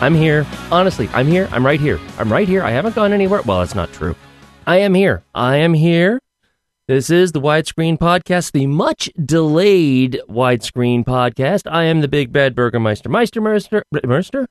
I'm 0.00 0.14
here. 0.14 0.46
Honestly, 0.72 1.10
I'm 1.12 1.26
here. 1.26 1.46
I'm 1.52 1.64
right 1.64 1.78
here. 1.78 2.00
I'm 2.18 2.32
right 2.32 2.48
here. 2.48 2.62
I 2.62 2.70
haven't 2.70 2.94
gone 2.94 3.12
anywhere. 3.12 3.42
Well, 3.42 3.58
that's 3.58 3.74
not 3.74 3.92
true. 3.92 4.16
I 4.66 4.78
am 4.78 4.94
here. 4.94 5.22
I 5.34 5.56
am 5.56 5.74
here. 5.74 6.18
This 6.88 7.10
is 7.10 7.32
the 7.32 7.40
Widescreen 7.40 7.98
Podcast, 7.98 8.52
the 8.52 8.66
much 8.66 9.10
delayed 9.22 10.18
widescreen 10.26 11.04
podcast. 11.04 11.70
I 11.70 11.84
am 11.84 12.00
the 12.00 12.08
big 12.08 12.32
bad 12.32 12.54
Burgermeister. 12.54 13.10
Meister 13.10 13.42
Merster? 13.42 13.82
Merster? 13.94 14.46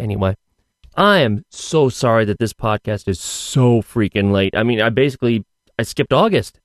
Anyway, 0.00 0.34
I 0.96 1.20
am 1.20 1.44
so 1.48 1.88
sorry 1.88 2.24
that 2.24 2.40
this 2.40 2.52
podcast 2.52 3.06
is 3.06 3.20
so 3.20 3.82
freaking 3.82 4.32
late. 4.32 4.56
I 4.56 4.64
mean, 4.64 4.80
I 4.80 4.90
basically 4.90 5.44
I 5.78 5.84
skipped 5.84 6.12
August, 6.12 6.58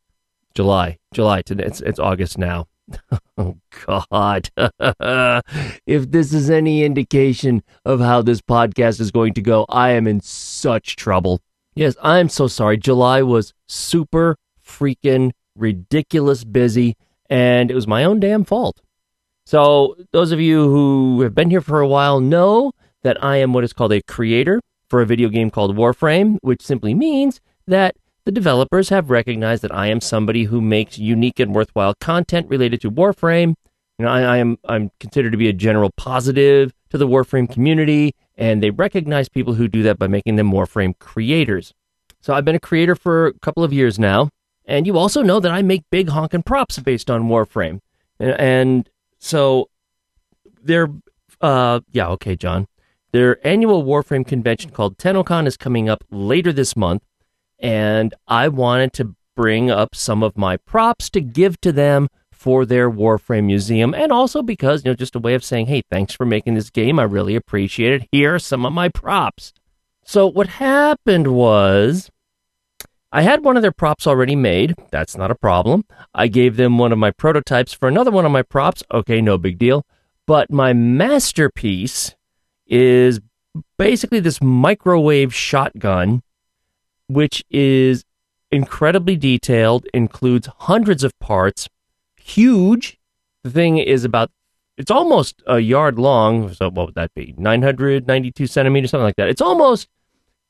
July, 0.56 0.98
July. 1.14 1.44
Today 1.44 1.66
it's 1.66 1.82
it's 1.82 2.00
August 2.00 2.40
now. 2.40 2.68
Oh 3.36 3.58
God! 3.88 4.52
if 5.88 6.12
this 6.12 6.34
is 6.34 6.52
any 6.52 6.84
indication 6.84 7.64
of 7.84 8.00
how 8.00 8.22
this 8.22 8.42
podcast 8.42 9.00
is 9.00 9.10
going 9.10 9.34
to 9.34 9.42
go, 9.42 9.66
I 9.70 9.90
am 9.90 10.06
in 10.06 10.22
such 10.22 10.96
trouble. 10.96 11.42
Yes, 11.74 11.96
I'm 12.04 12.30
so 12.30 12.48
sorry. 12.48 12.78
July 12.78 13.24
was 13.24 13.56
super 13.68 14.38
freaking 14.64 15.32
ridiculous 15.56 16.44
busy, 16.44 16.96
and 17.28 17.72
it 17.72 17.76
was 17.76 17.88
my 17.88 18.04
own 18.04 18.20
damn 18.20 18.44
fault. 18.44 18.82
So, 19.48 19.96
those 20.12 20.32
of 20.32 20.40
you 20.40 20.70
who 20.70 21.22
have 21.22 21.34
been 21.34 21.50
here 21.50 21.62
for 21.62 21.80
a 21.82 21.88
while 21.88 22.20
know 22.20 22.74
that 23.02 23.22
I 23.24 23.38
am 23.38 23.52
what 23.52 23.64
is 23.64 23.74
called 23.74 23.94
a 23.94 24.04
creator 24.04 24.62
for 24.90 25.02
a 25.02 25.08
video 25.08 25.30
game 25.30 25.50
called 25.50 25.76
Warframe, 25.76 26.38
which 26.42 26.62
simply 26.62 26.94
means 26.94 27.42
that 27.66 27.96
the 28.26 28.32
developers 28.32 28.90
have 28.90 29.10
recognized 29.10 29.64
that 29.64 29.74
I 29.74 29.88
am 29.88 30.00
somebody 30.00 30.46
who 30.46 30.62
makes 30.62 30.98
unique 30.98 31.40
and 31.40 31.54
worthwhile 31.54 31.94
content 31.96 32.48
related 32.50 32.82
to 32.82 32.92
Warframe. 32.92 33.56
You 34.00 34.06
know, 34.06 34.12
I, 34.12 34.22
I, 34.22 34.38
am 34.38 34.58
I'm 34.66 34.92
considered 35.00 35.32
to 35.32 35.38
be 35.38 35.50
a 35.50 35.54
general 35.54 35.92
positive 35.98 36.74
to 36.90 36.98
the 36.98 37.08
Warframe 37.08 37.52
community, 37.52 38.16
and 38.38 38.64
they 38.64 38.72
recognize 38.72 39.30
people 39.30 39.54
who 39.54 39.68
do 39.68 39.84
that 39.84 40.00
by 40.00 40.08
making 40.08 40.38
them 40.38 40.52
Warframe 40.52 40.98
creators. 41.00 41.74
So 42.22 42.34
I've 42.34 42.46
been 42.46 42.56
a 42.56 42.60
creator 42.60 42.96
for 42.96 43.28
a 43.28 43.34
couple 43.40 43.64
of 43.64 43.74
years 43.74 44.00
now, 44.00 44.30
and 44.66 44.88
you 44.88 44.98
also 44.98 45.22
know 45.22 45.40
that 45.40 45.52
I 45.52 45.62
make 45.62 45.84
big 45.92 46.10
honking 46.10 46.44
props 46.44 46.80
based 46.80 47.12
on 47.12 47.24
Warframe, 47.24 47.80
and, 48.20 48.40
and 48.40 48.90
so 49.20 49.70
they're 50.62 50.90
uh 51.42 51.82
yeah 51.92 52.08
okay 52.08 52.38
John, 52.38 52.68
their 53.12 53.46
annual 53.46 53.84
Warframe 53.84 54.26
convention 54.26 54.72
called 54.72 54.98
TennoCon 54.98 55.46
is 55.46 55.58
coming 55.58 55.90
up 55.90 56.06
later 56.10 56.54
this 56.54 56.78
month 56.78 57.04
and 57.60 58.14
I 58.28 58.48
wanted 58.48 58.94
to 58.94 59.16
bring 59.36 59.72
up 59.72 59.96
some 59.96 60.24
of 60.24 60.38
my 60.38 60.58
props 60.58 61.10
to 61.12 61.22
give 61.22 61.60
to 61.62 61.72
them 61.72 62.08
for 62.32 62.66
their 62.66 62.92
Warframe 62.92 63.46
museum, 63.46 63.94
and 63.94 64.12
also 64.12 64.42
because, 64.42 64.84
you 64.84 64.92
know, 64.92 64.96
just 64.96 65.16
a 65.16 65.20
way 65.20 65.34
of 65.34 65.44
saying, 65.44 65.68
hey, 65.68 65.82
thanks 65.90 66.14
for 66.14 66.26
making 66.26 66.56
this 66.56 66.70
game. 66.70 67.00
I 67.00 67.04
really 67.04 67.36
appreciate 67.36 67.94
it. 68.02 68.10
Here 68.12 68.36
are 68.36 68.40
some 68.40 68.66
of 68.66 68.74
my 68.74 68.90
props. 68.90 69.54
So, 70.04 70.28
what 70.28 70.48
happened 70.48 71.28
was 71.28 72.12
I 73.14 73.22
had 73.22 73.46
one 73.46 73.56
of 73.56 73.62
their 73.62 73.72
props 73.72 74.08
already 74.08 74.36
made. 74.36 74.76
That's 74.92 75.16
not 75.16 75.32
a 75.32 75.36
problem. 75.36 75.86
I 76.14 76.28
gave 76.28 76.58
them 76.58 76.78
one 76.78 76.92
of 76.92 76.98
my 76.98 77.12
prototypes 77.12 77.72
for 77.72 77.88
another 77.88 78.12
one 78.12 78.26
of 78.26 78.32
my 78.32 78.42
props. 78.42 78.84
Okay, 78.92 79.22
no 79.22 79.38
big 79.38 79.58
deal. 79.58 79.86
But 80.26 80.52
my 80.52 80.74
masterpiece 80.74 82.16
is 82.66 83.22
basically 83.78 84.20
this 84.20 84.42
microwave 84.42 85.34
shotgun 85.34 86.24
which 87.14 87.44
is 87.50 88.06
incredibly 88.52 89.16
detailed, 89.16 89.88
includes 89.94 90.48
hundreds 90.58 91.04
of 91.04 91.18
parts, 91.20 91.70
huge. 92.18 93.00
The 93.44 93.50
thing 93.50 93.78
is 93.78 94.06
about 94.06 94.32
it's 94.78 94.92
almost 94.92 95.44
a 95.46 95.60
yard 95.60 96.00
long. 96.00 96.54
So 96.54 96.70
what 96.70 96.88
would 96.88 96.96
that 96.96 97.14
be? 97.14 97.36
992 97.38 98.48
centimeters, 98.48 98.92
something 98.92 99.04
like 99.04 99.16
that. 99.18 99.30
It's 99.30 99.42
almost 99.42 99.88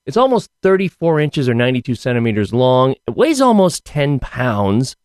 it's 0.05 0.17
almost 0.17 0.49
34 0.61 1.19
inches 1.21 1.47
or 1.47 1.53
92 1.53 1.95
centimeters 1.95 2.53
long. 2.53 2.95
It 3.07 3.15
weighs 3.15 3.41
almost 3.41 3.85
10 3.85 4.19
pounds. 4.19 4.95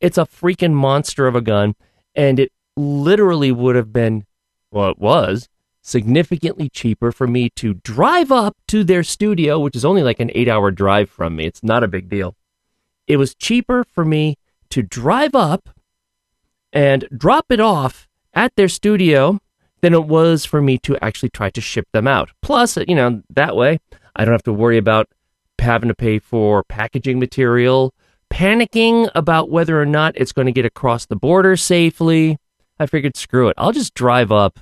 It's 0.00 0.16
a 0.16 0.22
freaking 0.22 0.72
monster 0.72 1.26
of 1.26 1.34
a 1.34 1.40
gun, 1.40 1.74
and 2.14 2.38
it 2.38 2.52
literally 2.76 3.52
would 3.52 3.76
have 3.76 3.92
been, 3.92 4.24
well, 4.70 4.90
it 4.90 4.98
was 4.98 5.48
significantly 5.88 6.68
cheaper 6.68 7.10
for 7.10 7.26
me 7.26 7.50
to 7.50 7.74
drive 7.74 8.30
up 8.30 8.56
to 8.68 8.84
their 8.84 9.02
studio, 9.02 9.58
which 9.58 9.74
is 9.74 9.84
only 9.84 10.02
like 10.02 10.20
an 10.20 10.30
eight 10.34 10.48
hour 10.48 10.70
drive 10.70 11.10
from 11.10 11.36
me. 11.36 11.46
It's 11.46 11.62
not 11.62 11.82
a 11.82 11.88
big 11.88 12.08
deal. 12.08 12.36
It 13.06 13.16
was 13.16 13.34
cheaper 13.34 13.84
for 13.84 14.04
me 14.04 14.36
to 14.70 14.82
drive 14.82 15.34
up 15.34 15.70
and 16.72 17.08
drop 17.16 17.46
it 17.50 17.60
off 17.60 18.06
at 18.34 18.54
their 18.56 18.68
studio 18.68 19.38
than 19.80 19.94
it 19.94 20.04
was 20.04 20.44
for 20.44 20.60
me 20.60 20.76
to 20.78 20.96
actually 21.02 21.30
try 21.30 21.50
to 21.50 21.60
ship 21.60 21.86
them 21.92 22.06
out. 22.06 22.30
Plus, 22.42 22.76
you 22.86 22.94
know, 22.94 23.22
that 23.30 23.56
way 23.56 23.78
I 24.14 24.24
don't 24.24 24.34
have 24.34 24.42
to 24.44 24.52
worry 24.52 24.76
about 24.76 25.08
having 25.58 25.88
to 25.88 25.94
pay 25.94 26.18
for 26.18 26.62
packaging 26.64 27.18
material, 27.18 27.94
panicking 28.30 29.10
about 29.14 29.50
whether 29.50 29.80
or 29.80 29.86
not 29.86 30.12
it's 30.16 30.32
going 30.32 30.46
to 30.46 30.52
get 30.52 30.66
across 30.66 31.06
the 31.06 31.16
border 31.16 31.56
safely. 31.56 32.38
I 32.78 32.86
figured, 32.86 33.16
screw 33.16 33.48
it. 33.48 33.54
I'll 33.58 33.72
just 33.72 33.94
drive 33.94 34.30
up 34.30 34.60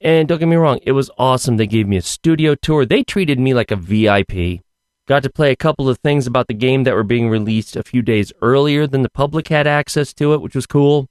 and 0.00 0.28
don't 0.28 0.38
get 0.38 0.48
me 0.48 0.56
wrong, 0.56 0.78
it 0.82 0.92
was 0.92 1.10
awesome. 1.18 1.56
They 1.56 1.66
gave 1.66 1.88
me 1.88 1.96
a 1.96 2.02
studio 2.02 2.54
tour. 2.54 2.86
They 2.86 3.02
treated 3.02 3.40
me 3.40 3.52
like 3.52 3.70
a 3.70 3.76
VIP. 3.76 4.62
Got 5.06 5.22
to 5.24 5.30
play 5.30 5.50
a 5.50 5.56
couple 5.56 5.88
of 5.88 5.98
things 5.98 6.26
about 6.26 6.46
the 6.46 6.54
game 6.54 6.84
that 6.84 6.94
were 6.94 7.02
being 7.02 7.28
released 7.28 7.76
a 7.76 7.82
few 7.82 8.02
days 8.02 8.32
earlier 8.40 8.86
than 8.86 9.02
the 9.02 9.10
public 9.10 9.48
had 9.48 9.66
access 9.66 10.12
to 10.14 10.34
it, 10.34 10.40
which 10.40 10.54
was 10.54 10.66
cool. 10.66 11.08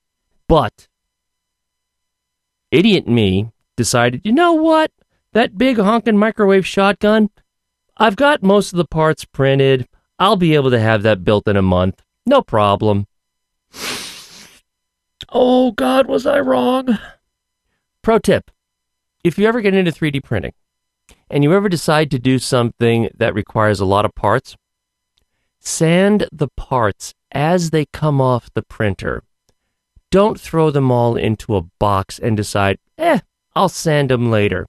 But 0.47 0.87
idiot 2.71 3.07
me 3.07 3.51
decided, 3.75 4.21
you 4.23 4.31
know 4.31 4.53
what? 4.53 4.91
That 5.33 5.57
big 5.57 5.77
honking 5.77 6.17
microwave 6.17 6.65
shotgun, 6.65 7.29
I've 7.97 8.15
got 8.15 8.43
most 8.43 8.71
of 8.71 8.77
the 8.77 8.85
parts 8.85 9.25
printed. 9.25 9.87
I'll 10.19 10.37
be 10.37 10.55
able 10.55 10.71
to 10.71 10.79
have 10.79 11.03
that 11.03 11.23
built 11.23 11.47
in 11.47 11.57
a 11.57 11.61
month. 11.61 12.03
No 12.25 12.41
problem. 12.41 13.07
Oh, 15.29 15.71
God, 15.71 16.07
was 16.07 16.25
I 16.25 16.39
wrong? 16.39 16.97
Pro 18.01 18.17
tip 18.17 18.50
if 19.27 19.38
you 19.38 19.45
ever 19.45 19.59
get 19.59 19.75
into 19.75 19.91
3D 19.91 20.24
printing 20.24 20.53
and 21.29 21.44
you 21.44 21.53
ever 21.53 21.68
decide 21.68 22.09
to 22.12 22.18
do 22.18 22.39
something 22.39 23.09
that 23.13 23.33
requires 23.33 23.81
a 23.81 23.85
lot 23.85 24.06
of 24.06 24.15
parts, 24.15 24.56
sand 25.59 26.29
the 26.31 26.47
parts 26.47 27.13
as 27.33 27.71
they 27.71 27.85
come 27.91 28.21
off 28.21 28.50
the 28.53 28.62
printer. 28.62 29.24
Don't 30.12 30.39
throw 30.39 30.71
them 30.71 30.89
all 30.91 31.18
into 31.18 31.57
a 31.57 31.62
box 31.62 32.18
and 32.18 32.38
decide, 32.38 32.79
eh, 32.97 33.19
I'll 33.53 33.68
sand 33.68 34.12
them 34.12 34.31
later. 34.31 34.65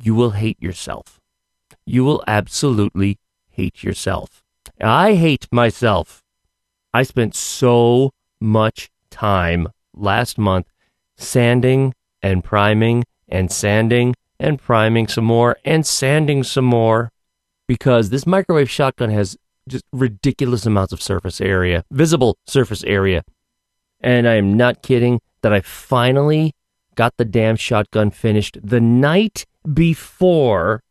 You 0.00 0.14
will 0.14 0.30
hate 0.30 0.62
yourself. 0.62 1.18
You 1.84 2.04
will 2.04 2.22
absolutely 2.28 3.18
hate 3.50 3.82
yourself. 3.82 4.44
I 4.80 5.14
hate 5.14 5.48
myself. 5.50 6.22
I 6.94 7.02
spent 7.02 7.34
so 7.34 8.12
much 8.40 8.90
time 9.10 9.68
last 9.92 10.38
month 10.38 10.68
sanding 11.16 11.94
and 12.22 12.44
priming 12.44 13.02
and 13.32 13.50
sanding 13.50 14.14
and 14.38 14.60
priming 14.60 15.08
some 15.08 15.24
more 15.24 15.56
and 15.64 15.84
sanding 15.84 16.44
some 16.44 16.66
more 16.66 17.10
because 17.66 18.10
this 18.10 18.26
microwave 18.26 18.70
shotgun 18.70 19.10
has 19.10 19.36
just 19.68 19.84
ridiculous 19.92 20.66
amounts 20.66 20.92
of 20.92 21.00
surface 21.00 21.40
area, 21.40 21.84
visible 21.90 22.36
surface 22.46 22.84
area. 22.84 23.24
And 24.00 24.28
I 24.28 24.34
am 24.34 24.56
not 24.56 24.82
kidding 24.82 25.20
that 25.40 25.52
I 25.52 25.60
finally 25.60 26.54
got 26.94 27.16
the 27.16 27.24
damn 27.24 27.56
shotgun 27.56 28.10
finished 28.10 28.58
the 28.62 28.80
night 28.80 29.46
before 29.72 30.82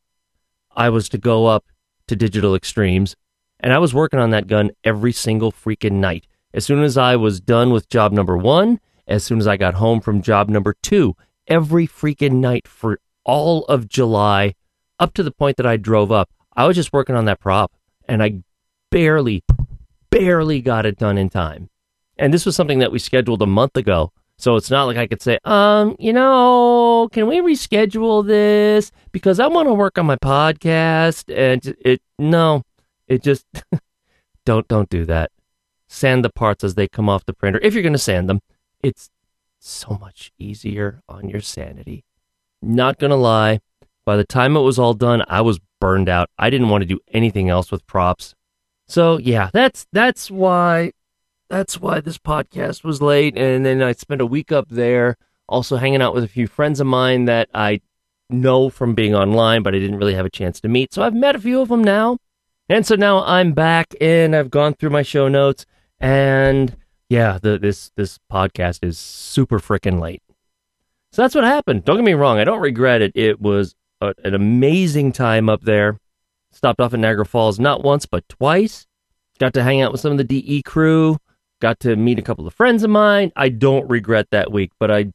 I 0.75 0.89
was 0.89 1.09
to 1.09 1.17
go 1.17 1.45
up 1.45 1.65
to 2.07 2.15
Digital 2.15 2.55
Extremes. 2.55 3.15
And 3.59 3.71
I 3.71 3.77
was 3.77 3.93
working 3.93 4.19
on 4.19 4.31
that 4.31 4.47
gun 4.47 4.71
every 4.83 5.11
single 5.11 5.51
freaking 5.51 5.93
night. 5.93 6.25
As 6.53 6.65
soon 6.65 6.81
as 6.81 6.97
I 6.97 7.15
was 7.15 7.39
done 7.39 7.71
with 7.71 7.89
job 7.89 8.11
number 8.11 8.35
one, 8.35 8.79
as 9.07 9.23
soon 9.23 9.39
as 9.39 9.47
I 9.47 9.57
got 9.57 9.75
home 9.75 10.01
from 10.01 10.21
job 10.21 10.49
number 10.49 10.75
two, 10.81 11.15
every 11.51 11.86
freaking 11.86 12.36
night 12.36 12.65
for 12.65 12.98
all 13.25 13.65
of 13.65 13.89
July 13.89 14.56
up 15.00 15.13
to 15.13 15.21
the 15.21 15.31
point 15.31 15.57
that 15.57 15.65
I 15.65 15.75
drove 15.75 16.09
up. 16.09 16.30
I 16.56 16.65
was 16.65 16.77
just 16.77 16.94
working 16.94 17.15
on 17.15 17.25
that 17.25 17.42
prop 17.42 17.74
and 18.07 18.24
I 18.24 18.42
barely, 18.89 19.44
barely 20.09 20.62
got 20.62 20.86
it 20.86 20.98
done 20.98 21.18
in 21.18 21.30
time. 21.30 21.69
And 22.18 22.33
this 22.33 22.45
was 22.45 22.56
something 22.56 22.80
that 22.80 22.92
we 22.92 23.00
scheduled 23.00 23.42
a 23.42 23.48
month 23.48 23.75
ago. 23.75 24.13
So 24.38 24.56
it's 24.56 24.71
not 24.71 24.86
like 24.86 24.95
I 24.95 25.07
could 25.07 25.21
say, 25.21 25.39
um, 25.44 25.98
you 26.00 26.13
know, 26.13 27.09
can 27.12 27.27
we 27.27 27.42
reschedule 27.42 28.25
this 28.25 28.92
because 29.12 29.39
I 29.39 29.48
want 29.48 29.68
to 29.68 29.74
work 29.74 29.98
on 29.98 30.06
my 30.06 30.15
podcast 30.15 31.25
and 31.36 31.75
it 31.81 32.01
no, 32.18 32.63
it 33.07 33.24
just 33.24 33.45
don't 34.45 34.68
don't 34.69 34.89
do 34.89 35.06
that. 35.06 35.31
Sand 35.89 36.24
the 36.24 36.30
parts 36.30 36.63
as 36.63 36.75
they 36.75 36.88
come 36.88 37.09
off 37.09 37.25
the 37.25 37.33
printer 37.33 37.59
if 37.62 37.74
you're 37.74 37.83
going 37.83 37.92
to 37.92 38.00
sand 38.00 38.30
them. 38.30 38.39
It's 38.81 39.09
so 39.63 39.97
much 39.99 40.31
easier 40.37 41.01
on 41.07 41.29
your 41.29 41.41
sanity. 41.41 42.03
Not 42.61 42.99
gonna 42.99 43.15
lie, 43.15 43.61
by 44.05 44.17
the 44.17 44.23
time 44.23 44.55
it 44.57 44.61
was 44.61 44.79
all 44.79 44.93
done, 44.93 45.23
I 45.27 45.41
was 45.41 45.59
burned 45.79 46.09
out. 46.09 46.29
I 46.37 46.49
didn't 46.49 46.69
want 46.69 46.81
to 46.81 46.87
do 46.87 46.99
anything 47.11 47.49
else 47.49 47.71
with 47.71 47.85
props. 47.87 48.35
So 48.87 49.17
yeah, 49.17 49.49
that's 49.53 49.87
that's 49.91 50.29
why 50.29 50.91
that's 51.49 51.79
why 51.79 52.01
this 52.01 52.17
podcast 52.17 52.83
was 52.83 53.01
late 53.01 53.37
and 53.37 53.65
then 53.65 53.81
I 53.81 53.91
spent 53.93 54.21
a 54.21 54.25
week 54.25 54.51
up 54.51 54.69
there 54.69 55.17
Also, 55.47 55.75
hanging 55.77 56.01
out 56.01 56.13
with 56.13 56.23
a 56.23 56.29
few 56.29 56.47
friends 56.47 56.79
of 56.79 56.87
mine 56.87 57.25
that 57.25 57.49
I 57.53 57.81
know 58.29 58.69
from 58.69 58.95
being 58.95 59.13
online, 59.13 59.63
but 59.63 59.75
I 59.75 59.79
didn't 59.79 59.97
really 59.97 60.13
have 60.13 60.25
a 60.25 60.29
chance 60.29 60.61
to 60.61 60.69
meet. 60.69 60.93
So 60.93 61.03
I've 61.03 61.13
met 61.13 61.35
a 61.35 61.39
few 61.39 61.59
of 61.61 61.67
them 61.67 61.83
now. 61.83 62.17
And 62.69 62.85
so 62.85 62.95
now 62.95 63.21
I'm 63.25 63.51
back 63.51 63.93
and 63.99 64.33
I've 64.33 64.49
gone 64.49 64.73
through 64.75 64.91
my 64.91 65.01
show 65.01 65.27
notes 65.27 65.65
and 65.99 66.77
yeah, 67.11 67.39
the, 67.41 67.59
this 67.59 67.91
this 67.97 68.19
podcast 68.31 68.85
is 68.85 68.97
super 68.97 69.59
freaking 69.59 69.99
late. 69.99 70.23
So 71.11 71.21
that's 71.21 71.35
what 71.35 71.43
happened. 71.43 71.83
Don't 71.83 71.97
get 71.97 72.05
me 72.05 72.13
wrong, 72.13 72.39
I 72.39 72.45
don't 72.45 72.61
regret 72.61 73.01
it. 73.01 73.11
It 73.15 73.41
was 73.41 73.75
a, 73.99 74.13
an 74.23 74.33
amazing 74.33 75.11
time 75.11 75.49
up 75.49 75.61
there. 75.63 75.99
Stopped 76.53 76.79
off 76.79 76.93
in 76.93 77.01
Niagara 77.01 77.25
Falls 77.25 77.59
not 77.59 77.83
once 77.83 78.05
but 78.05 78.29
twice. 78.29 78.87
Got 79.39 79.53
to 79.55 79.63
hang 79.63 79.81
out 79.81 79.91
with 79.91 79.99
some 79.99 80.13
of 80.13 80.19
the 80.19 80.23
DE 80.23 80.61
crew. 80.61 81.17
Got 81.59 81.81
to 81.81 81.97
meet 81.97 82.17
a 82.17 82.21
couple 82.21 82.47
of 82.47 82.53
friends 82.53 82.81
of 82.81 82.89
mine. 82.89 83.33
I 83.35 83.49
don't 83.49 83.89
regret 83.89 84.27
that 84.31 84.53
week, 84.53 84.71
but 84.79 84.89
I 84.89 85.11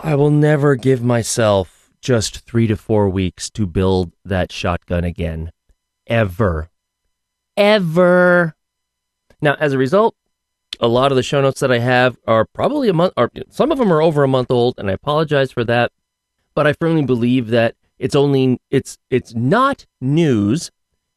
I 0.00 0.16
will 0.16 0.30
never 0.30 0.74
give 0.74 1.00
myself 1.00 1.92
just 2.00 2.40
3 2.40 2.66
to 2.66 2.76
4 2.76 3.08
weeks 3.08 3.50
to 3.50 3.68
build 3.68 4.12
that 4.24 4.50
shotgun 4.50 5.04
again. 5.04 5.52
Ever. 6.08 6.70
Ever. 7.56 8.56
Now, 9.40 9.54
as 9.60 9.72
a 9.72 9.78
result, 9.78 10.16
a 10.80 10.88
lot 10.88 11.12
of 11.12 11.16
the 11.16 11.22
show 11.22 11.40
notes 11.40 11.60
that 11.60 11.72
I 11.72 11.78
have 11.78 12.16
are 12.26 12.44
probably 12.44 12.88
a 12.88 12.92
month, 12.92 13.12
or 13.16 13.30
some 13.50 13.72
of 13.72 13.78
them 13.78 13.92
are 13.92 14.02
over 14.02 14.22
a 14.22 14.28
month 14.28 14.50
old, 14.50 14.74
and 14.78 14.90
I 14.90 14.94
apologize 14.94 15.50
for 15.52 15.64
that. 15.64 15.92
But 16.54 16.66
I 16.66 16.72
firmly 16.72 17.04
believe 17.04 17.48
that 17.48 17.74
it's 17.98 18.14
only 18.14 18.60
it's 18.70 18.98
it's 19.10 19.34
not 19.34 19.86
news 20.00 20.70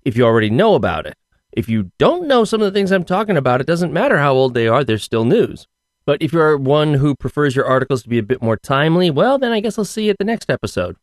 if 0.03 0.15
you 0.15 0.25
already 0.25 0.49
know 0.49 0.75
about 0.75 1.05
it. 1.05 1.15
If 1.51 1.67
you 1.69 1.91
don't 1.97 2.27
know 2.27 2.43
some 2.43 2.61
of 2.61 2.65
the 2.71 2.77
things 2.77 2.91
I'm 2.91 3.03
talking 3.03 3.37
about, 3.37 3.61
it 3.61 3.67
doesn't 3.67 3.93
matter 3.93 4.17
how 4.17 4.33
old 4.33 4.53
they 4.53 4.67
are; 4.67 4.83
they're 4.83 4.97
still 4.97 5.25
news. 5.25 5.67
But 6.05 6.21
if 6.21 6.31
you're 6.31 6.57
one 6.57 6.95
who 6.95 7.15
prefers 7.15 7.55
your 7.55 7.65
articles 7.65 8.03
to 8.03 8.09
be 8.09 8.17
a 8.17 8.23
bit 8.23 8.41
more 8.41 8.55
timely, 8.55 9.09
well, 9.09 9.37
then 9.37 9.51
I 9.51 9.59
guess 9.59 9.77
I'll 9.77 9.85
see 9.85 10.05
you 10.05 10.11
at 10.11 10.17
the 10.17 10.23
next 10.23 10.49
episode, 10.49 10.95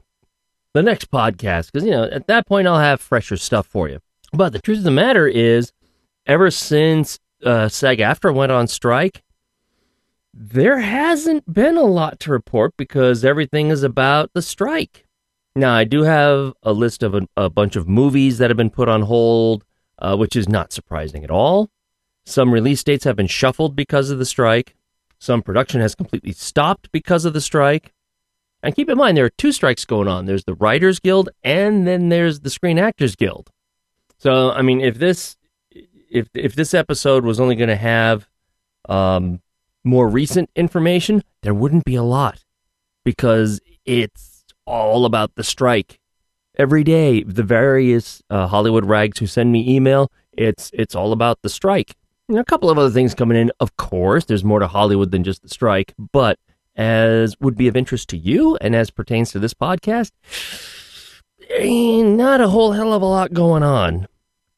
the 0.72 0.82
next 0.82 1.10
podcast, 1.10 1.70
because 1.70 1.84
you 1.84 1.90
know 1.90 2.04
at 2.04 2.26
that 2.28 2.46
point 2.46 2.66
I'll 2.66 2.78
have 2.78 3.00
fresher 3.00 3.36
stuff 3.36 3.66
for 3.66 3.88
you. 3.88 4.00
But 4.32 4.52
the 4.52 4.60
truth 4.60 4.78
of 4.78 4.84
the 4.84 4.90
matter 4.90 5.28
is, 5.28 5.72
ever 6.26 6.50
since 6.50 7.18
uh, 7.44 7.68
SAG 7.68 7.98
AFTRA 7.98 8.34
went 8.34 8.52
on 8.52 8.66
strike, 8.66 9.22
there 10.32 10.80
hasn't 10.80 11.52
been 11.52 11.76
a 11.76 11.84
lot 11.84 12.18
to 12.20 12.30
report 12.30 12.76
because 12.76 13.24
everything 13.24 13.68
is 13.68 13.82
about 13.82 14.32
the 14.34 14.42
strike. 14.42 15.06
Now, 15.54 15.74
I 15.74 15.84
do 15.84 16.02
have 16.02 16.52
a 16.64 16.72
list 16.72 17.04
of 17.04 17.14
a, 17.14 17.28
a 17.36 17.48
bunch 17.48 17.76
of 17.76 17.88
movies 17.88 18.38
that 18.38 18.50
have 18.50 18.56
been 18.56 18.70
put 18.70 18.88
on 18.88 19.02
hold, 19.02 19.64
uh, 20.00 20.16
which 20.16 20.34
is 20.34 20.48
not 20.48 20.72
surprising 20.72 21.22
at 21.22 21.30
all. 21.30 21.70
Some 22.26 22.52
release 22.52 22.82
dates 22.82 23.04
have 23.04 23.16
been 23.16 23.28
shuffled 23.28 23.76
because 23.76 24.10
of 24.10 24.18
the 24.18 24.24
strike. 24.24 24.74
Some 25.18 25.42
production 25.42 25.80
has 25.80 25.94
completely 25.94 26.32
stopped 26.32 26.90
because 26.90 27.24
of 27.24 27.34
the 27.34 27.40
strike. 27.40 27.92
And 28.62 28.74
keep 28.74 28.88
in 28.88 28.98
mind, 28.98 29.16
there 29.16 29.26
are 29.26 29.30
two 29.30 29.52
strikes 29.52 29.84
going 29.84 30.08
on 30.08 30.24
there's 30.24 30.44
the 30.44 30.54
Writers 30.54 30.98
Guild, 30.98 31.28
and 31.44 31.86
then 31.86 32.08
there's 32.08 32.40
the 32.40 32.50
Screen 32.50 32.78
Actors 32.78 33.14
Guild. 33.14 33.50
So, 34.18 34.50
I 34.50 34.62
mean, 34.62 34.80
if 34.80 34.98
this 34.98 35.36
if 36.14 36.28
if 36.32 36.54
this 36.54 36.72
episode 36.72 37.24
was 37.24 37.40
only 37.40 37.56
going 37.56 37.68
to 37.68 37.76
have 37.76 38.28
um, 38.88 39.42
more 39.82 40.08
recent 40.08 40.48
information, 40.54 41.22
there 41.42 41.52
wouldn't 41.52 41.84
be 41.84 41.96
a 41.96 42.02
lot 42.02 42.44
because 43.04 43.60
it's 43.84 44.44
all 44.64 45.04
about 45.04 45.34
the 45.34 45.44
strike. 45.44 45.98
Every 46.56 46.84
day, 46.84 47.24
the 47.24 47.42
various 47.42 48.22
uh, 48.30 48.46
Hollywood 48.46 48.86
rags 48.86 49.18
who 49.18 49.26
send 49.26 49.50
me 49.50 49.68
email, 49.68 50.10
it's 50.32 50.70
it's 50.72 50.94
all 50.94 51.12
about 51.12 51.42
the 51.42 51.48
strike. 51.48 51.96
And 52.28 52.38
a 52.38 52.44
couple 52.44 52.70
of 52.70 52.78
other 52.78 52.90
things 52.90 53.14
coming 53.14 53.36
in. 53.36 53.50
Of 53.58 53.76
course, 53.76 54.24
there's 54.24 54.44
more 54.44 54.60
to 54.60 54.68
Hollywood 54.68 55.10
than 55.10 55.24
just 55.24 55.42
the 55.42 55.48
strike, 55.48 55.94
but 56.12 56.38
as 56.76 57.38
would 57.40 57.56
be 57.56 57.68
of 57.68 57.76
interest 57.76 58.08
to 58.10 58.16
you 58.16 58.56
and 58.60 58.74
as 58.74 58.90
pertains 58.90 59.32
to 59.32 59.40
this 59.40 59.52
podcast, 59.52 60.12
not 62.16 62.40
a 62.40 62.48
whole 62.48 62.72
hell 62.72 62.92
of 62.92 63.02
a 63.02 63.06
lot 63.06 63.32
going 63.32 63.64
on. 63.64 64.06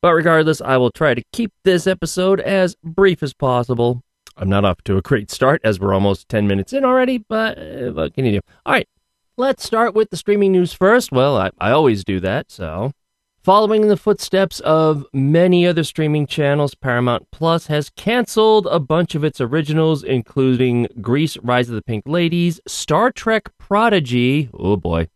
But 0.02 0.14
regardless, 0.14 0.60
I 0.60 0.76
will 0.76 0.90
try 0.90 1.14
to 1.14 1.22
keep 1.32 1.52
this 1.64 1.86
episode 1.86 2.40
as 2.40 2.76
brief 2.84 3.22
as 3.22 3.34
possible. 3.34 4.02
I'm 4.36 4.48
not 4.48 4.64
off 4.64 4.82
to 4.84 4.98
a 4.98 5.02
great 5.02 5.30
start 5.30 5.60
as 5.64 5.80
we're 5.80 5.94
almost 5.94 6.28
10 6.28 6.46
minutes 6.46 6.72
in 6.72 6.84
already, 6.84 7.18
but 7.18 7.58
uh, 7.58 7.92
what 7.92 8.14
can 8.14 8.26
you 8.26 8.32
do? 8.32 8.40
All 8.66 8.74
right, 8.74 8.88
let's 9.36 9.64
start 9.64 9.94
with 9.94 10.10
the 10.10 10.16
streaming 10.16 10.52
news 10.52 10.72
first. 10.72 11.10
Well, 11.10 11.36
I, 11.38 11.50
I 11.58 11.70
always 11.70 12.04
do 12.04 12.20
that, 12.20 12.50
so. 12.50 12.92
Following 13.46 13.82
in 13.82 13.88
the 13.88 13.96
footsteps 13.96 14.58
of 14.60 15.06
many 15.12 15.68
other 15.68 15.84
streaming 15.84 16.26
channels, 16.26 16.74
Paramount 16.74 17.30
Plus 17.30 17.68
has 17.68 17.90
canceled 17.90 18.66
a 18.66 18.80
bunch 18.80 19.14
of 19.14 19.22
its 19.22 19.40
originals, 19.40 20.02
including 20.02 20.88
Grease 21.00 21.38
Rise 21.38 21.68
of 21.68 21.76
the 21.76 21.82
Pink 21.82 22.02
Ladies, 22.08 22.60
Star 22.66 23.12
Trek 23.12 23.56
Prodigy, 23.56 24.50
oh 24.52 24.76
boy, 24.76 25.06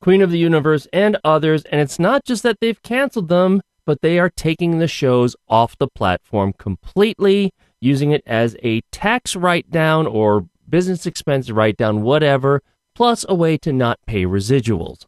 Queen 0.00 0.22
of 0.22 0.30
the 0.30 0.38
Universe, 0.38 0.88
and 0.90 1.18
others. 1.22 1.64
And 1.64 1.80
it's 1.82 1.98
not 1.98 2.24
just 2.24 2.42
that 2.44 2.60
they've 2.60 2.80
canceled 2.82 3.28
them, 3.28 3.60
but 3.86 4.02
they 4.02 4.18
are 4.18 4.28
taking 4.28 4.78
the 4.78 4.88
shows 4.88 5.34
off 5.48 5.78
the 5.78 5.88
platform 5.88 6.52
completely, 6.52 7.54
using 7.80 8.10
it 8.10 8.22
as 8.26 8.56
a 8.62 8.82
tax 8.90 9.34
write 9.34 9.70
down 9.70 10.06
or 10.06 10.46
business 10.68 11.06
expense 11.06 11.50
write 11.50 11.76
down, 11.76 12.02
whatever, 12.02 12.62
plus 12.94 13.24
a 13.28 13.34
way 13.34 13.56
to 13.56 13.72
not 13.72 13.98
pay 14.06 14.24
residuals. 14.24 15.06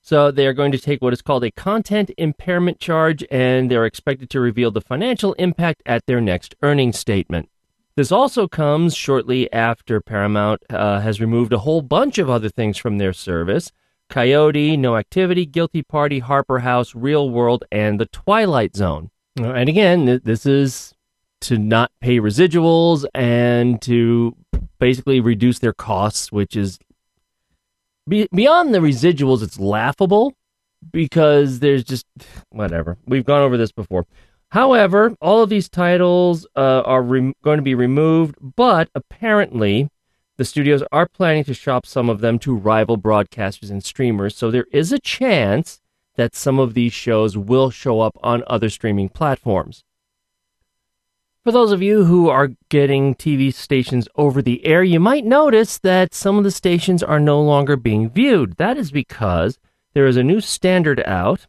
So 0.00 0.30
they 0.30 0.46
are 0.46 0.52
going 0.52 0.72
to 0.72 0.78
take 0.78 1.02
what 1.02 1.12
is 1.12 1.20
called 1.20 1.44
a 1.44 1.50
content 1.50 2.10
impairment 2.16 2.78
charge, 2.78 3.24
and 3.30 3.70
they're 3.70 3.84
expected 3.84 4.30
to 4.30 4.40
reveal 4.40 4.70
the 4.70 4.80
financial 4.80 5.32
impact 5.34 5.82
at 5.84 6.06
their 6.06 6.20
next 6.20 6.54
earnings 6.62 6.98
statement. 6.98 7.48
This 7.96 8.12
also 8.12 8.46
comes 8.46 8.94
shortly 8.94 9.52
after 9.52 10.00
Paramount 10.00 10.62
uh, 10.70 11.00
has 11.00 11.20
removed 11.20 11.52
a 11.52 11.58
whole 11.58 11.82
bunch 11.82 12.18
of 12.18 12.30
other 12.30 12.48
things 12.48 12.76
from 12.76 12.98
their 12.98 13.12
service, 13.12 13.72
Coyote, 14.08 14.76
No 14.76 14.96
Activity, 14.96 15.46
Guilty 15.46 15.82
Party, 15.82 16.20
Harper 16.20 16.60
House, 16.60 16.94
Real 16.94 17.28
World, 17.30 17.64
and 17.70 18.00
The 18.00 18.06
Twilight 18.06 18.76
Zone. 18.76 19.10
And 19.36 19.68
again, 19.68 20.20
this 20.24 20.46
is 20.46 20.94
to 21.42 21.58
not 21.58 21.92
pay 22.00 22.18
residuals 22.18 23.04
and 23.14 23.80
to 23.82 24.34
basically 24.78 25.20
reduce 25.20 25.58
their 25.58 25.74
costs, 25.74 26.32
which 26.32 26.56
is 26.56 26.78
beyond 28.08 28.74
the 28.74 28.78
residuals, 28.78 29.42
it's 29.42 29.58
laughable 29.58 30.34
because 30.92 31.58
there's 31.58 31.84
just 31.84 32.06
whatever. 32.50 32.96
We've 33.06 33.24
gone 33.24 33.42
over 33.42 33.56
this 33.56 33.72
before. 33.72 34.06
However, 34.50 35.14
all 35.20 35.42
of 35.42 35.50
these 35.50 35.68
titles 35.68 36.46
uh, 36.56 36.82
are 36.84 37.02
re- 37.02 37.34
going 37.42 37.58
to 37.58 37.62
be 37.62 37.74
removed, 37.74 38.36
but 38.40 38.88
apparently 38.94 39.88
the 40.36 40.44
studios 40.44 40.82
are 40.92 41.08
planning 41.08 41.44
to 41.44 41.54
shop 41.54 41.86
some 41.86 42.10
of 42.10 42.20
them 42.20 42.38
to 42.40 42.54
rival 42.54 42.98
broadcasters 42.98 43.70
and 43.70 43.82
streamers, 43.82 44.36
so 44.36 44.50
there 44.50 44.66
is 44.72 44.92
a 44.92 44.98
chance 44.98 45.80
that 46.16 46.34
some 46.34 46.58
of 46.58 46.74
these 46.74 46.92
shows 46.92 47.36
will 47.36 47.70
show 47.70 48.00
up 48.00 48.18
on 48.22 48.42
other 48.46 48.68
streaming 48.68 49.08
platforms. 49.08 49.84
For 51.46 51.52
those 51.52 51.70
of 51.70 51.80
you 51.80 52.04
who 52.04 52.28
are 52.28 52.50
getting 52.70 53.14
TV 53.14 53.54
stations 53.54 54.08
over 54.16 54.42
the 54.42 54.66
air, 54.66 54.82
you 54.82 54.98
might 54.98 55.24
notice 55.24 55.78
that 55.78 56.12
some 56.12 56.38
of 56.38 56.44
the 56.44 56.50
stations 56.50 57.04
are 57.04 57.20
no 57.20 57.40
longer 57.40 57.76
being 57.76 58.10
viewed. 58.10 58.56
That 58.56 58.76
is 58.76 58.90
because 58.90 59.58
there 59.94 60.08
is 60.08 60.16
a 60.16 60.24
new 60.24 60.40
standard 60.40 61.00
out 61.06 61.46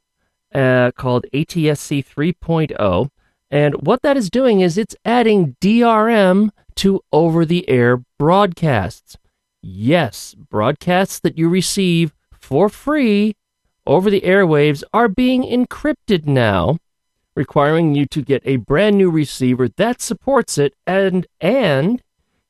uh, 0.53 0.91
called 0.91 1.25
ATSC 1.33 2.05
3.0. 2.05 3.09
And 3.49 3.73
what 3.75 4.03
that 4.03 4.17
is 4.17 4.29
doing 4.29 4.61
is 4.61 4.77
it's 4.77 4.95
adding 5.03 5.55
DRM 5.61 6.51
to 6.77 7.01
over 7.11 7.45
the 7.45 7.67
air 7.69 8.03
broadcasts. 8.17 9.17
Yes, 9.61 10.33
broadcasts 10.33 11.19
that 11.19 11.37
you 11.37 11.49
receive 11.49 12.13
for 12.31 12.69
free 12.69 13.35
over 13.85 14.09
the 14.09 14.21
airwaves 14.21 14.83
are 14.93 15.07
being 15.07 15.43
encrypted 15.43 16.25
now, 16.25 16.77
requiring 17.35 17.95
you 17.95 18.05
to 18.05 18.21
get 18.21 18.41
a 18.45 18.57
brand 18.57 18.97
new 18.97 19.09
receiver 19.09 19.67
that 19.67 20.01
supports 20.01 20.57
it 20.57 20.73
and 20.85 21.27
and 21.39 22.01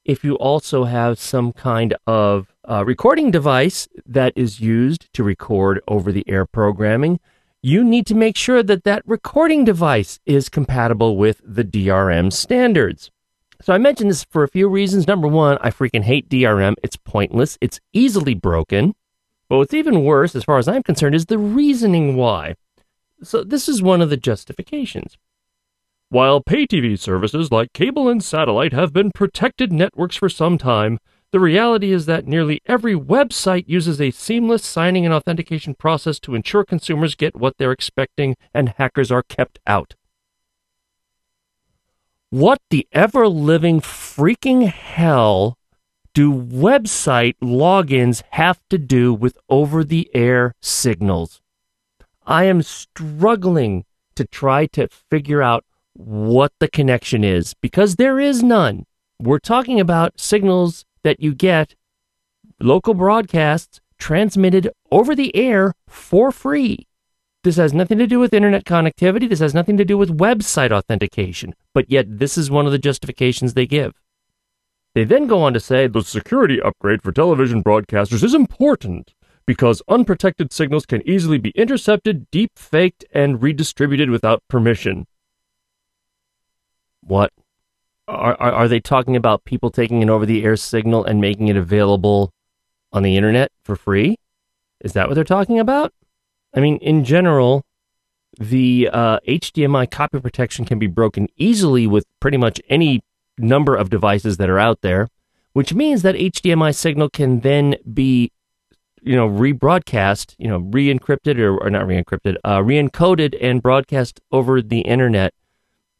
if 0.07 0.23
you 0.23 0.35
also 0.35 0.85
have 0.85 1.19
some 1.19 1.51
kind 1.51 1.93
of 2.07 2.53
uh, 2.67 2.83
recording 2.85 3.29
device 3.29 3.89
that 4.05 4.31
is 4.37 4.61
used 4.61 5.11
to 5.13 5.21
record 5.21 5.81
over 5.85 6.13
the 6.13 6.23
air 6.29 6.45
programming, 6.45 7.19
you 7.61 7.83
need 7.83 8.07
to 8.07 8.15
make 8.15 8.37
sure 8.37 8.63
that 8.63 8.85
that 8.85 9.03
recording 9.05 9.65
device 9.65 10.19
is 10.25 10.47
compatible 10.47 11.17
with 11.17 11.41
the 11.43 11.65
DRM 11.65 12.31
standards. 12.31 13.11
So 13.61 13.73
I 13.73 13.77
mentioned 13.77 14.09
this 14.09 14.23
for 14.23 14.43
a 14.43 14.47
few 14.47 14.67
reasons. 14.67 15.07
Number 15.07 15.27
one, 15.27 15.57
I 15.61 15.71
freaking 15.71 16.03
hate 16.03 16.29
DRM. 16.29 16.75
It's 16.83 16.95
pointless. 16.95 17.57
It's 17.59 17.79
easily 17.91 18.33
broken. 18.33 18.93
But 19.49 19.57
what's 19.57 19.73
even 19.73 20.03
worse, 20.03 20.35
as 20.35 20.43
far 20.43 20.57
as 20.57 20.67
I'm 20.67 20.83
concerned, 20.83 21.15
is 21.15 21.25
the 21.25 21.37
reasoning 21.37 22.15
why. 22.15 22.55
So 23.23 23.43
this 23.43 23.67
is 23.67 23.81
one 23.81 24.01
of 24.01 24.09
the 24.09 24.17
justifications. 24.17 25.17
While 26.09 26.41
pay 26.41 26.67
TV 26.67 26.97
services 26.97 27.51
like 27.51 27.73
cable 27.73 28.07
and 28.07 28.23
satellite 28.23 28.73
have 28.73 28.93
been 28.93 29.11
protected 29.11 29.73
networks 29.73 30.15
for 30.15 30.29
some 30.29 30.57
time, 30.57 30.99
the 31.31 31.39
reality 31.39 31.91
is 31.91 32.05
that 32.05 32.25
nearly 32.25 32.61
every 32.65 32.95
website 32.95 33.65
uses 33.67 33.99
a 33.99 34.11
seamless 34.11 34.63
signing 34.63 35.03
and 35.03 35.13
authentication 35.13 35.73
process 35.73 36.19
to 36.21 36.35
ensure 36.35 36.63
consumers 36.63 37.15
get 37.15 37.35
what 37.35 37.57
they're 37.57 37.73
expecting 37.73 38.35
and 38.53 38.69
hackers 38.77 39.11
are 39.11 39.23
kept 39.23 39.59
out. 39.67 39.95
What 42.29 42.59
the 42.69 42.85
ever 42.91 43.29
living 43.29 43.79
freaking 43.79 44.67
hell 44.67 45.57
do 46.13 46.29
website 46.33 47.35
logins 47.41 48.21
have 48.31 48.59
to 48.69 48.77
do 48.77 49.13
with 49.13 49.37
over 49.47 49.81
the 49.85 50.11
air 50.13 50.53
signals? 50.61 51.39
I 52.25 52.43
am 52.43 52.63
struggling 52.63 53.85
to 54.15 54.25
try 54.25 54.65
to 54.73 54.89
figure 55.09 55.41
out 55.41 55.63
what 55.93 56.51
the 56.59 56.67
connection 56.67 57.23
is 57.23 57.53
because 57.61 57.95
there 57.95 58.19
is 58.19 58.43
none. 58.43 58.85
We're 59.21 59.39
talking 59.39 59.79
about 59.79 60.19
signals 60.19 60.83
that 61.03 61.21
you 61.21 61.33
get, 61.33 61.75
local 62.59 62.93
broadcasts 62.93 63.79
transmitted 63.97 64.69
over 64.91 65.15
the 65.15 65.33
air 65.33 65.75
for 65.87 66.33
free. 66.33 66.87
This 67.47 67.55
has 67.55 67.73
nothing 67.73 67.97
to 67.99 68.07
do 68.07 68.19
with 68.19 68.33
internet 68.33 68.65
connectivity. 68.65 69.29
This 69.29 69.39
has 69.39 69.53
nothing 69.53 69.77
to 69.77 69.85
do 69.85 69.97
with 69.97 70.17
website 70.17 70.69
authentication. 70.69 71.55
But 71.73 71.89
yet, 71.89 72.19
this 72.19 72.37
is 72.37 72.51
one 72.51 72.65
of 72.65 72.73
the 72.73 72.77
justifications 72.77 73.53
they 73.53 73.65
give. 73.65 73.93
They 74.93 75.05
then 75.05 75.27
go 75.27 75.41
on 75.43 75.53
to 75.53 75.61
say 75.61 75.87
the 75.87 76.01
security 76.01 76.61
upgrade 76.61 77.01
for 77.01 77.13
television 77.13 77.63
broadcasters 77.63 78.21
is 78.21 78.33
important 78.33 79.13
because 79.45 79.81
unprotected 79.87 80.51
signals 80.51 80.85
can 80.85 81.01
easily 81.07 81.37
be 81.37 81.51
intercepted, 81.51 82.29
deep 82.31 82.51
faked, 82.57 83.05
and 83.13 83.41
redistributed 83.41 84.09
without 84.09 84.43
permission. 84.49 85.07
What? 86.99 87.31
Are, 88.09 88.35
are, 88.41 88.51
are 88.51 88.67
they 88.67 88.81
talking 88.81 89.15
about 89.15 89.45
people 89.45 89.71
taking 89.71 90.03
an 90.03 90.09
over 90.09 90.25
the 90.25 90.43
air 90.43 90.57
signal 90.57 91.05
and 91.05 91.21
making 91.21 91.47
it 91.47 91.55
available 91.55 92.33
on 92.91 93.03
the 93.03 93.15
internet 93.15 93.53
for 93.63 93.77
free? 93.77 94.17
Is 94.81 94.91
that 94.91 95.07
what 95.07 95.13
they're 95.13 95.23
talking 95.23 95.59
about? 95.59 95.93
I 96.55 96.59
mean, 96.59 96.77
in 96.77 97.03
general, 97.03 97.65
the 98.39 98.89
uh, 98.91 99.19
HDMI 99.27 99.89
copy 99.89 100.19
protection 100.19 100.65
can 100.65 100.79
be 100.79 100.87
broken 100.87 101.27
easily 101.37 101.87
with 101.87 102.05
pretty 102.19 102.37
much 102.37 102.61
any 102.69 103.01
number 103.37 103.75
of 103.75 103.89
devices 103.89 104.37
that 104.37 104.49
are 104.49 104.59
out 104.59 104.81
there, 104.81 105.07
which 105.53 105.73
means 105.73 106.01
that 106.01 106.15
HDMI 106.15 106.75
signal 106.75 107.09
can 107.09 107.41
then 107.41 107.75
be, 107.93 108.31
you 109.01 109.15
know, 109.15 109.27
rebroadcast, 109.27 110.35
you 110.37 110.47
know, 110.47 110.57
re-encrypted 110.57 111.39
or, 111.39 111.57
or 111.57 111.69
not 111.69 111.87
re-encrypted, 111.87 112.37
uh, 112.45 112.61
re-encoded 112.63 113.37
and 113.41 113.61
broadcast 113.61 114.19
over 114.31 114.61
the 114.61 114.81
internet 114.81 115.33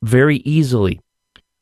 very 0.02 0.38
easily. 0.38 1.00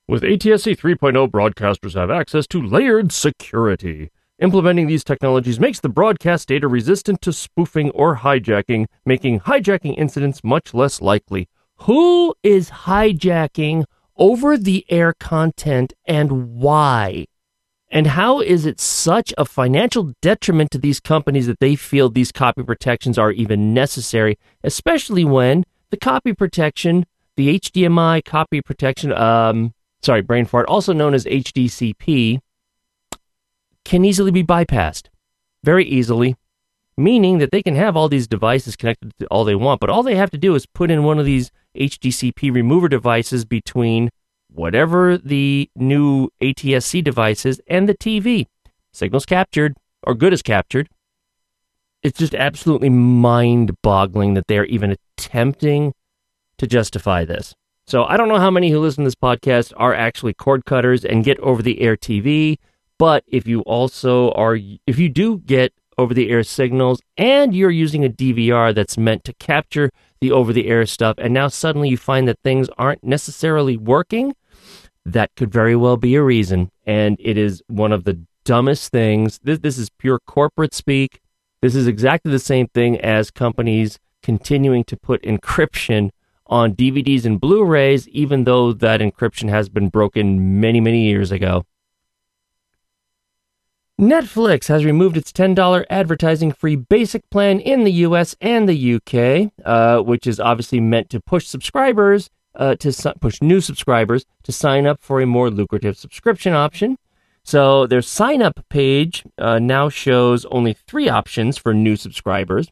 With 0.07 0.21
ATSC 0.23 0.77
3.0, 0.77 1.29
broadcasters 1.31 1.95
have 1.95 2.11
access 2.11 2.45
to 2.47 2.61
layered 2.61 3.11
security. 3.11 4.11
Implementing 4.39 4.87
these 4.87 5.05
technologies 5.05 5.61
makes 5.61 5.79
the 5.79 5.87
broadcast 5.87 6.49
data 6.49 6.67
resistant 6.67 7.21
to 7.21 7.31
spoofing 7.31 7.89
or 7.91 8.17
hijacking, 8.17 8.85
making 9.05 9.39
hijacking 9.39 9.97
incidents 9.97 10.43
much 10.43 10.73
less 10.73 11.01
likely. 11.01 11.47
Who 11.83 12.35
is 12.43 12.69
hijacking 12.69 13.85
over 14.17 14.57
the 14.57 14.85
air 14.89 15.13
content 15.13 15.93
and 16.05 16.53
why? 16.53 17.27
And 17.89 18.07
how 18.07 18.41
is 18.41 18.65
it 18.65 18.81
such 18.81 19.33
a 19.37 19.45
financial 19.45 20.11
detriment 20.21 20.71
to 20.71 20.79
these 20.79 20.99
companies 20.99 21.47
that 21.47 21.61
they 21.61 21.77
feel 21.77 22.09
these 22.09 22.33
copy 22.33 22.61
protections 22.61 23.17
are 23.17 23.31
even 23.31 23.73
necessary, 23.73 24.37
especially 24.65 25.23
when 25.23 25.63
the 25.91 25.97
copy 25.97 26.33
protection, 26.33 27.05
the 27.37 27.57
HDMI 27.57 28.25
copy 28.25 28.61
protection, 28.61 29.13
um, 29.13 29.73
sorry, 30.01 30.21
brain 30.21 30.43
fart, 30.43 30.67
also 30.67 30.91
known 30.91 31.13
as 31.13 31.23
HDCP, 31.23 32.41
can 33.85 34.03
easily 34.03 34.31
be 34.31 34.43
bypassed 34.43 35.07
very 35.63 35.85
easily, 35.85 36.35
meaning 36.97 37.37
that 37.37 37.51
they 37.51 37.63
can 37.63 37.75
have 37.75 37.95
all 37.95 38.09
these 38.09 38.27
devices 38.27 38.75
connected 38.75 39.13
to 39.19 39.27
all 39.27 39.45
they 39.45 39.55
want, 39.55 39.79
but 39.79 39.89
all 39.89 40.03
they 40.03 40.15
have 40.15 40.31
to 40.31 40.37
do 40.37 40.55
is 40.55 40.65
put 40.65 40.91
in 40.91 41.03
one 41.03 41.19
of 41.19 41.25
these 41.25 41.51
HDCP 41.77 42.53
remover 42.53 42.89
devices 42.89 43.45
between 43.45 44.09
whatever 44.51 45.17
the 45.17 45.69
new 45.75 46.29
ATSC 46.41 47.03
device 47.03 47.45
is 47.45 47.61
and 47.67 47.87
the 47.87 47.95
TV. 47.95 48.47
Signals 48.91 49.25
captured, 49.25 49.75
or 50.03 50.15
good 50.15 50.33
as 50.33 50.41
captured. 50.41 50.89
It's 52.01 52.19
just 52.19 52.35
absolutely 52.35 52.89
mind 52.89 53.81
boggling 53.81 54.35
that 54.35 54.47
they're 54.47 54.65
even 54.65 54.95
attempting 55.17 55.93
to 56.57 56.67
justify 56.67 57.25
this. 57.25 57.53
So 57.87 58.05
I 58.05 58.17
don't 58.17 58.29
know 58.29 58.39
how 58.39 58.51
many 58.51 58.71
who 58.71 58.79
listen 58.79 59.03
to 59.03 59.07
this 59.07 59.15
podcast 59.15 59.73
are 59.77 59.93
actually 59.93 60.33
cord 60.33 60.65
cutters 60.65 61.03
and 61.03 61.23
get 61.23 61.39
over 61.39 61.61
the 61.61 61.81
air 61.81 61.97
TV 61.97 62.57
but 62.97 63.23
if 63.27 63.47
you 63.47 63.61
also 63.61 64.31
are, 64.31 64.57
if 64.87 64.99
you 64.99 65.09
do 65.09 65.39
get 65.39 65.73
over 65.97 66.13
the 66.13 66.29
air 66.29 66.43
signals 66.43 67.01
and 67.17 67.55
you're 67.55 67.71
using 67.71 68.03
a 68.03 68.09
DVR 68.09 68.73
that's 68.75 68.97
meant 68.97 69.23
to 69.25 69.33
capture 69.33 69.89
the 70.21 70.31
over 70.31 70.53
the 70.53 70.67
air 70.67 70.85
stuff, 70.85 71.15
and 71.17 71.33
now 71.33 71.47
suddenly 71.47 71.89
you 71.89 71.97
find 71.97 72.27
that 72.27 72.39
things 72.43 72.69
aren't 72.77 73.03
necessarily 73.03 73.77
working, 73.77 74.35
that 75.05 75.35
could 75.35 75.51
very 75.51 75.75
well 75.75 75.97
be 75.97 76.15
a 76.15 76.23
reason. 76.23 76.71
And 76.85 77.17
it 77.19 77.37
is 77.37 77.61
one 77.67 77.91
of 77.91 78.03
the 78.03 78.19
dumbest 78.43 78.91
things. 78.91 79.39
This, 79.43 79.59
this 79.59 79.77
is 79.77 79.89
pure 79.89 80.19
corporate 80.19 80.73
speak. 80.73 81.21
This 81.61 81.75
is 81.75 81.87
exactly 81.87 82.31
the 82.31 82.39
same 82.39 82.67
thing 82.67 82.99
as 82.99 83.31
companies 83.31 83.99
continuing 84.21 84.83
to 84.85 84.97
put 84.97 85.21
encryption 85.23 86.09
on 86.47 86.75
DVDs 86.75 87.25
and 87.25 87.39
Blu 87.39 87.63
rays, 87.63 88.07
even 88.09 88.43
though 88.43 88.71
that 88.71 88.99
encryption 88.99 89.49
has 89.49 89.67
been 89.67 89.89
broken 89.89 90.59
many, 90.59 90.79
many 90.79 91.03
years 91.03 91.31
ago. 91.31 91.65
Netflix 93.99 94.67
has 94.67 94.83
removed 94.83 95.15
its 95.15 95.31
$10 95.31 95.85
advertising 95.89 96.51
free 96.51 96.75
basic 96.75 97.29
plan 97.29 97.61
in 97.61 97.85
the 97.85 97.93
US 97.93 98.35
and 98.41 98.67
the 98.67 98.95
UK, 98.95 99.53
uh, 99.65 100.01
which 100.01 100.27
is 100.27 100.37
obviously 100.37 100.81
meant 100.81 101.09
to 101.11 101.21
push 101.21 101.47
subscribers 101.47 102.29
uh, 102.55 102.75
to 102.75 102.91
su- 102.91 103.13
push 103.21 103.41
new 103.41 103.61
subscribers 103.61 104.25
to 104.43 104.51
sign 104.51 104.85
up 104.85 105.01
for 105.01 105.21
a 105.21 105.25
more 105.25 105.49
lucrative 105.49 105.95
subscription 105.97 106.51
option. 106.51 106.97
So 107.45 107.87
their 107.87 108.01
sign 108.01 108.41
up 108.41 108.59
page 108.69 109.23
uh, 109.37 109.59
now 109.59 109.87
shows 109.87 110.43
only 110.47 110.73
three 110.73 111.07
options 111.07 111.57
for 111.57 111.73
new 111.73 111.95
subscribers 111.95 112.69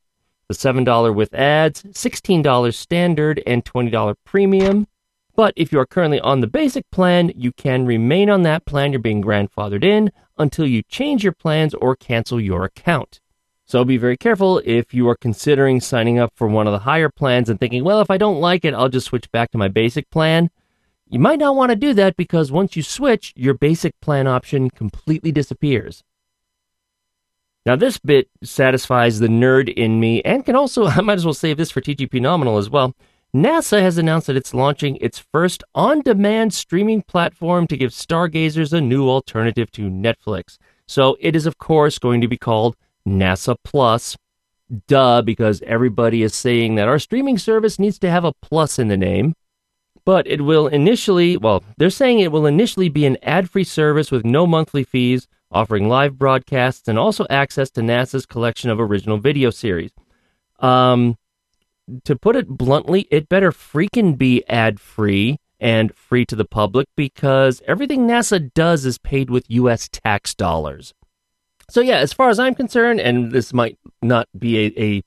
the 0.50 0.56
$7 0.56 1.15
with 1.15 1.34
ads, 1.34 1.84
$16 1.84 2.74
standard, 2.74 3.42
and 3.48 3.63
$20 3.63 4.15
premium. 4.25 4.88
But 5.36 5.54
if 5.56 5.72
you 5.72 5.80
are 5.80 5.86
currently 5.86 6.20
on 6.20 6.42
the 6.42 6.48
basic 6.48 6.90
plan, 6.92 7.32
you 7.36 7.52
can 7.52 7.86
remain 7.86 8.30
on 8.30 8.44
that 8.44 8.66
plan. 8.66 8.92
You're 8.92 9.00
being 9.02 9.24
grandfathered 9.24 9.84
in 9.84 10.12
until 10.38 10.68
you 10.68 10.84
change 10.84 11.24
your 11.24 11.34
plans 11.34 11.74
or 11.74 11.96
cancel 11.96 12.40
your 12.40 12.63
account. 12.63 13.20
So 13.66 13.84
be 13.84 13.98
very 13.98 14.18
careful 14.18 14.62
if 14.66 14.94
you 14.94 15.08
are 15.10 15.16
considering 15.16 15.80
signing 15.80 16.20
up 16.20 16.34
for 16.36 16.48
one 16.48 16.68
of 16.68 16.74
the 16.74 16.80
higher 16.80 17.10
plans 17.10 17.50
and 17.50 17.60
thinking, 17.60 17.84
well, 17.84 18.02
if 18.02 18.12
I 18.12 18.18
don't 18.18 18.40
like 18.40 18.66
it, 18.66 18.74
I'll 18.74 18.90
just 18.90 19.08
switch 19.08 19.32
back 19.32 19.52
to 19.52 19.58
my 19.58 19.68
basic 19.68 20.10
plan. 20.10 20.52
You 21.10 21.20
might 21.20 21.40
not 21.40 21.56
want 21.56 21.72
to 21.72 21.75
do 21.75 21.94
that 21.94 22.18
because 22.18 22.52
once 22.52 22.75
you 22.75 22.84
switch, 22.84 23.34
your 23.36 23.54
basic 23.54 24.00
plan 24.02 24.28
option 24.28 24.70
completely 24.70 25.32
disappears. 25.32 26.04
Now, 27.66 27.75
this 27.78 27.98
bit 27.98 28.30
satisfies 28.44 29.20
the 29.20 29.28
nerd 29.28 29.72
in 29.74 30.00
me 30.00 30.22
and 30.24 30.46
can 30.46 30.56
also, 30.56 30.86
I 30.88 31.02
might 31.02 31.13
as 31.13 31.25
well 31.25 31.34
save 31.34 31.58
this 31.58 31.72
for 31.72 31.82
TGP 31.82 32.22
Nominal 32.22 32.58
as 32.58 32.70
well. 32.70 32.94
NASA 33.36 33.82
has 33.82 33.98
announced 33.98 34.28
that 34.28 34.36
it's 34.36 34.54
launching 34.54 34.96
its 34.98 35.18
first 35.18 35.63
on 35.74 36.02
demand 36.02 36.54
streaming 36.54 37.02
platform 37.02 37.66
to 37.68 37.78
give 37.78 37.92
stargazers 37.92 38.74
a 38.74 38.82
new 38.82 39.10
alternative 39.10 39.72
to 39.72 39.90
Netflix. 39.90 40.60
So 40.88 41.18
it 41.20 41.36
is, 41.36 41.48
of 41.48 41.58
course, 41.58 41.98
going 41.98 42.22
to 42.22 42.28
be 42.28 42.38
called 42.38 42.75
NASA 43.08 43.56
Plus. 43.63 44.16
Duh, 44.88 45.22
because 45.24 45.62
everybody 45.63 46.22
is 46.22 46.36
saying 46.36 46.75
that 46.75 46.88
our 46.88 47.00
streaming 47.00 47.38
service 47.38 47.80
needs 47.80 47.98
to 48.00 48.10
have 48.10 48.24
a 48.24 48.34
plus 48.34 48.78
in 48.78 48.88
the 48.88 48.98
name. 48.98 49.36
But 50.06 50.28
it 50.28 50.42
will 50.42 50.68
initially, 50.68 51.38
well, 51.38 51.63
they're 51.78 51.90
saying 51.90 52.20
it 52.20 52.32
will 52.32 52.46
initially 52.46 52.90
be 52.90 53.06
an 53.06 53.18
ad 53.24 53.50
free 53.50 53.63
service 53.63 54.12
with 54.12 54.25
no 54.25 54.46
monthly 54.46 54.84
fees, 54.84 55.28
offering 55.52 55.88
live 55.88 56.18
broadcasts 56.18 56.88
and 56.88 57.00
also 57.00 57.25
access 57.30 57.70
to 57.72 57.82
NASA's 57.82 58.25
collection 58.25 58.70
of 58.70 58.80
original 58.80 59.18
video 59.18 59.50
series. 59.50 59.92
Um, 60.60 61.18
to 62.04 62.16
put 62.16 62.36
it 62.36 62.48
bluntly, 62.48 63.08
it 63.12 63.30
better 63.30 63.52
freaking 63.52 64.18
be 64.18 64.44
ad 64.48 64.80
free 64.80 65.38
and 65.60 65.96
free 65.96 66.25
to 66.25 66.36
the 66.36 66.46
public 66.46 66.88
because 66.96 67.62
everything 67.68 68.08
NASA 68.08 68.54
does 68.54 68.86
is 68.86 68.98
paid 68.98 69.30
with 69.30 69.50
U.S. 69.50 69.90
tax 69.90 70.34
dollars. 70.34 70.94
So, 71.70 71.82
yeah, 71.82 71.98
as 71.98 72.12
far 72.12 72.30
as 72.30 72.40
I'm 72.40 72.56
concerned, 72.56 73.00
and 73.00 73.32
this 73.32 73.54
might 73.54 73.80
not 74.02 74.28
be 74.38 74.66
a, 74.66 74.82
a 74.82 75.04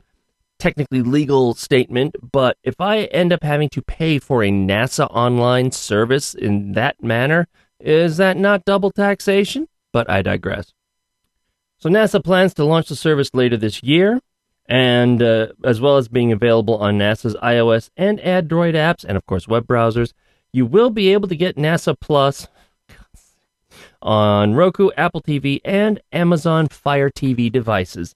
technically 0.58 1.02
legal 1.02 1.54
statement, 1.54 2.16
but 2.32 2.56
if 2.62 2.80
I 2.80 3.00
end 3.04 3.32
up 3.32 3.42
having 3.42 3.68
to 3.70 3.82
pay 3.82 4.18
for 4.18 4.42
a 4.42 4.50
NASA 4.50 5.06
online 5.10 5.72
service 5.72 6.34
in 6.34 6.72
that 6.72 7.02
manner, 7.02 7.46
is 7.78 8.16
that 8.16 8.38
not 8.38 8.64
double 8.64 8.90
taxation? 8.90 9.68
But 9.92 10.08
I 10.08 10.22
digress. 10.22 10.72
So, 11.78 11.90
NASA 11.90 12.24
plans 12.24 12.54
to 12.54 12.64
launch 12.64 12.88
the 12.88 12.96
service 12.96 13.30
later 13.34 13.58
this 13.58 13.82
year 13.82 14.20
and 14.68 15.22
uh, 15.22 15.48
as 15.64 15.80
well 15.80 15.96
as 15.96 16.08
being 16.08 16.32
available 16.32 16.76
on 16.76 16.98
NASA's 16.98 17.36
iOS 17.36 17.90
and 17.96 18.20
Android 18.20 18.74
apps, 18.74 19.04
and 19.04 19.16
of 19.16 19.26
course 19.26 19.48
web 19.48 19.66
browsers. 19.66 20.12
You 20.52 20.66
will 20.66 20.90
be 20.90 21.12
able 21.12 21.28
to 21.28 21.36
get 21.36 21.56
NASA 21.56 21.98
Plus 21.98 22.48
on 24.02 24.54
Roku, 24.54 24.90
Apple 24.96 25.20
TV, 25.20 25.60
and 25.64 26.00
Amazon 26.12 26.68
Fire 26.68 27.10
TV 27.10 27.52
devices. 27.52 28.14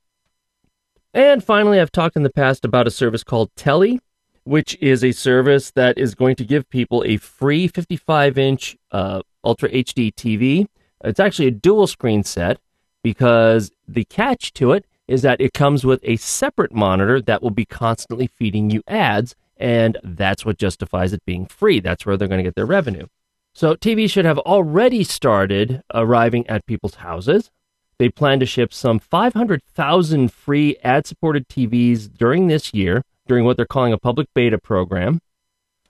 And 1.12 1.42
finally, 1.42 1.80
I've 1.80 1.92
talked 1.92 2.16
in 2.16 2.22
the 2.22 2.30
past 2.30 2.64
about 2.64 2.86
a 2.86 2.90
service 2.90 3.24
called 3.24 3.50
Telly, 3.56 4.00
which 4.44 4.76
is 4.80 5.04
a 5.04 5.12
service 5.12 5.70
that 5.72 5.98
is 5.98 6.14
going 6.14 6.36
to 6.36 6.44
give 6.44 6.68
people 6.70 7.04
a 7.04 7.16
free 7.16 7.68
55 7.68 8.38
inch 8.38 8.76
uh, 8.90 9.22
Ultra 9.44 9.70
HD 9.70 10.14
TV 10.14 10.66
It's 11.04 11.20
actually 11.20 11.48
a 11.48 11.52
dual 11.52 11.86
screen 11.86 12.22
set 12.24 12.58
because 13.02 13.70
the 13.88 14.04
catch 14.04 14.52
to 14.54 14.72
it 14.72 14.84
is 15.10 15.22
that 15.22 15.40
it 15.40 15.52
comes 15.52 15.84
with 15.84 15.98
a 16.04 16.14
separate 16.16 16.72
monitor 16.72 17.20
that 17.20 17.42
will 17.42 17.50
be 17.50 17.64
constantly 17.64 18.28
feeding 18.28 18.70
you 18.70 18.80
ads, 18.86 19.34
and 19.56 19.98
that's 20.04 20.46
what 20.46 20.56
justifies 20.56 21.12
it 21.12 21.24
being 21.26 21.46
free. 21.46 21.80
That's 21.80 22.06
where 22.06 22.16
they're 22.16 22.28
going 22.28 22.38
to 22.38 22.44
get 22.44 22.54
their 22.54 22.64
revenue. 22.64 23.06
So, 23.52 23.74
TV 23.74 24.08
should 24.08 24.24
have 24.24 24.38
already 24.38 25.02
started 25.02 25.82
arriving 25.92 26.46
at 26.46 26.64
people's 26.64 26.94
houses. 26.94 27.50
They 27.98 28.08
plan 28.08 28.38
to 28.38 28.46
ship 28.46 28.72
some 28.72 29.00
500,000 29.00 30.32
free 30.32 30.76
ad 30.84 31.08
supported 31.08 31.48
TVs 31.48 32.08
during 32.16 32.46
this 32.46 32.72
year, 32.72 33.02
during 33.26 33.44
what 33.44 33.56
they're 33.56 33.66
calling 33.66 33.92
a 33.92 33.98
public 33.98 34.28
beta 34.32 34.58
program. 34.58 35.20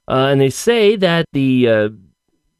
Uh, 0.08 0.28
and 0.30 0.40
they 0.40 0.48
say 0.48 0.96
that 0.96 1.26
the 1.34 1.68
uh, 1.68 1.88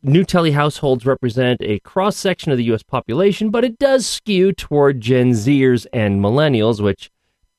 new 0.02 0.24
Telly 0.24 0.52
households 0.52 1.06
represent 1.06 1.60
a 1.62 1.78
cross 1.80 2.16
section 2.16 2.52
of 2.52 2.58
the 2.58 2.64
U.S. 2.64 2.82
population, 2.82 3.50
but 3.50 3.64
it 3.64 3.78
does 3.78 4.06
skew 4.06 4.52
toward 4.52 5.00
Gen 5.00 5.32
Zers 5.32 5.86
and 5.92 6.20
millennials, 6.20 6.80
which 6.80 7.10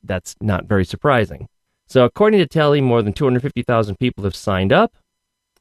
that's 0.03 0.35
not 0.41 0.65
very 0.65 0.85
surprising. 0.85 1.47
So, 1.87 2.05
according 2.05 2.39
to 2.39 2.47
Telly, 2.47 2.81
more 2.81 3.01
than 3.01 3.13
250,000 3.13 3.97
people 3.97 4.23
have 4.23 4.35
signed 4.35 4.71
up, 4.71 4.93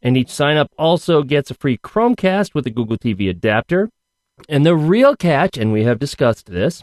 and 0.02 0.16
each 0.16 0.30
sign 0.30 0.56
up 0.56 0.70
also 0.78 1.22
gets 1.22 1.50
a 1.50 1.54
free 1.54 1.76
Chromecast 1.76 2.54
with 2.54 2.66
a 2.66 2.70
Google 2.70 2.96
TV 2.96 3.28
adapter. 3.28 3.90
And 4.48 4.64
the 4.64 4.76
real 4.76 5.16
catch, 5.16 5.58
and 5.58 5.72
we 5.72 5.84
have 5.84 5.98
discussed 5.98 6.46
this, 6.46 6.82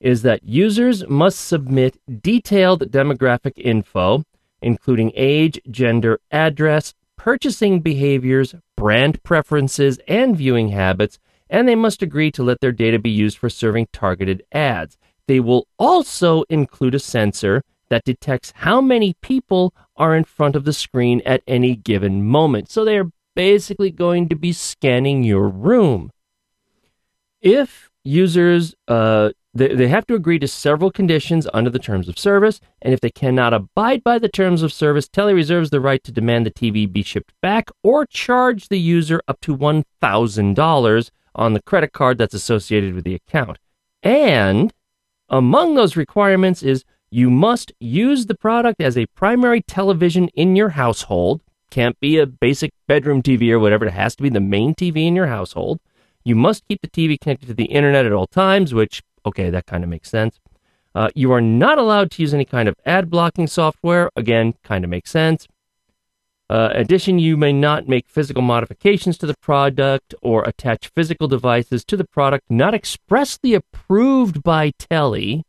is 0.00 0.22
that 0.22 0.44
users 0.44 1.06
must 1.08 1.40
submit 1.40 2.00
detailed 2.22 2.90
demographic 2.90 3.52
info, 3.56 4.24
including 4.62 5.12
age, 5.14 5.60
gender, 5.70 6.18
address, 6.30 6.94
purchasing 7.16 7.80
behaviors, 7.80 8.54
brand 8.78 9.22
preferences, 9.24 9.98
and 10.06 10.36
viewing 10.36 10.68
habits, 10.68 11.18
and 11.50 11.68
they 11.68 11.74
must 11.74 12.00
agree 12.00 12.30
to 12.30 12.42
let 12.42 12.60
their 12.60 12.72
data 12.72 12.98
be 12.98 13.10
used 13.10 13.36
for 13.36 13.50
serving 13.50 13.88
targeted 13.92 14.42
ads. 14.52 14.96
They 15.26 15.40
will 15.40 15.66
also 15.78 16.44
include 16.48 16.94
a 16.94 17.00
sensor 17.00 17.62
that 17.90 18.04
detects 18.04 18.52
how 18.56 18.80
many 18.80 19.14
people 19.20 19.74
are 19.96 20.14
in 20.14 20.24
front 20.24 20.54
of 20.54 20.64
the 20.64 20.72
screen 20.72 21.20
at 21.26 21.42
any 21.46 21.74
given 21.74 22.24
moment. 22.24 22.70
So 22.70 22.84
they 22.84 22.98
are 22.98 23.10
basically 23.34 23.90
going 23.90 24.28
to 24.28 24.36
be 24.36 24.52
scanning 24.52 25.24
your 25.24 25.48
room. 25.48 26.10
If 27.40 27.90
users 28.04 28.74
uh, 28.86 29.30
they, 29.58 29.74
they 29.74 29.88
have 29.88 30.06
to 30.06 30.14
agree 30.14 30.38
to 30.38 30.48
several 30.48 30.90
conditions 30.90 31.46
under 31.52 31.70
the 31.70 31.78
terms 31.78 32.08
of 32.08 32.18
service, 32.18 32.60
and 32.80 32.94
if 32.94 33.00
they 33.00 33.10
cannot 33.10 33.52
abide 33.52 34.02
by 34.02 34.18
the 34.18 34.28
terms 34.28 34.62
of 34.62 34.72
service, 34.72 35.08
Telly 35.08 35.34
reserves 35.34 35.70
the 35.70 35.80
right 35.80 36.02
to 36.04 36.12
demand 36.12 36.46
the 36.46 36.50
TV 36.50 36.90
be 36.90 37.02
shipped 37.02 37.32
back 37.40 37.70
or 37.82 38.06
charge 38.06 38.68
the 38.68 38.78
user 38.78 39.20
up 39.28 39.40
to 39.42 39.56
$1,000 39.56 41.10
on 41.34 41.52
the 41.52 41.62
credit 41.62 41.92
card 41.92 42.18
that's 42.18 42.34
associated 42.34 42.94
with 42.94 43.04
the 43.04 43.14
account. 43.14 43.58
And 44.02 44.72
among 45.28 45.74
those 45.74 45.96
requirements 45.96 46.62
is 46.62 46.84
you 47.10 47.30
must 47.30 47.72
use 47.80 48.26
the 48.26 48.34
product 48.34 48.80
as 48.80 48.96
a 48.96 49.06
primary 49.06 49.62
television 49.62 50.28
in 50.28 50.56
your 50.56 50.70
household. 50.70 51.42
Can't 51.70 51.98
be 52.00 52.18
a 52.18 52.26
basic 52.26 52.72
bedroom 52.86 53.22
TV 53.22 53.50
or 53.50 53.58
whatever. 53.58 53.86
It 53.86 53.92
has 53.92 54.16
to 54.16 54.22
be 54.22 54.28
the 54.28 54.40
main 54.40 54.74
TV 54.74 55.06
in 55.06 55.16
your 55.16 55.26
household. 55.26 55.80
You 56.24 56.34
must 56.34 56.66
keep 56.68 56.82
the 56.82 56.88
TV 56.88 57.18
connected 57.18 57.46
to 57.46 57.54
the 57.54 57.64
internet 57.64 58.04
at 58.04 58.12
all 58.12 58.26
times, 58.26 58.74
which 58.74 59.02
Okay, 59.28 59.50
that 59.50 59.66
kind 59.66 59.84
of 59.84 59.90
makes 59.90 60.10
sense. 60.10 60.40
Uh, 60.94 61.08
you 61.14 61.32
are 61.32 61.40
not 61.40 61.78
allowed 61.78 62.10
to 62.12 62.22
use 62.22 62.34
any 62.34 62.44
kind 62.44 62.68
of 62.68 62.74
ad 62.84 63.10
blocking 63.10 63.46
software. 63.46 64.10
Again, 64.16 64.54
kind 64.64 64.84
of 64.84 64.90
makes 64.90 65.10
sense. 65.10 65.46
Uh, 66.50 66.70
addition, 66.72 67.18
you 67.18 67.36
may 67.36 67.52
not 67.52 67.86
make 67.86 68.08
physical 68.08 68.40
modifications 68.40 69.18
to 69.18 69.26
the 69.26 69.36
product 69.42 70.14
or 70.22 70.42
attach 70.44 70.90
physical 70.96 71.28
devices 71.28 71.84
to 71.84 71.96
the 71.96 72.06
product 72.06 72.46
not 72.48 72.72
expressly 72.72 73.52
approved 73.52 74.42
by 74.42 74.72
Telly. 74.78 75.44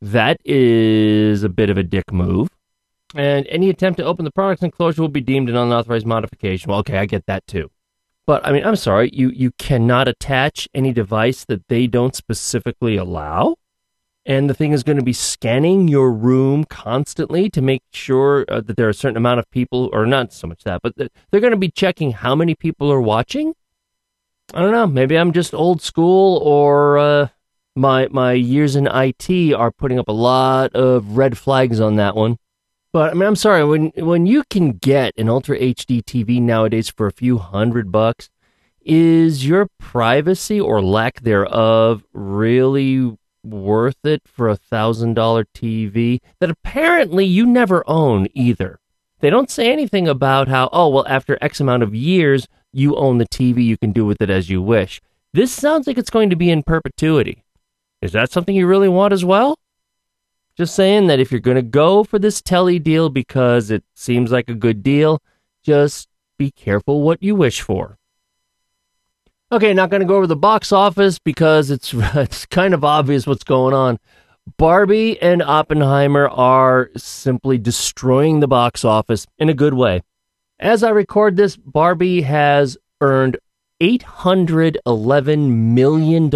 That 0.00 0.40
is 0.44 1.42
a 1.42 1.50
bit 1.50 1.68
of 1.68 1.76
a 1.76 1.82
dick 1.82 2.10
move. 2.10 2.48
And 3.14 3.46
any 3.50 3.68
attempt 3.68 3.98
to 3.98 4.04
open 4.04 4.24
the 4.24 4.30
product's 4.30 4.64
enclosure 4.64 5.02
will 5.02 5.08
be 5.08 5.20
deemed 5.20 5.50
an 5.50 5.56
unauthorized 5.56 6.06
modification. 6.06 6.70
Well, 6.70 6.78
okay, 6.80 6.96
I 6.96 7.04
get 7.04 7.26
that 7.26 7.46
too. 7.46 7.70
But 8.26 8.46
I 8.46 8.52
mean, 8.52 8.64
I'm 8.64 8.76
sorry, 8.76 9.10
you, 9.12 9.30
you 9.30 9.50
cannot 9.58 10.06
attach 10.08 10.68
any 10.74 10.92
device 10.92 11.44
that 11.44 11.66
they 11.68 11.86
don't 11.86 12.14
specifically 12.14 12.96
allow. 12.96 13.56
And 14.24 14.48
the 14.48 14.54
thing 14.54 14.70
is 14.70 14.84
going 14.84 14.98
to 14.98 15.04
be 15.04 15.12
scanning 15.12 15.88
your 15.88 16.12
room 16.12 16.64
constantly 16.64 17.50
to 17.50 17.60
make 17.60 17.82
sure 17.92 18.44
uh, 18.48 18.60
that 18.60 18.76
there 18.76 18.86
are 18.86 18.90
a 18.90 18.94
certain 18.94 19.16
amount 19.16 19.40
of 19.40 19.50
people, 19.50 19.90
or 19.92 20.06
not 20.06 20.32
so 20.32 20.46
much 20.46 20.62
that, 20.62 20.80
but 20.80 20.94
they're 20.96 21.40
going 21.40 21.50
to 21.50 21.56
be 21.56 21.70
checking 21.70 22.12
how 22.12 22.36
many 22.36 22.54
people 22.54 22.92
are 22.92 23.00
watching. 23.00 23.54
I 24.54 24.60
don't 24.60 24.70
know. 24.70 24.86
Maybe 24.86 25.16
I'm 25.16 25.32
just 25.32 25.54
old 25.54 25.82
school, 25.82 26.38
or 26.38 26.98
uh, 26.98 27.28
my 27.74 28.06
my 28.12 28.32
years 28.32 28.76
in 28.76 28.86
IT 28.86 29.54
are 29.54 29.72
putting 29.72 29.98
up 29.98 30.08
a 30.08 30.12
lot 30.12 30.72
of 30.76 31.16
red 31.16 31.36
flags 31.36 31.80
on 31.80 31.96
that 31.96 32.14
one. 32.14 32.38
But 32.92 33.10
I 33.10 33.14
mean, 33.14 33.26
I'm 33.26 33.36
sorry 33.36 33.64
when 33.64 33.90
when 33.96 34.26
you 34.26 34.44
can 34.50 34.72
get 34.72 35.14
an 35.16 35.30
Ultra 35.30 35.58
HD 35.58 36.02
TV 36.02 36.42
nowadays 36.42 36.90
for 36.90 37.06
a 37.06 37.12
few 37.12 37.38
hundred 37.38 37.90
bucks, 37.90 38.28
is 38.82 39.46
your 39.46 39.68
privacy 39.78 40.60
or 40.60 40.82
lack 40.82 41.22
thereof 41.22 42.04
really 42.12 43.16
worth 43.42 44.04
it 44.04 44.22
for 44.26 44.48
a 44.48 44.56
thousand 44.56 45.14
dollar 45.14 45.46
TV 45.54 46.20
that 46.38 46.50
apparently 46.50 47.24
you 47.24 47.46
never 47.46 47.82
own 47.88 48.28
either? 48.34 48.78
They 49.20 49.30
don't 49.30 49.50
say 49.50 49.72
anything 49.72 50.06
about 50.06 50.48
how 50.48 50.68
oh 50.70 50.88
well 50.88 51.06
after 51.08 51.38
X 51.40 51.60
amount 51.60 51.82
of 51.82 51.94
years 51.94 52.46
you 52.72 52.94
own 52.96 53.16
the 53.16 53.28
TV, 53.28 53.64
you 53.64 53.78
can 53.78 53.92
do 53.92 54.04
with 54.04 54.20
it 54.20 54.28
as 54.28 54.50
you 54.50 54.60
wish. 54.60 55.00
This 55.32 55.50
sounds 55.50 55.86
like 55.86 55.96
it's 55.96 56.10
going 56.10 56.28
to 56.28 56.36
be 56.36 56.50
in 56.50 56.62
perpetuity. 56.62 57.42
Is 58.02 58.12
that 58.12 58.30
something 58.30 58.54
you 58.54 58.66
really 58.66 58.88
want 58.88 59.14
as 59.14 59.24
well? 59.24 59.56
Just 60.56 60.74
saying 60.74 61.06
that 61.06 61.18
if 61.18 61.30
you're 61.30 61.40
going 61.40 61.56
to 61.56 61.62
go 61.62 62.04
for 62.04 62.18
this 62.18 62.42
Telly 62.42 62.78
deal 62.78 63.08
because 63.08 63.70
it 63.70 63.84
seems 63.94 64.30
like 64.30 64.48
a 64.50 64.54
good 64.54 64.82
deal, 64.82 65.22
just 65.62 66.08
be 66.38 66.50
careful 66.50 67.02
what 67.02 67.22
you 67.22 67.34
wish 67.34 67.62
for. 67.62 67.98
Okay, 69.50 69.74
not 69.74 69.90
going 69.90 70.00
to 70.00 70.06
go 70.06 70.16
over 70.16 70.26
the 70.26 70.36
box 70.36 70.72
office 70.72 71.18
because 71.18 71.70
it's 71.70 71.92
it's 71.96 72.46
kind 72.46 72.74
of 72.74 72.84
obvious 72.84 73.26
what's 73.26 73.44
going 73.44 73.74
on. 73.74 73.98
Barbie 74.56 75.20
and 75.22 75.42
Oppenheimer 75.42 76.28
are 76.28 76.90
simply 76.96 77.58
destroying 77.58 78.40
the 78.40 78.48
box 78.48 78.84
office 78.84 79.26
in 79.38 79.48
a 79.48 79.54
good 79.54 79.74
way. 79.74 80.02
As 80.58 80.82
I 80.82 80.90
record 80.90 81.36
this, 81.36 81.56
Barbie 81.56 82.22
has 82.22 82.76
earned 83.00 83.36
$811 83.80 85.48
million 85.48 86.30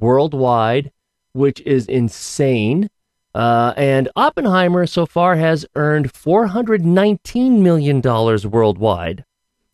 worldwide, 0.00 0.92
which 1.32 1.60
is 1.60 1.86
insane. 1.86 2.90
Uh, 3.34 3.72
and 3.76 4.08
Oppenheimer 4.14 4.86
so 4.86 5.06
far 5.06 5.36
has 5.36 5.64
earned 5.74 6.12
$419 6.12 7.60
million 7.60 8.00
worldwide. 8.50 9.24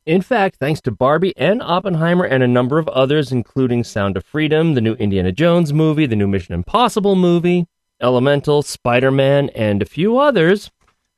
In 0.06 0.22
fact, 0.22 0.56
thanks 0.56 0.80
to 0.82 0.90
Barbie 0.90 1.36
and 1.36 1.60
Oppenheimer 1.60 2.24
and 2.24 2.42
a 2.42 2.48
number 2.48 2.78
of 2.78 2.88
others, 2.88 3.30
including 3.30 3.84
Sound 3.84 4.16
of 4.16 4.24
Freedom, 4.24 4.74
the 4.74 4.80
new 4.80 4.94
Indiana 4.94 5.32
Jones 5.32 5.72
movie, 5.72 6.06
the 6.06 6.16
new 6.16 6.26
Mission 6.26 6.54
Impossible 6.54 7.14
movie, 7.14 7.66
Elemental, 8.00 8.62
Spider 8.62 9.10
Man, 9.10 9.50
and 9.50 9.82
a 9.82 9.86
few 9.86 10.18
others, 10.18 10.70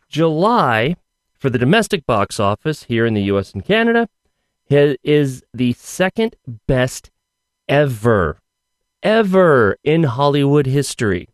July, 0.08 0.96
for 1.34 1.50
the 1.50 1.58
domestic 1.58 2.04
box 2.06 2.40
office 2.40 2.84
here 2.84 3.06
in 3.06 3.14
the 3.14 3.22
US 3.22 3.52
and 3.52 3.64
Canada, 3.64 4.08
is 4.68 5.42
the 5.54 5.72
second 5.74 6.36
best 6.66 7.10
ever, 7.68 8.38
ever 9.02 9.76
in 9.84 10.04
Hollywood 10.04 10.66
history. 10.66 11.28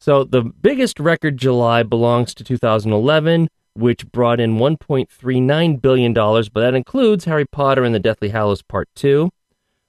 So 0.00 0.24
the 0.24 0.42
biggest 0.42 0.98
record 0.98 1.36
July 1.36 1.82
belongs 1.82 2.34
to 2.34 2.44
2011, 2.44 3.48
which 3.74 4.10
brought 4.10 4.40
in 4.40 4.56
1.39 4.56 5.82
billion 5.82 6.12
dollars, 6.14 6.48
but 6.48 6.60
that 6.60 6.74
includes 6.74 7.26
Harry 7.26 7.44
Potter 7.44 7.84
and 7.84 7.94
the 7.94 8.00
Deathly 8.00 8.30
Hallows 8.30 8.62
Part 8.62 8.88
Two. 8.94 9.30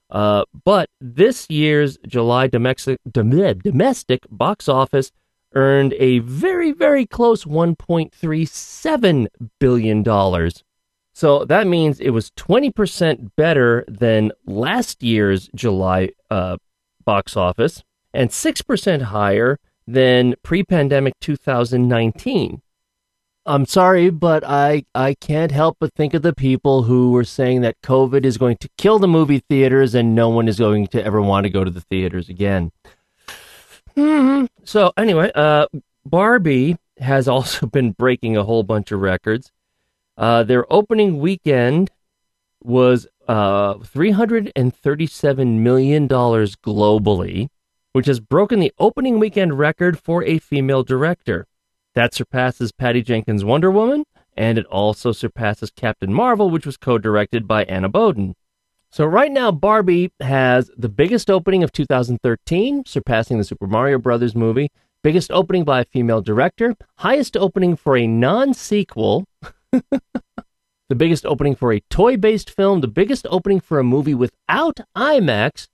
Uh, 0.10 0.44
but 0.66 0.90
this 1.00 1.50
year's 1.50 1.98
July 2.06 2.48
domestic 2.48 3.00
domestic 3.10 4.26
box 4.30 4.68
office 4.68 5.12
earned 5.54 5.94
a 5.94 6.20
very 6.20 6.74
very 6.74 7.06
close 7.06 7.46
1.37 7.46 9.28
billion 9.60 10.04
dollars. 10.04 10.64
So 11.14 11.46
that 11.46 11.68
means 11.68 12.00
it 12.00 12.12
was 12.12 12.32
20% 12.32 13.32
better 13.36 13.86
than 13.88 14.32
last 14.46 15.04
year's 15.04 15.50
July 15.54 16.12
uh, 16.30 16.58
box 17.06 17.36
office 17.36 17.84
and 18.14 18.30
6% 18.30 19.02
higher 19.04 19.60
than 19.92 20.36
pre 20.44 20.64
pandemic 20.64 21.14
2019. 21.20 22.62
I'm 23.46 23.66
sorry, 23.66 24.12
but 24.12 24.44
I, 24.46 24.86
I 24.94 25.16
can't 25.16 25.52
help 25.52 25.78
but 25.80 25.94
think 25.94 26.14
of 26.14 26.22
the 26.22 26.34
people 26.34 26.84
who 26.84 27.12
were 27.12 27.24
saying 27.24 27.62
that 27.62 27.82
COVID 27.82 28.24
is 28.24 28.38
going 28.38 28.58
to 28.58 28.70
kill 28.78 29.00
the 29.00 29.08
movie 29.08 29.40
theaters 29.40 29.96
and 29.96 30.14
no 30.14 30.30
one 30.30 30.48
is 30.48 30.60
going 30.60 30.88
to 30.88 31.04
ever 31.04 31.22
want 31.22 31.46
to 31.46 31.50
go 31.50 31.64
to 31.64 31.72
the 31.72 31.82
theaters 31.82 32.30
again. 32.30 32.72
Mm-hmm. 33.98 34.46
So, 34.64 34.94
anyway, 34.96 35.32
uh, 35.34 35.66
Barbie 36.06 36.78
has 37.00 37.28
also 37.28 37.66
been 37.68 37.92
breaking 37.92 38.38
a 38.38 38.44
whole 38.44 38.64
bunch 38.64 38.92
of 38.92 39.02
records. 39.02 39.52
Uh, 40.18 40.44
their 40.44 40.72
opening 40.72 41.20
weekend 41.20 41.90
was 42.64 43.08
uh, 43.28 43.74
$337 43.76 45.58
million 45.60 46.08
globally, 46.08 47.50
which 47.94 48.06
has 48.08 48.20
broken 48.20 48.60
the 48.60 48.74
opening 48.80 49.20
weekend 49.20 49.58
record 49.58 50.00
for 50.00 50.24
a 50.24 50.40
female 50.40 50.84
director. 50.84 51.48
That 51.94 52.14
surpasses 52.14 52.72
Patty 52.72 53.02
Jenkins' 53.02 53.44
Wonder 53.44 53.70
Woman, 53.70 54.06
and 54.36 54.58
it 54.58 54.66
also 54.68 55.12
surpasses 55.12 55.72
Captain 55.72 56.14
Marvel, 56.14 56.50
which 56.50 56.66
was 56.66 56.78
co 56.78 56.98
directed 56.98 57.48
by 57.48 57.64
Anna 57.66 57.90
Boden. 57.90 58.36
So, 58.90 59.06
right 59.06 59.32
now, 59.32 59.52
Barbie 59.52 60.12
has 60.20 60.70
the 60.78 60.90
biggest 60.90 61.30
opening 61.30 61.64
of 61.64 61.72
2013, 61.72 62.84
surpassing 62.86 63.38
the 63.38 63.44
Super 63.44 63.68
Mario 63.68 63.98
Brothers 63.98 64.36
movie, 64.36 64.70
biggest 65.04 65.32
opening 65.32 65.64
by 65.64 65.82
a 65.82 65.86
female 65.86 66.22
director, 66.22 66.76
highest 66.98 67.36
opening 67.38 67.76
for 67.76 67.98
a 67.98 68.08
non 68.08 68.54
sequel. 68.54 69.26
the 69.72 70.96
biggest 70.96 71.26
opening 71.26 71.56
for 71.56 71.72
a 71.72 71.82
toy 71.90 72.18
based 72.18 72.50
film, 72.50 72.82
the 72.82 72.88
biggest 72.88 73.26
opening 73.30 73.60
for 73.60 73.80
a 73.80 73.84
movie 73.84 74.14
without 74.14 74.82
IMAX, 74.96 75.68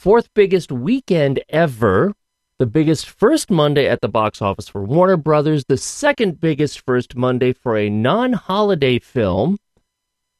fourth 0.00 0.32
biggest 0.32 0.72
weekend 0.72 1.42
ever, 1.50 2.14
the 2.58 2.64
biggest 2.64 3.08
first 3.08 3.50
Monday 3.50 3.86
at 3.86 4.00
the 4.00 4.08
box 4.08 4.40
office 4.40 4.66
for 4.66 4.82
Warner 4.82 5.18
Brothers, 5.18 5.66
the 5.66 5.76
second 5.76 6.40
biggest 6.40 6.80
first 6.80 7.14
Monday 7.14 7.52
for 7.52 7.76
a 7.76 7.90
non 7.90 8.32
holiday 8.32 8.98
film. 8.98 9.58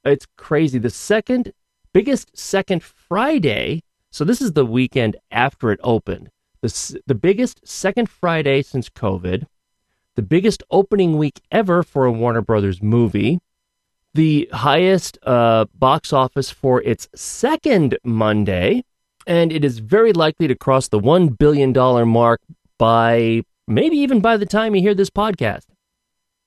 It's 0.02 0.26
crazy. 0.38 0.78
The 0.78 0.88
second 0.88 1.52
biggest 1.92 2.36
second 2.36 2.82
Friday. 2.82 3.82
So 4.10 4.24
this 4.24 4.40
is 4.40 4.54
the 4.54 4.64
weekend 4.64 5.16
after 5.30 5.70
it 5.70 5.80
opened. 5.84 6.30
The, 6.62 7.00
the 7.06 7.14
biggest 7.14 7.60
second 7.68 8.08
Friday 8.08 8.62
since 8.62 8.88
COVID. 8.88 9.44
The 10.16 10.22
biggest 10.22 10.62
opening 10.70 11.18
week 11.18 11.40
ever 11.50 11.82
for 11.82 12.06
a 12.06 12.12
Warner 12.12 12.42
Brothers 12.42 12.82
movie 12.82 13.40
the 14.14 14.48
highest 14.52 15.18
uh, 15.22 15.66
box 15.74 16.12
office 16.12 16.50
for 16.50 16.82
its 16.82 17.08
second 17.14 17.96
Monday, 18.02 18.82
and 19.26 19.52
it 19.52 19.64
is 19.64 19.78
very 19.78 20.12
likely 20.12 20.48
to 20.48 20.54
cross 20.54 20.88
the 20.88 21.00
$1 21.00 21.38
billion 21.38 21.72
mark 22.08 22.40
by 22.78 23.42
maybe 23.66 23.96
even 23.96 24.20
by 24.20 24.36
the 24.36 24.46
time 24.46 24.74
you 24.74 24.80
hear 24.80 24.94
this 24.94 25.10
podcast. 25.10 25.64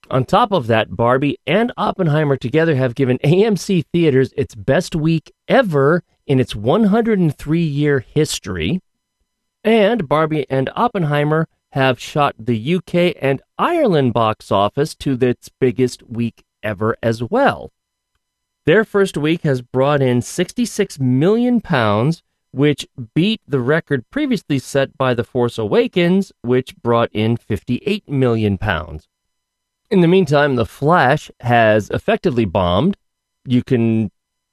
On 0.10 0.26
top 0.26 0.52
of 0.52 0.68
that, 0.68 0.96
Barbie 0.96 1.40
and 1.48 1.72
Oppenheimer 1.78 2.36
together 2.36 2.76
have 2.76 2.96
given 2.96 3.18
AMC 3.20 3.86
Theaters 3.94 4.34
its 4.36 4.54
best 4.54 4.96
week 4.96 5.32
ever 5.48 6.04
in 6.28 6.40
its 6.40 6.56
103 6.56 7.62
year 7.62 8.00
history. 8.00 8.82
And 9.64 10.10
Barbie 10.10 10.46
and 10.50 10.70
Oppenheimer 10.76 11.48
have 11.72 12.00
shot 12.00 12.36
the 12.38 12.76
UK 12.76 13.16
and 13.22 13.42
Ireland 13.58 14.14
box 14.14 14.52
office 14.52 14.94
to 14.96 15.18
its 15.22 15.50
biggest 15.60 16.04
week 16.04 16.44
ever 16.62 16.98
as 17.02 17.24
well. 17.24 17.72
Their 18.66 18.84
first 18.84 19.18
week 19.18 19.42
has 19.42 19.62
brought 19.62 20.02
in 20.02 20.22
66 20.22 21.00
million 21.00 21.62
pounds, 21.62 22.24
which 22.54 22.88
beat 23.16 23.42
the 23.48 23.60
record 23.60 24.08
previously 24.12 24.60
set 24.60 24.96
by 24.96 25.16
The 25.16 25.24
Force 25.24 25.58
Awakens, 25.58 26.32
which 26.44 26.78
brought 26.78 27.10
in 27.12 27.36
58 27.36 28.08
million 28.08 28.60
pounds. 28.60 29.08
In 29.90 30.02
the 30.02 30.08
meantime, 30.08 30.56
The 30.56 30.66
Flash 30.66 31.32
has 31.40 31.90
effectively 31.90 32.46
bombed. 32.46 32.96
You 33.46 33.64
can 33.64 34.12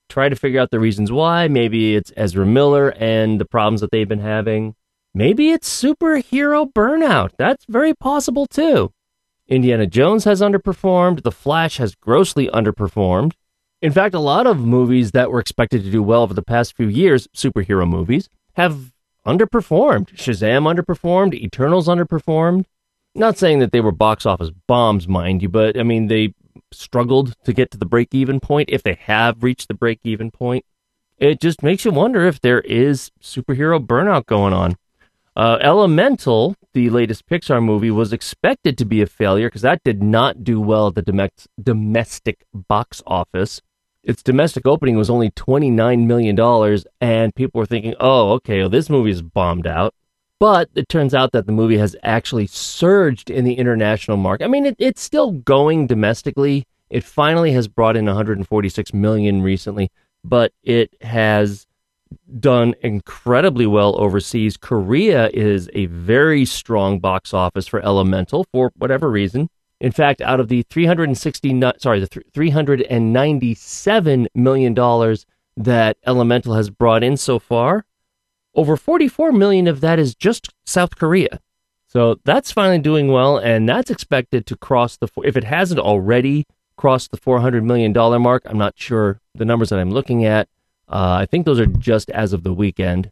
try 0.08 0.30
to 0.30 0.34
figure 0.34 0.60
out 0.60 0.70
the 0.70 0.80
reasons 0.80 1.12
why. 1.12 1.46
Maybe 1.48 1.94
it's 1.94 2.10
Ezra 2.16 2.46
Miller 2.46 2.94
and 2.96 3.38
the 3.38 3.44
problems 3.44 3.82
that 3.82 3.90
they've 3.90 4.08
been 4.08 4.20
having. 4.20 4.74
Maybe 5.12 5.50
it's 5.50 5.68
superhero 5.68 6.72
burnout. 6.72 7.32
That's 7.36 7.66
very 7.68 7.92
possible 7.92 8.46
too. 8.46 8.92
Indiana 9.46 9.86
Jones 9.86 10.24
has 10.24 10.40
underperformed. 10.40 11.22
The 11.22 11.32
Flash 11.32 11.76
has 11.76 11.94
grossly 11.94 12.48
underperformed. 12.48 13.32
In 13.82 13.92
fact, 13.92 14.14
a 14.14 14.20
lot 14.20 14.46
of 14.46 14.58
movies 14.58 15.12
that 15.12 15.30
were 15.30 15.40
expected 15.40 15.82
to 15.84 15.90
do 15.90 16.02
well 16.02 16.22
over 16.22 16.34
the 16.34 16.42
past 16.42 16.76
few 16.76 16.88
years, 16.88 17.28
superhero 17.28 17.88
movies, 17.88 18.28
have 18.54 18.92
underperformed. 19.26 20.14
Shazam 20.14 20.72
underperformed. 20.72 21.34
Eternals 21.34 21.88
underperformed. 21.88 22.66
Not 23.14 23.38
saying 23.38 23.58
that 23.60 23.72
they 23.72 23.80
were 23.80 23.92
box 23.92 24.26
office 24.26 24.50
bombs, 24.66 25.08
mind 25.08 25.42
you, 25.42 25.48
but 25.48 25.78
I 25.78 25.82
mean, 25.82 26.08
they 26.08 26.34
struggled 26.72 27.34
to 27.44 27.52
get 27.52 27.70
to 27.70 27.78
the 27.78 27.86
break 27.86 28.14
even 28.14 28.38
point 28.38 28.68
if 28.70 28.82
they 28.82 28.94
have 28.94 29.42
reached 29.42 29.68
the 29.68 29.74
break 29.74 30.00
even 30.04 30.30
point. 30.30 30.64
It 31.18 31.40
just 31.40 31.62
makes 31.62 31.84
you 31.84 31.90
wonder 31.90 32.26
if 32.26 32.40
there 32.40 32.60
is 32.60 33.10
superhero 33.22 33.84
burnout 33.84 34.26
going 34.26 34.52
on. 34.52 34.76
Uh, 35.36 35.58
Elemental, 35.60 36.54
the 36.72 36.90
latest 36.90 37.26
Pixar 37.26 37.62
movie, 37.62 37.90
was 37.90 38.12
expected 38.12 38.76
to 38.78 38.84
be 38.84 39.00
a 39.00 39.06
failure 39.06 39.48
because 39.48 39.62
that 39.62 39.82
did 39.84 40.02
not 40.02 40.44
do 40.44 40.60
well 40.60 40.88
at 40.88 40.94
the 40.94 41.30
domestic 41.62 42.44
box 42.52 43.02
office. 43.06 43.60
Its 44.02 44.22
domestic 44.22 44.66
opening 44.66 44.96
was 44.96 45.10
only 45.10 45.30
$29 45.30 46.06
million, 46.06 46.82
and 47.00 47.34
people 47.34 47.58
were 47.58 47.66
thinking, 47.66 47.94
oh, 48.00 48.32
okay, 48.32 48.60
well, 48.60 48.68
this 48.68 48.88
movie 48.88 49.10
is 49.10 49.22
bombed 49.22 49.66
out. 49.66 49.94
But 50.38 50.70
it 50.74 50.88
turns 50.88 51.14
out 51.14 51.32
that 51.32 51.44
the 51.44 51.52
movie 51.52 51.76
has 51.76 51.94
actually 52.02 52.46
surged 52.46 53.28
in 53.28 53.44
the 53.44 53.54
international 53.54 54.16
market. 54.16 54.46
I 54.46 54.48
mean, 54.48 54.64
it, 54.64 54.76
it's 54.78 55.02
still 55.02 55.32
going 55.32 55.86
domestically. 55.86 56.64
It 56.88 57.04
finally 57.04 57.52
has 57.52 57.68
brought 57.68 57.94
in 57.94 58.06
146 58.06 58.94
million 58.94 59.42
recently, 59.42 59.90
but 60.24 60.52
it 60.62 60.94
has 61.02 61.66
done 62.38 62.74
incredibly 62.80 63.66
well 63.66 64.00
overseas. 64.00 64.56
Korea 64.56 65.28
is 65.34 65.68
a 65.74 65.86
very 65.86 66.46
strong 66.46 67.00
box 67.00 67.34
office 67.34 67.66
for 67.66 67.80
Elemental 67.84 68.46
for 68.50 68.72
whatever 68.76 69.10
reason. 69.10 69.50
In 69.80 69.92
fact, 69.92 70.20
out 70.20 70.40
of 70.40 70.48
the 70.48 70.62
360 70.62 71.62
sorry, 71.78 72.00
the 72.00 72.22
397 72.34 74.28
million 74.34 74.74
dollars 74.74 75.24
that 75.56 75.96
Elemental 76.06 76.54
has 76.54 76.70
brought 76.70 77.02
in 77.02 77.16
so 77.16 77.38
far, 77.38 77.84
over 78.54 78.76
44 78.76 79.32
million 79.32 79.66
of 79.66 79.80
that 79.80 79.98
is 79.98 80.14
just 80.14 80.52
South 80.64 80.96
Korea. 80.96 81.40
So 81.88 82.20
that's 82.24 82.52
finally 82.52 82.78
doing 82.78 83.08
well 83.08 83.38
and 83.38 83.68
that's 83.68 83.90
expected 83.90 84.46
to 84.46 84.56
cross 84.56 84.96
the 84.96 85.08
if 85.24 85.36
it 85.36 85.44
hasn't 85.44 85.80
already 85.80 86.46
crossed 86.76 87.10
the 87.10 87.16
400 87.16 87.64
million 87.64 87.92
dollar 87.92 88.18
mark. 88.18 88.42
I'm 88.46 88.58
not 88.58 88.74
sure 88.78 89.20
the 89.34 89.44
numbers 89.44 89.70
that 89.70 89.78
I'm 89.78 89.90
looking 89.90 90.24
at 90.24 90.48
uh, 90.90 91.18
I 91.20 91.26
think 91.26 91.46
those 91.46 91.60
are 91.60 91.66
just 91.66 92.10
as 92.10 92.32
of 92.32 92.42
the 92.42 92.52
weekend. 92.52 93.10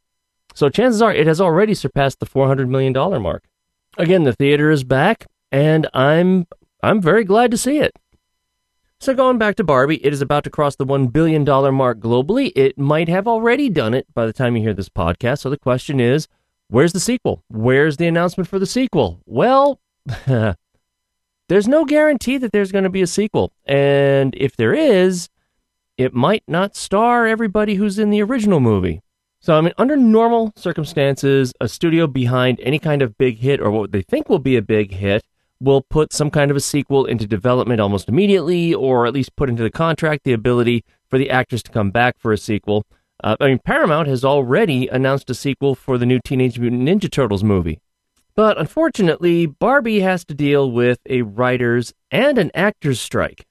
So 0.55 0.69
chances 0.69 1.01
are 1.01 1.15
it 1.15 1.27
has 1.29 1.41
already 1.41 1.75
surpassed 1.75 2.19
the 2.19 2.27
$400 2.27 2.69
million 2.69 2.93
mark. 3.23 3.45
Again, 3.97 4.25
the 4.25 4.33
theater 4.33 4.71
is 4.71 4.83
back, 4.85 5.27
and 5.53 5.87
I'm 5.95 6.47
I'm 6.83 7.01
very 7.01 7.25
glad 7.25 7.51
to 7.51 7.57
see 7.57 7.79
it. 7.79 7.99
So 9.01 9.15
going 9.15 9.39
back 9.39 9.55
to 9.57 9.65
Barbie, 9.65 10.05
it 10.05 10.13
is 10.13 10.21
about 10.21 10.45
to 10.45 10.51
cross 10.51 10.75
the 10.77 10.87
$1 10.87 11.13
billion 11.13 11.45
mark 11.75 12.01
globally. 12.01 12.51
It 12.57 12.79
might 12.79 13.09
have 13.09 13.29
already 13.29 13.69
done 13.69 13.95
it 13.95 14.13
by 14.13 14.27
the 14.27 14.33
time 14.33 14.57
you 14.57 14.63
hear 14.63 14.75
this 14.75 14.89
podcast. 14.89 15.41
So 15.41 15.51
the 15.51 15.59
question 15.59 16.01
is, 16.01 16.27
where's 16.69 16.93
the 16.93 17.01
sequel? 17.01 17.45
Where's 17.49 17.97
the 17.97 18.09
announcement 18.09 18.49
for 18.49 18.59
the 18.59 18.67
sequel? 18.67 19.21
Well, 19.25 19.81
there's 20.27 21.69
no 21.69 21.85
guarantee 21.85 22.39
that 22.39 22.51
there's 22.51 22.73
going 22.73 22.85
to 22.85 22.91
be 22.91 23.03
a 23.03 23.07
sequel. 23.07 23.53
And 23.65 24.35
if 24.37 24.57
there 24.57 24.75
is, 24.75 25.29
it 25.97 26.13
might 26.13 26.43
not 26.49 26.75
star 26.75 27.27
everybody 27.27 27.77
who's 27.77 28.01
in 28.01 28.11
the 28.11 28.23
original 28.23 28.59
movie. 28.59 29.01
So, 29.41 29.57
I 29.57 29.61
mean, 29.61 29.75
under 29.79 29.97
normal 29.97 30.53
circumstances, 30.57 31.53
a 31.61 31.69
studio 31.69 32.09
behind 32.09 32.59
any 32.61 32.81
kind 32.81 33.03
of 33.03 33.17
big 33.17 33.39
hit 33.39 33.61
or 33.61 33.71
what 33.71 33.93
they 33.93 34.03
think 34.03 34.29
will 34.29 34.41
be 34.41 34.57
a 34.57 34.63
big 34.63 34.93
hit 34.93 35.23
will 35.61 35.83
put 35.83 36.13
some 36.13 36.31
kind 36.31 36.51
of 36.51 36.57
a 36.57 36.61
sequel 36.61 37.05
into 37.05 37.27
development 37.27 37.81
almost 37.81 38.09
immediately, 38.09 38.73
or 38.73 39.07
at 39.07 39.15
least 39.15 39.37
put 39.37 39.49
into 39.49 39.63
the 39.63 39.71
contract 39.71 40.25
the 40.25 40.33
ability 40.33 40.85
for 41.09 41.19
the 41.19 41.31
actors 41.31 41.63
to 41.65 41.71
come 41.71 41.91
back 41.91 42.19
for 42.19 42.33
a 42.33 42.39
sequel. 42.39 42.87
Uh, 43.23 43.37
I 43.41 43.49
mean, 43.49 43.59
Paramount 43.59 44.07
has 44.09 44.25
already 44.25 44.87
announced 44.89 45.29
a 45.31 45.35
sequel 45.35 45.75
for 45.75 45.99
the 45.99 46.07
new 46.07 46.21
Teenage 46.25 46.59
Mutant 46.59 46.83
Ninja 46.83 47.11
Turtles 47.11 47.43
movie. 47.43 47.81
But 48.37 48.57
unfortunately, 48.57 49.47
Barbie 49.47 50.01
has 50.01 50.25
to 50.27 50.35
deal 50.35 50.71
with 50.71 51.01
a 51.07 51.23
writer's 51.23 51.93
and 52.13 52.39
an 52.39 52.53
actor's 52.55 53.01
strike. 53.01 53.45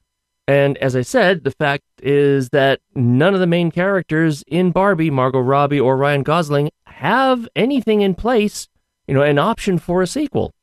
And 0.47 0.77
as 0.77 0.95
I 0.95 1.01
said, 1.01 1.43
the 1.43 1.51
fact 1.51 1.83
is 2.01 2.49
that 2.49 2.79
none 2.95 3.33
of 3.33 3.41
the 3.41 3.47
main 3.47 3.69
characters 3.69 4.45
in 4.47 4.71
Barbie, 4.71 5.09
Margot 5.09 5.41
Robbie 5.41 5.81
or 5.81 5.97
Ryan 5.97 6.23
Gosling, 6.23 6.69
have 6.85 7.49
anything 7.53 7.99
in 7.99 8.15
place, 8.15 8.69
you 9.07 9.13
know, 9.13 9.23
an 9.23 9.37
option 9.37 9.77
for 9.77 10.01
a 10.01 10.07
sequel. 10.07 10.53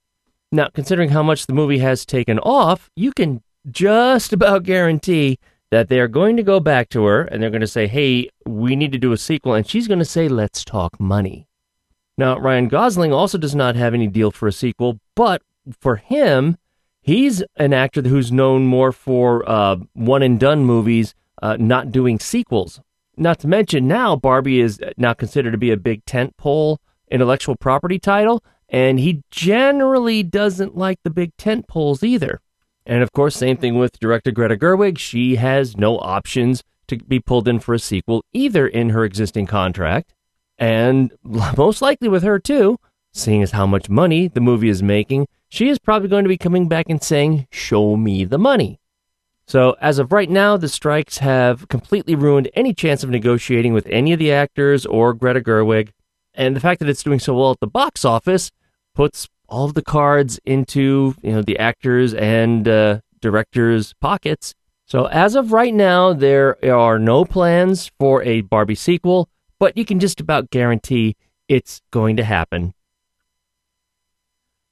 Now, 0.55 0.69
considering 0.73 1.11
how 1.11 1.23
much 1.23 1.47
the 1.47 1.53
movie 1.53 1.79
has 1.79 2.07
taken 2.07 2.38
off, 2.38 2.90
you 2.97 3.12
can 3.12 3.43
just 3.71 4.33
about 4.33 4.62
guarantee 4.62 5.38
that 5.71 5.88
they 5.88 5.99
are 5.99 6.09
going 6.09 6.37
to 6.37 6.43
go 6.43 6.61
back 6.61 6.88
to 6.90 7.05
her 7.05 7.23
and 7.23 7.43
they're 7.43 7.51
going 7.51 7.61
to 7.61 7.67
say, 7.67 7.87
hey, 7.87 8.29
we 8.47 8.77
need 8.77 8.93
to 8.93 8.99
do 8.99 9.12
a 9.12 9.17
sequel. 9.17 9.55
And 9.55 9.69
she's 9.69 9.88
going 9.88 9.99
to 9.99 10.05
say, 10.05 10.29
let's 10.29 10.64
talk 10.64 11.01
money. 11.01 11.49
Now, 12.17 12.38
Ryan 12.38 12.69
Gosling 12.69 13.12
also 13.12 13.38
does 13.38 13.55
not 13.55 13.75
have 13.75 13.95
any 13.95 14.07
deal 14.07 14.31
for 14.31 14.47
a 14.47 14.53
sequel, 14.53 15.01
but 15.17 15.43
for 15.81 15.97
him, 15.97 16.57
He's 17.05 17.43
an 17.57 17.75
actor 17.75 18.01
who's 18.01 18.33
known 18.33 18.64
more 18.64 18.90
for 18.90 19.47
uh, 19.47 19.77
one 19.93 20.23
and 20.23 20.40
done 20.40 20.64
movies, 20.64 21.14
uh, 21.43 21.59
not 21.61 21.93
doing 21.93 22.19
sequels. 22.19 22.81
Not 23.19 23.40
to 23.40 23.47
mention 23.47 23.87
now 23.87 24.17
Barbie 24.17 24.62
is 24.62 24.81
now 24.97 25.12
considered 25.12 25.51
to 25.51 25.59
be 25.59 25.71
a 25.71 25.77
big 25.77 26.07
tentpole 26.07 26.79
intellectual 27.11 27.57
property 27.57 27.99
title, 27.99 28.43
and 28.75 28.99
he 28.99 29.23
generally 29.31 30.25
doesn't 30.25 30.77
like 30.77 30.99
the 31.05 31.11
big 31.11 31.31
tent 31.37 31.69
poles 31.69 32.03
either. 32.03 32.41
And 32.85 33.05
of 33.05 33.13
course, 33.13 33.37
same 33.37 33.57
thing 33.57 33.79
with 33.79 34.01
director 34.01 34.33
Greta 34.33 34.57
Gerwig. 34.57 34.99
She 34.99 35.37
has 35.37 35.77
no 35.77 36.01
options 36.01 36.65
to 36.89 36.97
be 36.97 37.21
pulled 37.21 37.47
in 37.47 37.61
for 37.61 37.75
a 37.75 37.79
sequel, 37.79 38.25
either 38.33 38.67
in 38.67 38.89
her 38.89 39.05
existing 39.05 39.47
contract, 39.47 40.13
and 40.59 41.13
most 41.57 41.83
likely 41.83 42.09
with 42.09 42.25
her 42.25 42.41
too, 42.41 42.81
seeing 43.13 43.45
as 43.45 43.53
how 43.53 43.65
much 43.65 43.89
money 43.89 44.27
the 44.27 44.41
movie 44.41 44.69
is 44.69 44.83
making, 44.83 45.29
she 45.49 45.69
is 45.69 45.79
probably 45.79 46.09
going 46.09 46.25
to 46.25 46.29
be 46.29 46.37
coming 46.37 46.67
back 46.67 46.87
and 46.89 47.01
saying, 47.01 47.47
Show 47.53 47.97
me 47.97 48.25
the 48.25 48.39
money. 48.39 48.81
So, 49.47 49.77
as 49.81 50.01
of 50.01 50.11
right 50.11 50.29
now, 50.29 50.57
the 50.57 50.69
strikes 50.69 51.19
have 51.19 51.69
completely 51.69 52.17
ruined 52.17 52.51
any 52.55 52.75
chance 52.75 53.05
of 53.05 53.11
negotiating 53.11 53.73
with 53.73 53.87
any 53.87 54.13
of 54.13 54.19
the 54.19 54.33
actors 54.33 54.85
or 54.85 55.15
Greta 55.15 55.41
Gerwig. 55.41 55.91
And 56.35 56.57
the 56.57 56.61
fact 56.61 56.81
that 56.81 56.89
it's 56.89 57.05
doing 57.05 57.21
so 57.21 57.35
well 57.35 57.53
at 57.53 57.61
the 57.61 57.69
box 57.69 58.05
office 58.05 58.51
puts 58.95 59.29
all 59.49 59.69
the 59.69 59.83
cards 59.83 60.41
into 60.45 61.15
you 61.23 61.33
know 61.33 61.43
the 61.43 61.59
actors 61.59 62.15
and 62.15 62.67
uh, 62.67 63.01
directors' 63.21 63.95
pockets. 64.01 64.55
So, 64.87 65.07
as 65.07 65.35
of 65.35 65.53
right 65.53 65.73
now, 65.73 66.13
there 66.13 66.63
are 66.65 66.99
no 66.99 67.25
plans 67.25 67.91
for 67.99 68.23
a 68.23 68.43
Barbie 68.43 68.75
sequel, 68.75 69.29
but 69.59 69.77
you 69.77 69.85
can 69.85 69.99
just 69.99 70.21
about 70.21 70.51
guarantee 70.51 71.17
it's 71.49 71.81
going 71.91 72.17
to 72.17 72.25
happen. 72.25 72.75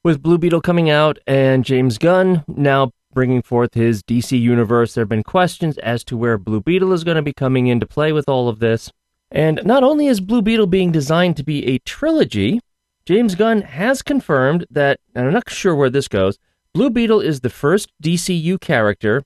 With 0.03 0.21
Blue 0.21 0.37
Beetle 0.37 0.61
coming 0.61 0.89
out 0.89 1.17
and 1.25 1.63
James 1.63 1.97
Gunn 1.97 2.43
now 2.47 2.91
bringing 3.13 3.41
forth 3.41 3.73
his 3.73 4.03
DC 4.03 4.39
universe, 4.39 4.93
there 4.93 5.03
have 5.03 5.09
been 5.09 5.23
questions 5.23 5.77
as 5.79 6.03
to 6.05 6.17
where 6.17 6.37
Blue 6.37 6.61
Beetle 6.61 6.93
is 6.93 7.03
going 7.03 7.15
to 7.15 7.21
be 7.21 7.33
coming 7.33 7.67
into 7.67 7.87
play 7.87 8.11
with 8.11 8.27
all 8.27 8.49
of 8.49 8.59
this. 8.59 8.91
And 9.31 9.61
not 9.63 9.83
only 9.83 10.07
is 10.07 10.19
Blue 10.19 10.41
Beetle 10.41 10.67
being 10.67 10.91
designed 10.91 11.37
to 11.37 11.43
be 11.43 11.65
a 11.65 11.79
trilogy, 11.79 12.59
James 13.05 13.35
Gunn 13.35 13.61
has 13.61 14.01
confirmed 14.01 14.65
that, 14.69 14.99
and 15.13 15.27
I'm 15.27 15.33
not 15.33 15.49
sure 15.49 15.75
where 15.75 15.89
this 15.89 16.07
goes, 16.07 16.37
Blue 16.73 16.89
Beetle 16.89 17.21
is 17.21 17.41
the 17.41 17.49
first 17.49 17.91
DCU 18.01 18.59
character, 18.59 19.23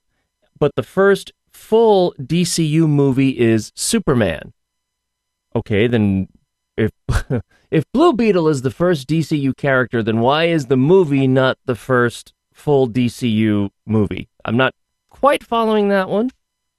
but 0.58 0.72
the 0.76 0.82
first 0.82 1.32
full 1.52 2.14
DCU 2.20 2.88
movie 2.88 3.38
is 3.38 3.72
Superman. 3.74 4.52
Okay, 5.54 5.86
then 5.86 6.28
if 6.76 6.90
if 7.70 7.84
Blue 7.92 8.12
Beetle 8.12 8.48
is 8.48 8.62
the 8.62 8.70
first 8.70 9.08
DCU 9.08 9.56
character, 9.56 10.02
then 10.02 10.20
why 10.20 10.44
is 10.44 10.66
the 10.66 10.76
movie 10.76 11.26
not 11.26 11.58
the 11.64 11.74
first 11.74 12.32
full 12.58 12.88
DCU 12.88 13.70
movie. 13.86 14.28
I'm 14.44 14.56
not 14.56 14.74
quite 15.10 15.44
following 15.44 15.88
that 15.88 16.08
one. 16.08 16.30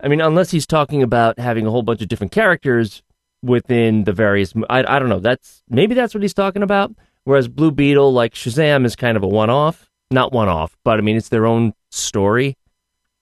I 0.02 0.08
mean, 0.08 0.22
unless 0.22 0.52
he's 0.52 0.68
talking 0.68 1.02
about 1.02 1.40
having 1.40 1.66
a 1.66 1.72
whole 1.72 1.84
bunch 1.84 2.02
of 2.02 2.08
different 2.08 2.32
characters 2.32 3.02
within 3.42 4.04
the 4.04 4.14
various. 4.14 4.54
I, 4.70 4.84
I 4.88 5.00
don't 5.00 5.10
know. 5.10 5.20
That's 5.20 5.64
maybe 5.70 5.96
that's 5.96 6.14
what 6.14 6.24
he's 6.24 6.34
talking 6.34 6.64
about. 6.64 6.94
Whereas 7.24 7.48
Blue 7.48 7.72
Beetle, 7.72 8.12
like 8.14 8.34
Shazam, 8.34 8.86
is 8.86 8.96
kind 8.96 9.18
of 9.18 9.24
a 9.24 9.28
one-off. 9.28 9.90
Not 10.12 10.32
one-off, 10.32 10.76
but 10.84 10.98
I 10.98 11.02
mean, 11.02 11.18
it's 11.18 11.30
their 11.30 11.46
own 11.46 11.74
story. 11.92 12.58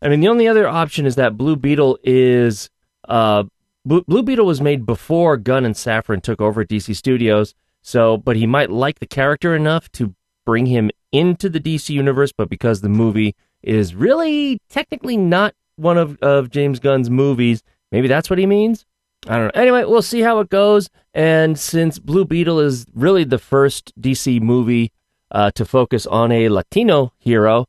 I 0.02 0.10
mean, 0.10 0.22
the 0.22 0.30
only 0.30 0.48
other 0.48 0.68
option 0.68 1.06
is 1.06 1.16
that 1.16 1.38
Blue 1.38 1.56
Beetle 1.56 2.00
is. 2.04 2.70
Uh, 3.08 3.44
Blue, 3.86 4.22
Beetle 4.22 4.46
was 4.46 4.60
made 4.60 4.86
before 4.86 5.38
Gunn 5.38 5.64
and 5.64 5.74
Safran 5.74 6.22
took 6.22 6.42
over 6.42 6.62
at 6.62 6.68
DC 6.68 6.94
Studios. 6.94 7.54
So, 7.82 8.18
but 8.18 8.36
he 8.36 8.46
might 8.46 8.70
like 8.70 9.00
the 9.00 9.08
character 9.08 9.56
enough 9.56 9.90
to 9.94 10.14
bring 10.46 10.66
him 10.66 10.92
into 11.14 11.48
the 11.48 11.60
DC 11.60 11.90
universe, 11.90 12.34
but 12.38 12.50
because 12.50 12.82
the 12.82 12.90
movie 12.90 13.34
is 13.64 13.96
really 13.96 14.60
technically 14.70 15.16
not 15.16 15.56
one 15.78 15.98
of, 15.98 16.18
of 16.22 16.50
James 16.50 16.80
Gunn's 16.80 17.10
movies, 17.10 17.64
maybe 17.92 18.10
that's 18.10 18.30
what 18.30 18.40
he 18.40 18.46
means. 18.46 18.86
I 19.28 19.38
don't 19.38 19.56
know. 19.56 19.62
Anyway, 19.62 19.84
we'll 19.84 20.02
see 20.02 20.22
how 20.22 20.40
it 20.40 20.50
goes. 20.50 20.90
And 21.14 21.60
since 21.60 22.00
Blue 22.00 22.26
Beetle 22.26 22.60
is 22.60 22.86
really 22.94 23.24
the 23.24 23.40
first 23.40 23.94
DC 24.00 24.42
movie 24.42 24.92
uh, 25.32 25.52
to 25.52 25.66
focus 25.66 26.06
on 26.06 26.32
a 26.32 26.50
Latino 26.50 27.14
hero, 27.18 27.68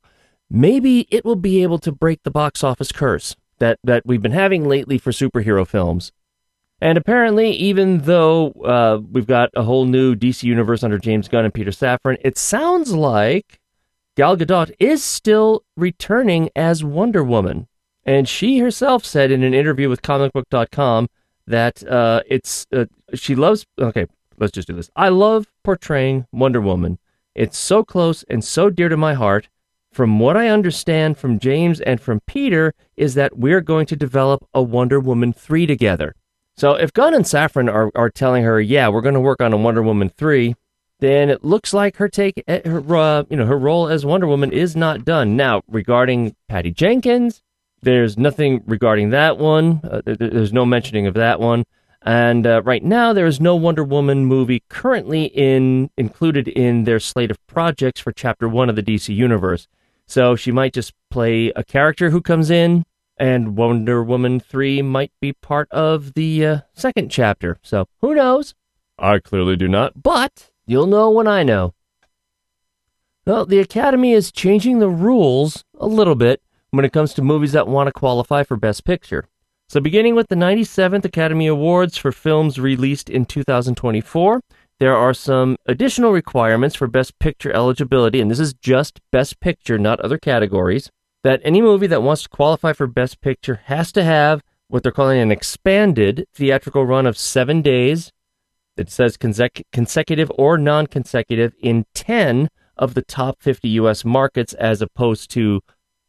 maybe 0.49 1.07
it 1.09 1.25
will 1.25 1.35
be 1.35 1.63
able 1.63 1.79
to 1.79 1.91
break 1.91 2.23
the 2.23 2.31
box 2.31 2.63
office 2.63 2.91
curse 2.91 3.35
that, 3.59 3.79
that 3.83 4.05
we've 4.05 4.21
been 4.21 4.31
having 4.31 4.67
lately 4.67 4.97
for 4.97 5.11
superhero 5.11 5.67
films. 5.67 6.11
And 6.81 6.97
apparently, 6.97 7.51
even 7.51 7.99
though 7.99 8.51
uh, 8.63 9.01
we've 9.11 9.27
got 9.27 9.49
a 9.53 9.63
whole 9.63 9.85
new 9.85 10.15
DC 10.15 10.43
universe 10.43 10.81
under 10.81 10.97
James 10.97 11.27
Gunn 11.27 11.43
and 11.43 11.53
Peter 11.53 11.71
Safran, 11.71 12.17
it 12.21 12.37
sounds 12.37 12.93
like 12.93 13.59
Gal 14.15 14.37
Gadot 14.37 14.71
is 14.79 15.03
still 15.03 15.63
returning 15.75 16.49
as 16.55 16.83
Wonder 16.83 17.23
Woman. 17.23 17.67
And 18.05 18.29
she 18.29 18.59
herself 18.59 19.03
said 19.03 19.29
in 19.29 19.43
an 19.43 19.53
interview 19.53 19.89
with 19.89 20.01
comicbook.com 20.01 21.09
that 21.49 21.85
uh, 21.85 22.21
it's 22.27 22.65
uh, 22.71 22.85
she 23.13 23.35
loves. 23.35 23.65
Okay, 23.79 24.05
let's 24.37 24.53
just 24.53 24.67
do 24.67 24.75
this. 24.75 24.89
I 24.95 25.09
love 25.09 25.47
portraying 25.63 26.25
Wonder 26.31 26.61
Woman. 26.61 26.99
It's 27.35 27.57
so 27.57 27.83
close 27.83 28.23
and 28.29 28.43
so 28.43 28.69
dear 28.69 28.89
to 28.89 28.97
my 28.97 29.13
heart. 29.13 29.49
From 29.91 30.19
what 30.19 30.37
I 30.37 30.49
understand 30.49 31.17
from 31.17 31.39
James 31.39 31.81
and 31.81 31.99
from 31.99 32.21
Peter, 32.27 32.75
is 32.95 33.15
that 33.15 33.37
we're 33.37 33.61
going 33.61 33.87
to 33.87 33.95
develop 33.95 34.47
a 34.53 34.61
Wonder 34.61 34.99
Woman 34.99 35.33
3 35.33 35.65
together. 35.65 36.13
So 36.55 36.75
if 36.75 36.93
Gunn 36.93 37.15
and 37.15 37.25
Safran 37.25 37.73
are, 37.73 37.89
are 37.95 38.11
telling 38.11 38.43
her, 38.43 38.61
yeah, 38.61 38.87
we're 38.87 39.01
going 39.01 39.15
to 39.15 39.19
work 39.19 39.41
on 39.41 39.51
a 39.51 39.57
Wonder 39.57 39.81
Woman 39.81 40.09
3, 40.09 40.55
then 40.99 41.29
it 41.29 41.43
looks 41.43 41.73
like 41.73 41.95
her 41.95 42.07
take, 42.07 42.43
eh, 42.47 42.61
her, 42.69 42.95
uh, 42.95 43.23
you 43.29 43.37
know, 43.37 43.47
her 43.47 43.57
role 43.57 43.87
as 43.87 44.05
Wonder 44.05 44.27
Woman 44.27 44.51
is 44.51 44.75
not 44.75 45.05
done. 45.05 45.35
Now, 45.35 45.63
regarding 45.67 46.35
Patty 46.47 46.71
Jenkins, 46.71 47.41
there's 47.81 48.17
nothing 48.17 48.63
regarding 48.65 49.11
that 49.11 49.37
one. 49.37 49.81
Uh, 49.83 50.01
there's 50.05 50.53
no 50.53 50.65
mentioning 50.65 51.07
of 51.07 51.13
that 51.15 51.39
one. 51.39 51.65
And 52.01 52.47
uh, 52.47 52.61
right 52.63 52.83
now, 52.83 53.11
there 53.11 53.25
is 53.25 53.41
no 53.41 53.55
Wonder 53.55 53.83
Woman 53.83 54.25
movie 54.25 54.63
currently 54.69 55.25
in 55.25 55.89
included 55.97 56.47
in 56.47 56.85
their 56.85 56.99
slate 56.99 57.31
of 57.31 57.45
projects 57.47 57.99
for 57.99 58.11
Chapter 58.11 58.47
One 58.47 58.69
of 58.69 58.75
the 58.75 58.83
DC 58.83 59.13
Universe. 59.13 59.67
So 60.05 60.35
she 60.35 60.51
might 60.51 60.73
just 60.73 60.93
play 61.11 61.51
a 61.55 61.63
character 61.63 62.09
who 62.09 62.21
comes 62.21 62.49
in, 62.49 62.85
and 63.17 63.57
Wonder 63.57 64.01
Woman 64.03 64.39
3 64.39 64.81
might 64.81 65.11
be 65.19 65.33
part 65.33 65.69
of 65.71 66.13
the 66.13 66.45
uh, 66.45 66.59
second 66.73 67.09
chapter. 67.09 67.59
So 67.61 67.87
who 68.01 68.15
knows? 68.15 68.55
I 68.97 69.19
clearly 69.19 69.55
do 69.55 69.67
not, 69.67 70.01
but 70.01 70.51
you'll 70.65 70.87
know 70.87 71.09
when 71.09 71.27
I 71.27 71.43
know. 71.43 71.73
Well, 73.25 73.45
the 73.45 73.59
Academy 73.59 74.13
is 74.13 74.31
changing 74.31 74.79
the 74.79 74.89
rules 74.89 75.63
a 75.77 75.85
little 75.85 76.15
bit 76.15 76.41
when 76.71 76.85
it 76.85 76.93
comes 76.93 77.13
to 77.13 77.21
movies 77.21 77.51
that 77.51 77.67
want 77.67 77.87
to 77.87 77.93
qualify 77.93 78.43
for 78.43 78.57
Best 78.57 78.85
Picture. 78.85 79.25
So, 79.67 79.79
beginning 79.79 80.15
with 80.15 80.29
the 80.29 80.35
97th 80.35 81.05
Academy 81.05 81.47
Awards 81.47 81.97
for 81.97 82.11
films 82.11 82.59
released 82.59 83.09
in 83.09 83.25
2024, 83.25 84.41
there 84.79 84.95
are 84.95 85.13
some 85.13 85.57
additional 85.65 86.11
requirements 86.11 86.75
for 86.75 86.87
Best 86.87 87.19
Picture 87.19 87.51
eligibility, 87.51 88.21
and 88.21 88.31
this 88.31 88.39
is 88.39 88.53
just 88.53 88.99
Best 89.11 89.39
Picture, 89.39 89.77
not 89.77 89.99
other 89.99 90.17
categories 90.17 90.89
that 91.23 91.41
any 91.43 91.61
movie 91.61 91.87
that 91.87 92.03
wants 92.03 92.23
to 92.23 92.29
qualify 92.29 92.73
for 92.73 92.87
Best 92.87 93.21
Picture 93.21 93.61
has 93.65 93.91
to 93.91 94.03
have 94.03 94.41
what 94.67 94.83
they're 94.83 94.91
calling 94.91 95.19
an 95.19 95.31
expanded 95.31 96.25
theatrical 96.33 96.85
run 96.85 97.05
of 97.05 97.17
seven 97.17 97.61
days. 97.61 98.11
It 98.77 98.89
says 98.89 99.17
consec- 99.17 99.63
consecutive 99.73 100.31
or 100.37 100.57
non 100.57 100.87
consecutive 100.87 101.53
in 101.59 101.85
10 101.93 102.49
of 102.77 102.93
the 102.93 103.01
top 103.01 103.41
50 103.41 103.67
U.S. 103.69 104.05
markets, 104.05 104.53
as 104.53 104.81
opposed 104.81 105.29
to 105.31 105.61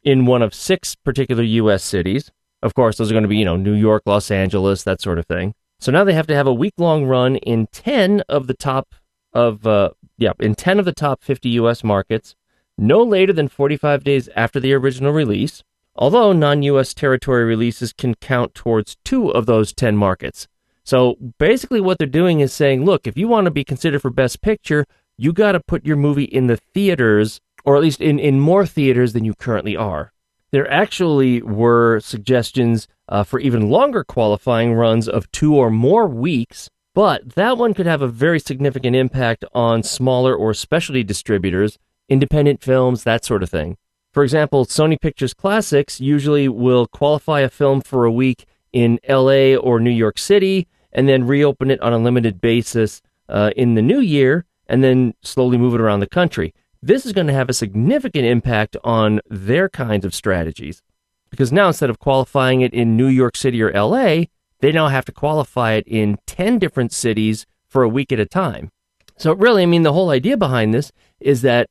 in 0.03 0.25
one 0.25 0.41
of 0.41 0.53
six 0.53 0.95
particular 0.95 1.43
U.S. 1.43 1.83
cities. 1.83 2.31
Of 2.63 2.73
course, 2.73 2.97
those 2.97 3.09
are 3.09 3.13
going 3.13 3.23
to 3.23 3.29
be, 3.29 3.37
you 3.37 3.45
know, 3.45 3.55
New 3.55 3.73
York, 3.73 4.03
Los 4.05 4.29
Angeles, 4.29 4.83
that 4.83 5.01
sort 5.01 5.19
of 5.19 5.25
thing. 5.25 5.55
So 5.79 5.91
now 5.91 6.03
they 6.03 6.13
have 6.13 6.27
to 6.27 6.35
have 6.35 6.47
a 6.47 6.53
week 6.53 6.75
long 6.77 7.05
run 7.05 7.37
in 7.37 7.67
10 7.71 8.21
of 8.29 8.47
the 8.47 8.53
top 8.53 8.93
of, 9.33 9.65
uh, 9.65 9.91
yeah, 10.17 10.33
in 10.39 10.53
10 10.53 10.77
of 10.77 10.85
the 10.85 10.91
top 10.91 11.23
50 11.23 11.49
U.S. 11.49 11.83
markets 11.83 12.35
no 12.77 13.03
later 13.03 13.33
than 13.33 13.47
45 13.47 14.03
days 14.03 14.29
after 14.35 14.59
the 14.59 14.73
original 14.73 15.11
release, 15.11 15.63
although 15.95 16.33
non 16.33 16.63
US 16.63 16.93
territory 16.93 17.43
releases 17.43 17.93
can 17.93 18.15
count 18.15 18.55
towards 18.55 18.97
two 19.03 19.29
of 19.29 19.45
those 19.45 19.73
10 19.73 19.97
markets. 19.97 20.47
So 20.83 21.15
basically, 21.37 21.79
what 21.79 21.99
they're 21.99 22.07
doing 22.07 22.39
is 22.39 22.51
saying, 22.51 22.85
look, 22.85 23.05
if 23.05 23.17
you 23.17 23.27
want 23.27 23.45
to 23.45 23.51
be 23.51 23.63
considered 23.63 24.01
for 24.01 24.09
Best 24.09 24.41
Picture, 24.41 24.85
you 25.17 25.31
got 25.31 25.51
to 25.51 25.59
put 25.59 25.85
your 25.85 25.95
movie 25.95 26.23
in 26.23 26.47
the 26.47 26.57
theaters, 26.57 27.39
or 27.63 27.75
at 27.75 27.81
least 27.81 28.01
in, 28.01 28.19
in 28.19 28.39
more 28.39 28.65
theaters 28.65 29.13
than 29.13 29.25
you 29.25 29.33
currently 29.33 29.75
are. 29.75 30.11
There 30.51 30.69
actually 30.69 31.41
were 31.41 31.99
suggestions 32.01 32.87
uh, 33.07 33.23
for 33.23 33.39
even 33.39 33.69
longer 33.69 34.03
qualifying 34.03 34.73
runs 34.73 35.07
of 35.07 35.31
two 35.31 35.55
or 35.55 35.69
more 35.69 36.07
weeks, 36.07 36.69
but 36.93 37.35
that 37.35 37.57
one 37.57 37.73
could 37.73 37.85
have 37.85 38.01
a 38.01 38.07
very 38.07 38.39
significant 38.39 38.95
impact 38.95 39.45
on 39.53 39.83
smaller 39.83 40.35
or 40.35 40.53
specialty 40.53 41.03
distributors 41.03 41.77
independent 42.11 42.61
films, 42.61 43.05
that 43.05 43.23
sort 43.23 43.41
of 43.41 43.49
thing. 43.49 43.77
For 44.11 44.23
example, 44.23 44.65
Sony 44.65 44.99
Pictures 44.99 45.33
Classics 45.33 46.01
usually 46.01 46.49
will 46.49 46.85
qualify 46.85 47.39
a 47.39 47.49
film 47.49 47.79
for 47.79 48.03
a 48.03 48.11
week 48.11 48.45
in 48.73 48.99
LA 49.07 49.55
or 49.55 49.79
New 49.79 49.91
York 49.91 50.19
City 50.19 50.67
and 50.91 51.07
then 51.07 51.25
reopen 51.25 51.71
it 51.71 51.79
on 51.79 51.93
a 51.93 51.97
limited 51.97 52.41
basis 52.41 53.01
uh, 53.29 53.51
in 53.55 53.75
the 53.75 53.81
new 53.81 54.01
year 54.01 54.45
and 54.67 54.83
then 54.83 55.13
slowly 55.21 55.57
move 55.57 55.73
it 55.73 55.79
around 55.79 56.01
the 56.01 56.07
country. 56.07 56.53
This 56.83 57.05
is 57.05 57.13
going 57.13 57.27
to 57.27 57.33
have 57.33 57.49
a 57.49 57.53
significant 57.53 58.25
impact 58.25 58.75
on 58.83 59.21
their 59.29 59.69
kinds 59.69 60.03
of 60.03 60.15
strategies 60.15 60.81
because 61.29 61.51
now 61.51 61.67
instead 61.67 61.91
of 61.91 61.99
qualifying 61.99 62.61
it 62.61 62.73
in 62.73 62.97
New 62.97 63.07
York 63.07 63.35
City 63.37 63.61
or 63.61 63.71
LA, 63.71 64.25
they 64.61 64.71
now 64.71 64.87
have 64.87 65.05
to 65.05 65.11
qualify 65.11 65.73
it 65.73 65.83
in 65.87 66.17
10 66.25 66.57
different 66.57 66.91
cities 66.91 67.45
for 67.67 67.83
a 67.83 67.89
week 67.89 68.11
at 68.11 68.19
a 68.19 68.25
time. 68.25 68.71
So, 69.17 69.33
really, 69.33 69.61
I 69.61 69.67
mean, 69.67 69.83
the 69.83 69.93
whole 69.93 70.09
idea 70.09 70.37
behind 70.37 70.73
this 70.73 70.91
is 71.19 71.43
that 71.43 71.69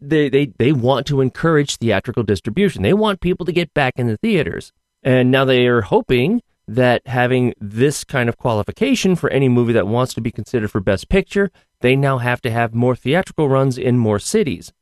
they, 0.00 0.30
they, 0.30 0.46
they 0.58 0.72
want 0.72 1.06
to 1.08 1.20
encourage 1.20 1.76
theatrical 1.76 2.22
distribution. 2.22 2.82
They 2.82 2.94
want 2.94 3.20
people 3.20 3.44
to 3.44 3.52
get 3.52 3.74
back 3.74 3.94
in 3.96 4.06
the 4.06 4.16
theaters. 4.16 4.72
And 5.02 5.30
now 5.30 5.44
they 5.44 5.66
are 5.66 5.82
hoping 5.82 6.42
that 6.68 7.04
having 7.06 7.54
this 7.58 8.04
kind 8.04 8.28
of 8.28 8.36
qualification 8.36 9.16
for 9.16 9.30
any 9.30 9.48
movie 9.48 9.72
that 9.72 9.88
wants 9.88 10.12
to 10.14 10.20
be 10.20 10.30
considered 10.30 10.70
for 10.70 10.80
Best 10.80 11.08
Picture, 11.08 11.50
they 11.80 11.96
now 11.96 12.18
have 12.18 12.42
to 12.42 12.50
have 12.50 12.74
more 12.74 12.94
theatrical 12.94 13.48
runs 13.48 13.78
in 13.78 13.96
more 13.96 14.18
cities. 14.18 14.72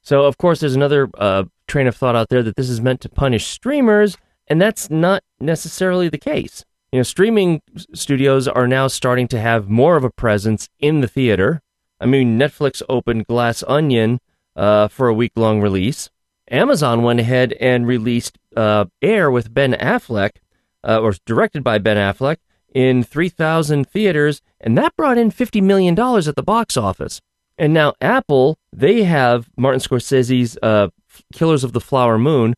So, 0.00 0.24
of 0.24 0.38
course, 0.38 0.60
there's 0.60 0.74
another 0.74 1.08
uh, 1.18 1.44
train 1.68 1.86
of 1.86 1.96
thought 1.96 2.16
out 2.16 2.30
there 2.30 2.42
that 2.42 2.56
this 2.56 2.70
is 2.70 2.80
meant 2.80 3.02
to 3.02 3.08
punish 3.10 3.46
streamers, 3.46 4.16
and 4.46 4.60
that's 4.60 4.90
not 4.90 5.22
necessarily 5.38 6.08
the 6.08 6.18
case. 6.18 6.64
You 6.92 7.00
know, 7.00 7.04
streaming 7.04 7.60
studios 7.92 8.48
are 8.48 8.68
now 8.68 8.86
starting 8.86 9.28
to 9.28 9.40
have 9.40 9.68
more 9.68 9.96
of 9.96 10.04
a 10.04 10.10
presence 10.10 10.68
in 10.78 11.02
the 11.02 11.08
theater. 11.08 11.60
I 12.00 12.06
mean, 12.06 12.38
Netflix 12.38 12.82
opened 12.88 13.26
Glass 13.26 13.62
Onion 13.66 14.20
uh, 14.56 14.88
for 14.88 15.08
a 15.08 15.14
week 15.14 15.32
long 15.36 15.60
release. 15.60 16.10
Amazon 16.50 17.02
went 17.02 17.20
ahead 17.20 17.52
and 17.54 17.86
released 17.86 18.38
uh, 18.56 18.86
Air 19.02 19.30
with 19.30 19.52
Ben 19.52 19.72
Affleck, 19.72 20.36
uh, 20.84 21.00
or 21.00 21.14
directed 21.26 21.64
by 21.64 21.78
Ben 21.78 21.96
Affleck, 21.96 22.36
in 22.74 23.04
3,000 23.04 23.88
theaters, 23.88 24.42
and 24.60 24.76
that 24.76 24.96
brought 24.96 25.16
in 25.16 25.30
$50 25.30 25.62
million 25.62 25.98
at 25.98 26.36
the 26.36 26.42
box 26.44 26.76
office. 26.76 27.20
And 27.56 27.72
now 27.72 27.94
Apple, 28.00 28.58
they 28.72 29.04
have 29.04 29.48
Martin 29.56 29.80
Scorsese's 29.80 30.58
uh, 30.60 30.88
Killers 31.32 31.62
of 31.62 31.72
the 31.72 31.80
Flower 31.80 32.18
Moon. 32.18 32.54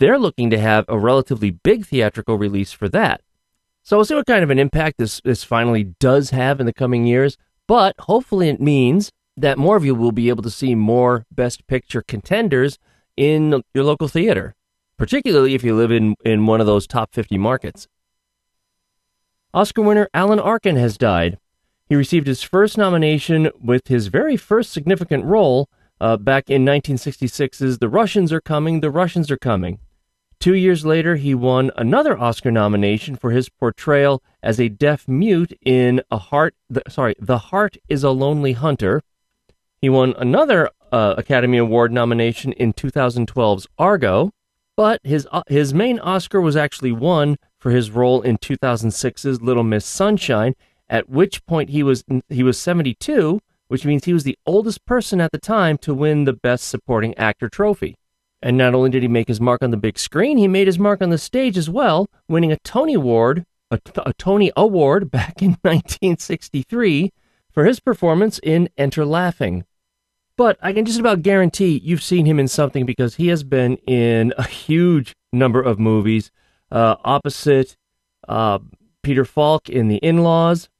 They're 0.00 0.18
looking 0.18 0.50
to 0.50 0.58
have 0.58 0.84
a 0.88 0.98
relatively 0.98 1.50
big 1.50 1.86
theatrical 1.86 2.36
release 2.36 2.72
for 2.72 2.88
that. 2.88 3.20
So 3.82 3.96
we'll 3.96 4.04
see 4.04 4.14
what 4.14 4.26
kind 4.26 4.42
of 4.42 4.50
an 4.50 4.58
impact 4.58 4.98
this, 4.98 5.20
this 5.24 5.44
finally 5.44 5.84
does 5.84 6.30
have 6.30 6.58
in 6.58 6.66
the 6.66 6.72
coming 6.72 7.06
years. 7.06 7.36
But 7.68 7.94
hopefully 8.00 8.48
it 8.48 8.60
means 8.60 9.12
that 9.36 9.58
more 9.58 9.76
of 9.76 9.84
you 9.84 9.94
will 9.94 10.12
be 10.12 10.28
able 10.28 10.42
to 10.42 10.50
see 10.50 10.74
more 10.74 11.24
Best 11.30 11.66
Picture 11.66 12.02
contenders 12.02 12.78
in 13.16 13.62
your 13.74 13.84
local 13.84 14.08
theater, 14.08 14.54
particularly 15.00 15.54
if 15.54 15.64
you 15.64 15.74
live 15.74 15.90
in, 15.90 16.14
in 16.26 16.44
one 16.44 16.60
of 16.60 16.66
those 16.66 16.86
top 16.86 17.14
50 17.14 17.38
markets. 17.38 17.88
Oscar 19.54 19.80
winner 19.80 20.10
Alan 20.12 20.38
Arkin 20.38 20.76
has 20.76 20.98
died. 20.98 21.38
He 21.88 21.96
received 21.96 22.26
his 22.26 22.42
first 22.42 22.76
nomination 22.76 23.50
with 23.58 23.88
his 23.88 24.08
very 24.08 24.36
first 24.36 24.70
significant 24.74 25.24
role 25.24 25.70
uh, 26.02 26.18
back 26.18 26.50
in 26.50 26.66
1966's 26.66 27.78
The 27.78 27.88
Russians 27.88 28.30
Are 28.30 28.42
Coming, 28.42 28.82
The 28.82 28.90
Russians 28.90 29.30
Are 29.30 29.38
Coming. 29.38 29.78
Two 30.38 30.54
years 30.54 30.84
later, 30.84 31.16
he 31.16 31.34
won 31.34 31.70
another 31.76 32.18
Oscar 32.18 32.50
nomination 32.50 33.16
for 33.16 33.30
his 33.30 33.48
portrayal 33.48 34.22
as 34.42 34.60
a 34.60 34.68
deaf 34.68 35.08
mute 35.08 35.58
in 35.62 36.02
A 36.10 36.18
Heart, 36.18 36.56
the, 36.68 36.82
sorry, 36.90 37.14
The 37.18 37.38
Heart 37.38 37.78
is 37.88 38.04
a 38.04 38.10
Lonely 38.10 38.52
Hunter. 38.52 39.00
He 39.80 39.88
won 39.88 40.12
another 40.18 40.68
uh, 40.92 41.14
Academy 41.16 41.56
Award 41.56 41.90
nomination 41.90 42.52
in 42.52 42.74
2012's 42.74 43.66
Argo, 43.78 44.32
but 44.80 44.98
his 45.04 45.28
uh, 45.30 45.42
his 45.46 45.74
main 45.74 45.98
Oscar 45.98 46.40
was 46.40 46.56
actually 46.56 46.90
won 46.90 47.36
for 47.58 47.70
his 47.70 47.90
role 47.90 48.22
in 48.22 48.38
2006's 48.38 49.42
Little 49.42 49.62
Miss 49.62 49.84
Sunshine, 49.84 50.54
at 50.88 51.06
which 51.06 51.44
point 51.44 51.68
he 51.68 51.82
was 51.82 52.02
he 52.30 52.42
was 52.42 52.58
72, 52.58 53.40
which 53.68 53.84
means 53.84 54.06
he 54.06 54.14
was 54.14 54.24
the 54.24 54.38
oldest 54.46 54.86
person 54.86 55.20
at 55.20 55.32
the 55.32 55.38
time 55.38 55.76
to 55.76 55.92
win 55.92 56.24
the 56.24 56.32
Best 56.32 56.66
Supporting 56.66 57.14
Actor 57.18 57.50
trophy. 57.50 57.94
And 58.40 58.56
not 58.56 58.74
only 58.74 58.88
did 58.88 59.02
he 59.02 59.08
make 59.08 59.28
his 59.28 59.38
mark 59.38 59.62
on 59.62 59.70
the 59.70 59.76
big 59.76 59.98
screen, 59.98 60.38
he 60.38 60.48
made 60.48 60.66
his 60.66 60.78
mark 60.78 61.02
on 61.02 61.10
the 61.10 61.18
stage 61.18 61.58
as 61.58 61.68
well, 61.68 62.08
winning 62.26 62.50
a 62.50 62.56
Tony 62.60 62.94
Award, 62.94 63.44
a, 63.70 63.78
a 64.06 64.14
Tony 64.14 64.50
Award 64.56 65.10
back 65.10 65.42
in 65.42 65.58
1963 65.60 67.12
for 67.52 67.66
his 67.66 67.80
performance 67.80 68.40
in 68.42 68.70
Enter 68.78 69.04
Laughing. 69.04 69.66
But 70.40 70.56
I 70.62 70.72
can 70.72 70.86
just 70.86 70.98
about 70.98 71.20
guarantee 71.20 71.82
you've 71.84 72.02
seen 72.02 72.24
him 72.24 72.38
in 72.38 72.48
something 72.48 72.86
because 72.86 73.16
he 73.16 73.28
has 73.28 73.44
been 73.44 73.76
in 73.86 74.32
a 74.38 74.48
huge 74.48 75.14
number 75.34 75.60
of 75.60 75.78
movies, 75.78 76.30
uh, 76.72 76.96
opposite 77.04 77.76
uh, 78.26 78.60
Peter 79.02 79.26
Falk 79.26 79.68
in 79.68 79.88
The 79.88 79.98
In 79.98 80.22
Laws, 80.22 80.70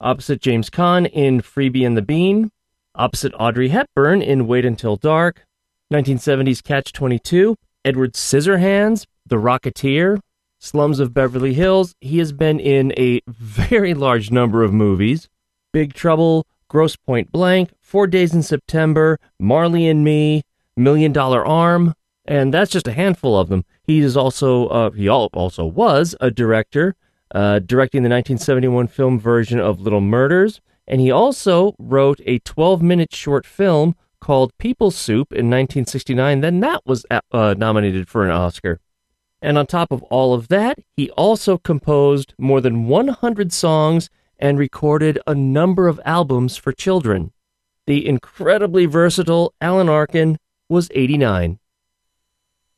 opposite 0.00 0.40
James 0.40 0.68
Caan 0.68 1.08
in 1.12 1.42
Freebie 1.42 1.86
and 1.86 1.96
the 1.96 2.02
Bean, 2.02 2.50
opposite 2.96 3.32
Audrey 3.38 3.68
Hepburn 3.68 4.20
in 4.20 4.48
Wait 4.48 4.64
Until 4.64 4.96
Dark, 4.96 5.46
1970s 5.92 6.60
Catch 6.60 6.92
22, 6.92 7.54
Edward 7.84 8.14
Scissorhands, 8.14 9.06
The 9.24 9.36
Rocketeer, 9.36 10.18
Slums 10.58 10.98
of 10.98 11.14
Beverly 11.14 11.54
Hills. 11.54 11.94
He 12.00 12.18
has 12.18 12.32
been 12.32 12.58
in 12.58 12.92
a 12.98 13.20
very 13.28 13.94
large 13.94 14.32
number 14.32 14.64
of 14.64 14.72
movies 14.72 15.28
Big 15.72 15.94
Trouble, 15.94 16.48
Grosse 16.66 16.96
Pointe 16.96 17.30
Blank, 17.30 17.70
Four 17.94 18.08
Days 18.08 18.34
in 18.34 18.42
September, 18.42 19.20
Marley 19.38 19.86
and 19.86 20.02
Me, 20.02 20.42
Million 20.76 21.12
Dollar 21.12 21.46
Arm, 21.46 21.94
and 22.24 22.52
that's 22.52 22.72
just 22.72 22.88
a 22.88 22.92
handful 22.92 23.38
of 23.38 23.48
them. 23.48 23.64
He 23.84 24.00
is 24.00 24.16
also 24.16 24.66
uh, 24.66 24.90
he 24.90 25.08
also 25.08 25.64
was 25.64 26.16
a 26.20 26.28
director, 26.28 26.96
uh, 27.32 27.60
directing 27.60 28.02
the 28.02 28.08
1971 28.08 28.88
film 28.88 29.20
version 29.20 29.60
of 29.60 29.80
Little 29.80 30.00
Murders, 30.00 30.60
and 30.88 31.00
he 31.00 31.12
also 31.12 31.76
wrote 31.78 32.20
a 32.26 32.40
12-minute 32.40 33.14
short 33.14 33.46
film 33.46 33.94
called 34.18 34.58
People 34.58 34.90
Soup 34.90 35.30
in 35.30 35.48
1969. 35.48 36.40
Then 36.40 36.58
that 36.58 36.80
was 36.84 37.06
uh, 37.30 37.54
nominated 37.56 38.08
for 38.08 38.24
an 38.24 38.32
Oscar. 38.32 38.80
And 39.40 39.56
on 39.56 39.68
top 39.68 39.92
of 39.92 40.02
all 40.10 40.34
of 40.34 40.48
that, 40.48 40.80
he 40.96 41.10
also 41.10 41.58
composed 41.58 42.34
more 42.40 42.60
than 42.60 42.88
100 42.88 43.52
songs 43.52 44.10
and 44.36 44.58
recorded 44.58 45.20
a 45.28 45.34
number 45.36 45.86
of 45.86 46.00
albums 46.04 46.56
for 46.56 46.72
children. 46.72 47.30
The 47.86 48.06
incredibly 48.06 48.86
versatile 48.86 49.54
Alan 49.60 49.88
Arkin 49.88 50.38
was 50.68 50.90
89. 50.94 51.58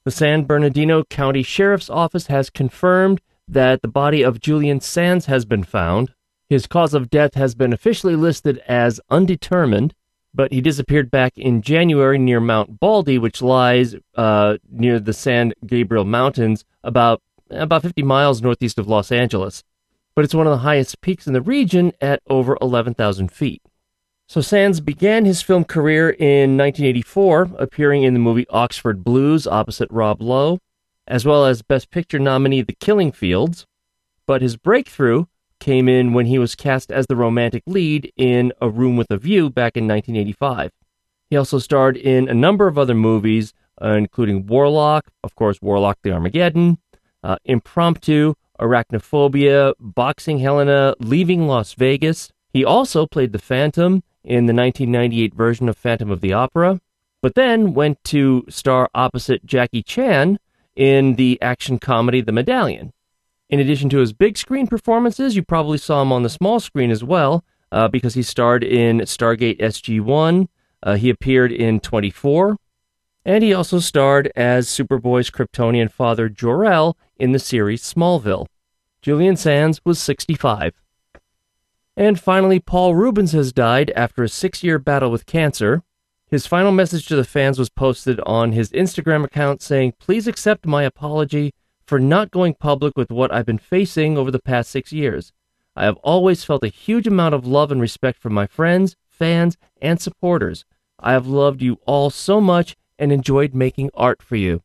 The 0.05 0.11
San 0.11 0.45
Bernardino 0.45 1.05
County 1.05 1.43
Sheriff's 1.43 1.91
Office 1.91 2.27
has 2.27 2.51
confirmed 2.51 3.21
that 3.49 3.83
the 3.83 3.89
body 3.89 4.23
of 4.23 4.41
Julian 4.41 4.81
Sands 4.81 5.27
has 5.27 5.45
been 5.45 5.63
found. 5.63 6.13
His 6.49 6.67
cause 6.67 6.95
of 6.95 7.11
death 7.11 7.35
has 7.35 7.55
been 7.55 7.73
officially 7.73 8.17
listed 8.17 8.59
as 8.67 9.01
undetermined, 9.11 9.95
but 10.35 10.53
he 10.53 10.61
disappeared 10.61 11.11
back 11.11 11.37
in 11.37 11.63
January 11.63 12.19
near 12.19 12.41
Mount 12.41 12.79
Baldy, 12.81 13.19
which 13.19 13.43
lies 13.43 13.95
uh, 14.17 14.59
near 14.71 15.01
the 15.01 15.13
San 15.13 15.55
Gabriel 15.65 16.05
Mountains, 16.05 16.65
about 16.83 17.23
about 17.49 17.83
50 17.83 18.03
miles 18.03 18.43
northeast 18.43 18.79
of 18.79 18.89
Los 18.89 19.13
Angeles. 19.13 19.63
But 20.17 20.25
it's 20.25 20.35
one 20.35 20.49
of 20.49 20.51
the 20.51 20.59
highest 20.59 21.01
peaks 21.01 21.29
in 21.29 21.33
the 21.33 21.41
region 21.41 21.93
at 22.01 22.23
over 22.27 22.59
11,000 22.61 23.31
feet. 23.31 23.63
So 24.29 24.41
Sands 24.41 24.81
began 24.81 25.25
his 25.25 25.41
film 25.41 25.65
career 25.65 26.11
in 26.11 26.57
1984, 26.57 27.51
appearing 27.59 28.03
in 28.03 28.13
the 28.13 28.19
movie 28.19 28.47
Oxford 28.51 29.05
Blues 29.05 29.47
opposite 29.47 29.89
Rob 29.91 30.21
Lowe, 30.21 30.59
as 31.07 31.25
well 31.25 31.45
as 31.45 31.63
Best 31.63 31.91
Picture 31.93 32.19
nominee 32.19 32.63
The 32.63 32.75
Killing 32.81 33.13
Fields. 33.13 33.67
But 34.27 34.43
his 34.43 34.57
breakthrough 34.57 35.27
came 35.61 35.89
in 35.89 36.13
when 36.13 36.27
he 36.27 36.41
was 36.41 36.57
cast 36.57 36.91
as 36.91 37.07
the 37.07 37.15
romantic 37.15 37.63
lead 37.67 38.13
in 38.17 38.53
A 38.61 38.69
Room 38.69 38.97
with 38.97 39.13
a 39.13 39.17
View 39.17 39.49
back 39.49 39.77
in 39.77 39.87
1985. 39.87 40.73
He 41.31 41.37
also 41.37 41.61
starred 41.61 41.97
in 41.97 42.29
a 42.29 42.35
number 42.35 42.67
of 42.67 42.77
other 42.77 42.95
movies, 42.95 43.55
uh, 43.81 43.91
including 43.91 44.47
Warlock, 44.47 45.05
of 45.23 45.37
course, 45.37 45.63
Warlock 45.63 45.99
the 46.03 46.11
Armageddon, 46.11 46.79
uh, 47.23 47.37
Impromptu, 47.45 48.35
Arachnophobia, 48.61 49.75
Boxing 49.79 50.41
Helena, 50.41 50.95
Leaving 50.99 51.47
Las 51.47 51.75
Vegas. 51.75 52.33
He 52.53 52.65
also 52.65 53.07
played 53.07 53.33
the 53.33 53.39
Phantom 53.39 54.03
in 54.27 54.47
the 54.47 54.53
1998 54.53 55.35
version 55.35 55.69
of 55.69 55.77
Phantom 55.77 56.11
of 56.11 56.21
the 56.21 56.33
Opera, 56.33 56.81
but 57.23 57.35
then 57.35 57.73
went 57.73 58.03
to 58.05 58.45
star 58.49 58.91
opposite 58.95 59.47
Jackie 59.47 59.83
Chan 59.83 60.39
in 60.75 61.15
the 61.15 61.41
action 61.41 61.79
comedy 61.79 62.21
The 62.21 62.33
Medallion. 62.33 62.93
In 63.49 63.61
addition 63.61 63.89
to 63.91 63.99
his 63.99 64.13
big 64.13 64.37
screen 64.37 64.67
performances, 64.67 65.37
you 65.37 65.43
probably 65.43 65.79
saw 65.79 66.03
him 66.03 66.13
on 66.13 66.25
the 66.25 66.29
small 66.29 66.59
screen 66.59 66.91
as 66.91 67.05
well, 67.05 67.45
uh, 67.71 67.89
because 67.89 68.15
he 68.15 68.23
starred 68.23 68.65
in 68.65 68.99
Stargate 68.99 69.61
SG 69.61 70.01
1, 70.01 70.49
uh, 70.83 70.97
he 70.97 71.09
appeared 71.09 71.53
in 71.53 71.81
24, 71.81 72.59
and 73.25 73.43
he 73.43 73.55
also 73.55 73.79
starred 73.79 74.31
as 74.37 74.69
Superboy's 74.69 75.31
Kryptonian 75.31 75.91
father 75.91 76.29
Jor-El 76.29 76.97
in 77.17 77.33
the 77.33 77.39
series 77.39 77.83
Smallville. 77.83 78.47
Julian 79.03 79.37
Sands 79.37 79.81
was 79.85 79.99
65. 80.01 80.75
And 81.97 82.21
finally, 82.21 82.61
Paul 82.61 82.95
Reubens 82.95 83.33
has 83.33 83.53
died 83.53 83.91
after 83.97 84.23
a 84.23 84.29
six 84.29 84.63
year 84.63 84.79
battle 84.79 85.11
with 85.11 85.25
cancer. 85.25 85.83
His 86.29 86.47
final 86.47 86.73
message 86.73 87.07
to 87.07 87.17
the 87.17 87.25
fans 87.25 87.59
was 87.59 87.71
posted 87.71 88.21
on 88.27 88.53
his 88.53 88.71
Instagram 88.71 89.25
account 89.25 89.63
saying, 89.63 89.95
Please 89.99 90.27
accept 90.27 90.67
my 90.67 90.83
apology 90.83 91.55
for 91.87 91.99
not 91.99 92.31
going 92.31 92.55
public 92.55 92.97
with 92.97 93.11
what 93.11 93.33
I've 93.33 93.47
been 93.47 93.59
facing 93.59 94.19
over 94.19 94.31
the 94.31 94.41
past 94.41 94.71
six 94.71 94.93
years. 94.93 95.33
I 95.75 95.85
have 95.85 95.97
always 95.97 96.45
felt 96.45 96.65
a 96.65 96.69
huge 96.69 97.07
amount 97.07 97.35
of 97.35 97.47
love 97.47 97.71
and 97.71 97.81
respect 97.81 98.19
from 98.19 98.35
my 98.35 98.47
friends, 98.47 98.97
fans, 99.09 99.57
and 99.81 100.01
supporters. 100.01 100.65
I 100.99 101.13
have 101.13 101.27
loved 101.27 101.63
you 101.63 101.79
all 101.87 102.11
so 102.11 102.41
much 102.41 102.77
and 102.99 103.13
enjoyed 103.13 103.55
making 103.55 103.91
art 103.95 104.21
for 104.21 104.37
you. 104.37 104.63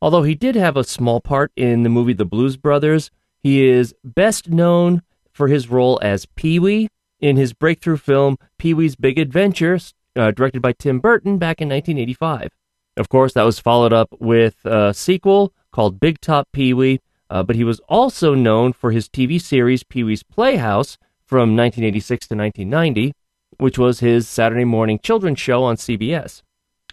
Although 0.00 0.22
he 0.22 0.34
did 0.34 0.54
have 0.54 0.76
a 0.76 0.84
small 0.84 1.20
part 1.20 1.52
in 1.56 1.82
the 1.82 1.88
movie 1.88 2.12
The 2.12 2.24
Blues 2.24 2.56
Brothers, 2.56 3.10
he 3.42 3.66
is 3.66 3.94
best 4.04 4.48
known 4.48 5.02
for 5.36 5.48
his 5.48 5.68
role 5.68 5.98
as 6.02 6.26
Pee 6.34 6.58
Wee 6.58 6.88
in 7.20 7.36
his 7.36 7.52
breakthrough 7.52 7.98
film 7.98 8.38
Pee 8.58 8.74
Wee's 8.74 8.96
Big 8.96 9.18
Adventure, 9.18 9.78
uh, 10.16 10.30
directed 10.30 10.62
by 10.62 10.72
Tim 10.72 10.98
Burton 10.98 11.38
back 11.38 11.60
in 11.60 11.68
1985. 11.68 12.50
Of 12.96 13.08
course, 13.08 13.34
that 13.34 13.42
was 13.42 13.58
followed 13.58 13.92
up 13.92 14.08
with 14.18 14.64
a 14.64 14.94
sequel 14.94 15.52
called 15.70 16.00
Big 16.00 16.20
Top 16.20 16.48
Pee 16.52 16.72
Wee, 16.72 17.00
uh, 17.28 17.42
but 17.42 17.56
he 17.56 17.64
was 17.64 17.80
also 17.88 18.34
known 18.34 18.72
for 18.72 18.90
his 18.90 19.08
TV 19.08 19.40
series 19.40 19.84
Pee 19.84 20.02
Wee's 20.02 20.22
Playhouse 20.22 20.96
from 21.26 21.54
1986 21.56 22.28
to 22.28 22.36
1990, 22.36 23.12
which 23.58 23.78
was 23.78 24.00
his 24.00 24.26
Saturday 24.26 24.64
morning 24.64 24.98
children's 25.02 25.38
show 25.38 25.62
on 25.64 25.76
CBS. 25.76 26.42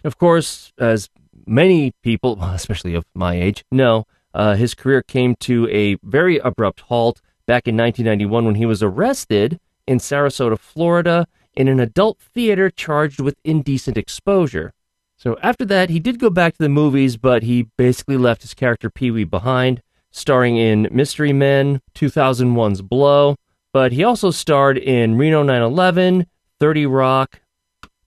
Of 0.02 0.18
course, 0.18 0.72
as 0.78 1.08
many 1.46 1.92
people, 2.02 2.42
especially 2.42 2.94
of 2.94 3.06
my 3.14 3.40
age, 3.40 3.64
know, 3.72 4.04
uh, 4.34 4.56
his 4.56 4.74
career 4.74 5.00
came 5.00 5.36
to 5.36 5.68
a 5.68 5.96
very 6.02 6.38
abrupt 6.38 6.80
halt 6.82 7.20
back 7.46 7.66
in 7.66 7.76
1991 7.76 8.44
when 8.44 8.54
he 8.54 8.66
was 8.66 8.82
arrested 8.82 9.58
in 9.86 9.98
Sarasota, 9.98 10.58
Florida, 10.58 11.26
in 11.54 11.68
an 11.68 11.80
adult 11.80 12.18
theater 12.18 12.70
charged 12.70 13.20
with 13.20 13.36
indecent 13.44 13.96
exposure. 13.96 14.72
So 15.16 15.38
after 15.42 15.64
that, 15.66 15.90
he 15.90 16.00
did 16.00 16.18
go 16.18 16.30
back 16.30 16.54
to 16.54 16.62
the 16.62 16.68
movies, 16.68 17.16
but 17.16 17.42
he 17.42 17.68
basically 17.76 18.16
left 18.16 18.42
his 18.42 18.54
character 18.54 18.90
Pee 18.90 19.10
Wee 19.10 19.24
behind, 19.24 19.82
starring 20.10 20.56
in 20.56 20.88
Mystery 20.90 21.32
Men, 21.32 21.80
2001's 21.94 22.82
Blow, 22.82 23.36
but 23.72 23.92
he 23.92 24.04
also 24.04 24.30
starred 24.30 24.78
in 24.78 25.16
Reno 25.16 25.42
911, 25.42 26.26
30 26.60 26.86
Rock, 26.86 27.40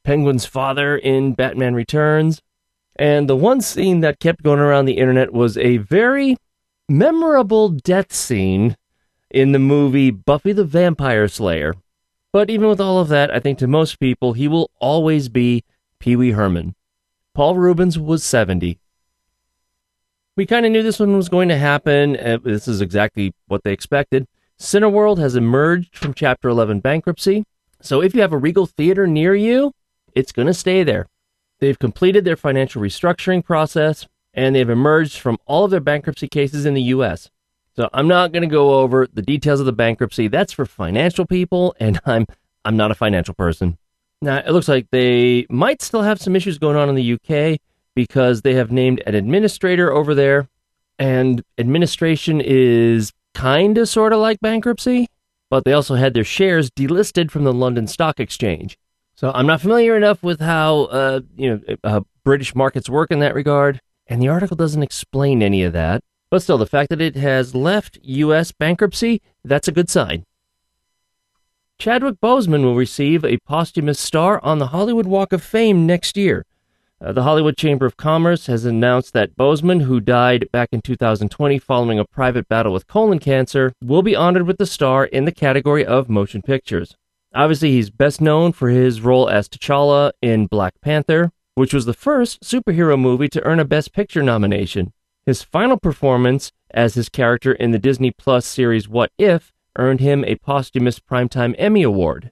Penguin's 0.03 0.45
father 0.45 0.95
in 0.97 1.33
Batman 1.33 1.73
Returns, 1.73 2.41
and 2.95 3.29
the 3.29 3.35
one 3.35 3.59
scene 3.59 3.99
that 3.99 4.19
kept 4.19 4.41
going 4.41 4.59
around 4.59 4.85
the 4.85 4.97
internet 4.97 5.33
was 5.33 5.57
a 5.57 5.77
very 5.77 6.37
memorable 6.87 7.67
death 7.67 8.13
scene 8.13 8.76
in 9.29 9.51
the 9.51 9.59
movie 9.59 10.11
Buffy 10.11 10.51
the 10.51 10.63
Vampire 10.63 11.27
Slayer. 11.27 11.75
But 12.31 12.49
even 12.49 12.67
with 12.67 12.81
all 12.81 12.99
of 12.99 13.07
that, 13.09 13.31
I 13.31 13.39
think 13.39 13.57
to 13.59 13.67
most 13.67 13.99
people, 13.99 14.33
he 14.33 14.47
will 14.47 14.69
always 14.79 15.29
be 15.29 15.63
Pee 15.99 16.15
Wee 16.15 16.31
Herman. 16.31 16.75
Paul 17.33 17.55
Reubens 17.55 17.97
was 17.97 18.23
70. 18.23 18.79
We 20.35 20.45
kind 20.45 20.65
of 20.65 20.71
knew 20.71 20.83
this 20.83 20.99
one 20.99 21.15
was 21.15 21.29
going 21.29 21.49
to 21.49 21.57
happen. 21.57 22.17
Uh, 22.17 22.37
this 22.43 22.67
is 22.67 22.81
exactly 22.81 23.33
what 23.47 23.63
they 23.63 23.73
expected. 23.73 24.27
Cineworld 24.59 25.17
has 25.19 25.35
emerged 25.35 25.97
from 25.97 26.13
Chapter 26.13 26.49
11 26.49 26.79
bankruptcy. 26.79 27.43
So 27.81 28.01
if 28.01 28.13
you 28.13 28.21
have 28.21 28.33
a 28.33 28.37
Regal 28.37 28.65
theater 28.65 29.07
near 29.07 29.35
you, 29.35 29.71
it's 30.13 30.31
going 30.31 30.47
to 30.47 30.53
stay 30.53 30.83
there. 30.83 31.07
They've 31.59 31.77
completed 31.77 32.25
their 32.25 32.35
financial 32.35 32.81
restructuring 32.81 33.43
process 33.43 34.07
and 34.33 34.55
they've 34.55 34.69
emerged 34.69 35.19
from 35.19 35.37
all 35.45 35.65
of 35.65 35.71
their 35.71 35.79
bankruptcy 35.79 36.27
cases 36.27 36.65
in 36.65 36.75
the 36.75 36.83
U.S. 36.83 37.29
So 37.77 37.87
I'm 37.93 38.07
not 38.07 38.31
going 38.31 38.41
to 38.41 38.47
go 38.47 38.79
over 38.79 39.07
the 39.13 39.21
details 39.21 39.59
of 39.59 39.67
the 39.67 39.71
bankruptcy. 39.71 40.27
That's 40.27 40.51
for 40.51 40.65
financial 40.65 41.25
people, 41.25 41.75
and 41.79 41.99
I'm 42.05 42.25
I'm 42.65 42.75
not 42.75 42.91
a 42.91 42.95
financial 42.95 43.33
person. 43.33 43.77
Now 44.21 44.37
it 44.37 44.49
looks 44.49 44.67
like 44.67 44.87
they 44.91 45.45
might 45.49 45.81
still 45.81 46.01
have 46.01 46.19
some 46.19 46.35
issues 46.35 46.57
going 46.57 46.75
on 46.75 46.89
in 46.89 46.95
the 46.95 47.13
UK 47.13 47.59
because 47.93 48.41
they 48.41 48.55
have 48.55 48.71
named 48.71 49.03
an 49.05 49.13
administrator 49.13 49.93
over 49.93 50.15
there, 50.15 50.49
and 50.97 51.43
administration 51.59 52.41
is 52.43 53.13
kind 53.35 53.77
of 53.77 53.87
sort 53.87 54.11
of 54.11 54.19
like 54.19 54.39
bankruptcy, 54.41 55.07
but 55.51 55.63
they 55.63 55.73
also 55.73 55.93
had 55.93 56.15
their 56.15 56.23
shares 56.23 56.71
delisted 56.71 57.29
from 57.29 57.43
the 57.43 57.53
London 57.53 57.85
Stock 57.85 58.19
Exchange. 58.19 58.79
So 59.13 59.31
I'm 59.33 59.45
not 59.45 59.61
familiar 59.61 59.95
enough 59.95 60.23
with 60.23 60.39
how 60.39 60.85
uh, 60.85 61.21
you 61.35 61.49
know 61.51 61.75
uh, 61.83 62.01
British 62.23 62.55
markets 62.55 62.89
work 62.89 63.11
in 63.11 63.19
that 63.19 63.35
regard, 63.35 63.81
and 64.07 64.19
the 64.19 64.29
article 64.29 64.57
doesn't 64.57 64.81
explain 64.81 65.43
any 65.43 65.61
of 65.61 65.73
that. 65.73 66.03
But 66.29 66.41
still, 66.41 66.57
the 66.57 66.65
fact 66.65 66.89
that 66.89 67.01
it 67.01 67.15
has 67.15 67.55
left 67.55 67.99
U.S. 68.03 68.51
bankruptcy, 68.51 69.21
that's 69.43 69.67
a 69.67 69.71
good 69.71 69.89
sign. 69.89 70.25
Chadwick 71.79 72.19
Boseman 72.19 72.63
will 72.63 72.75
receive 72.75 73.23
a 73.23 73.37
posthumous 73.45 73.99
star 73.99 74.43
on 74.43 74.57
the 74.57 74.67
Hollywood 74.67 75.05
Walk 75.05 75.31
of 75.31 75.43
Fame 75.43 75.85
next 75.85 76.17
year. 76.17 76.43
Uh, 76.99 77.11
the 77.11 77.21
Hollywood 77.21 77.55
Chamber 77.55 77.85
of 77.85 77.95
Commerce 77.95 78.47
has 78.47 78.65
announced 78.65 79.13
that 79.13 79.37
Boseman, 79.37 79.83
who 79.83 79.99
died 79.99 80.49
back 80.51 80.69
in 80.71 80.81
2020 80.81 81.59
following 81.59 81.99
a 81.99 82.05
private 82.05 82.47
battle 82.49 82.73
with 82.73 82.87
colon 82.87 83.19
cancer, 83.19 83.71
will 83.83 84.01
be 84.01 84.15
honored 84.15 84.47
with 84.47 84.57
the 84.57 84.65
star 84.65 85.05
in 85.05 85.25
the 85.25 85.31
category 85.31 85.85
of 85.85 86.09
motion 86.09 86.41
pictures. 86.41 86.95
Obviously, 87.35 87.71
he's 87.71 87.91
best 87.91 88.19
known 88.19 88.51
for 88.51 88.69
his 88.69 89.01
role 89.01 89.29
as 89.29 89.47
T'Challa 89.47 90.11
in 90.23 90.47
Black 90.47 90.73
Panther, 90.81 91.31
which 91.53 91.73
was 91.73 91.85
the 91.85 91.93
first 91.93 92.41
superhero 92.41 92.99
movie 92.99 93.29
to 93.29 93.43
earn 93.43 93.59
a 93.59 93.65
Best 93.65 93.93
Picture 93.93 94.23
nomination. 94.23 94.91
His 95.27 95.43
final 95.43 95.75
performance 95.75 96.53
as 96.71 96.93
his 96.93 97.09
character 97.09 97.51
in 97.51 97.71
the 97.71 97.77
Disney 97.77 98.11
Plus 98.11 98.45
series 98.45 98.87
What 98.87 99.11
If 99.17 99.51
earned 99.75 99.99
him 99.99 100.23
a 100.23 100.35
posthumous 100.35 100.99
Primetime 100.99 101.53
Emmy 101.57 101.83
Award. 101.83 102.31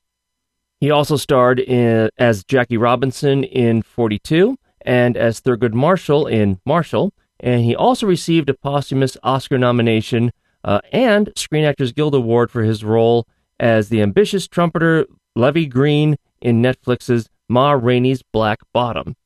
He 0.80 0.90
also 0.90 1.18
starred 1.18 1.60
in, 1.60 2.10
as 2.18 2.46
Jackie 2.46 2.78
Robinson 2.78 3.44
in 3.44 3.82
42 3.82 4.58
and 4.86 5.18
as 5.18 5.42
Thurgood 5.42 5.74
Marshall 5.74 6.26
in 6.26 6.62
Marshall, 6.66 7.12
and 7.42 7.66
he 7.66 7.76
also 7.76 8.08
received 8.08 8.50
a 8.50 8.54
posthumous 8.54 9.18
Oscar 9.24 9.58
nomination 9.58 10.32
uh, 10.64 10.80
and 10.94 11.34
Screen 11.36 11.66
Actors 11.66 11.92
Guild 11.92 12.16
Award 12.16 12.50
for 12.50 12.64
his 12.64 12.86
role 12.86 13.28
as 13.60 13.90
the 13.90 14.02
ambitious 14.02 14.48
trumpeter 14.48 15.06
Levee 15.36 15.66
Green 15.66 16.16
in 16.40 16.62
Netflix's 16.62 17.28
Ma 17.50 17.74
Rainey's 17.74 18.24
Black 18.32 18.60
Bottom. 18.72 19.18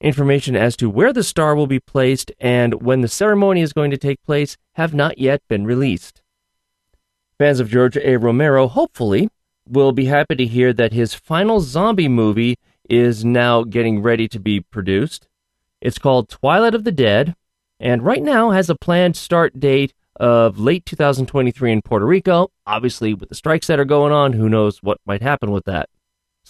Information 0.00 0.54
as 0.54 0.76
to 0.76 0.88
where 0.88 1.12
the 1.12 1.24
star 1.24 1.56
will 1.56 1.66
be 1.66 1.80
placed 1.80 2.30
and 2.38 2.82
when 2.82 3.00
the 3.00 3.08
ceremony 3.08 3.62
is 3.62 3.72
going 3.72 3.90
to 3.90 3.96
take 3.96 4.22
place 4.22 4.56
have 4.74 4.94
not 4.94 5.18
yet 5.18 5.42
been 5.48 5.64
released. 5.64 6.22
Fans 7.36 7.58
of 7.58 7.68
George 7.68 7.96
A. 7.96 8.16
Romero, 8.16 8.68
hopefully, 8.68 9.28
will 9.68 9.92
be 9.92 10.04
happy 10.04 10.36
to 10.36 10.46
hear 10.46 10.72
that 10.72 10.92
his 10.92 11.14
final 11.14 11.60
zombie 11.60 12.08
movie 12.08 12.58
is 12.88 13.24
now 13.24 13.64
getting 13.64 14.00
ready 14.00 14.28
to 14.28 14.38
be 14.38 14.60
produced. 14.60 15.26
It's 15.80 15.98
called 15.98 16.28
Twilight 16.28 16.74
of 16.74 16.84
the 16.84 16.92
Dead, 16.92 17.34
and 17.78 18.04
right 18.04 18.22
now 18.22 18.50
has 18.50 18.70
a 18.70 18.74
planned 18.74 19.16
start 19.16 19.60
date 19.60 19.94
of 20.16 20.58
late 20.58 20.84
2023 20.86 21.72
in 21.72 21.82
Puerto 21.82 22.06
Rico. 22.06 22.50
Obviously, 22.66 23.14
with 23.14 23.28
the 23.28 23.34
strikes 23.34 23.66
that 23.66 23.78
are 23.78 23.84
going 23.84 24.12
on, 24.12 24.32
who 24.32 24.48
knows 24.48 24.82
what 24.82 24.98
might 25.06 25.22
happen 25.22 25.50
with 25.50 25.64
that. 25.66 25.88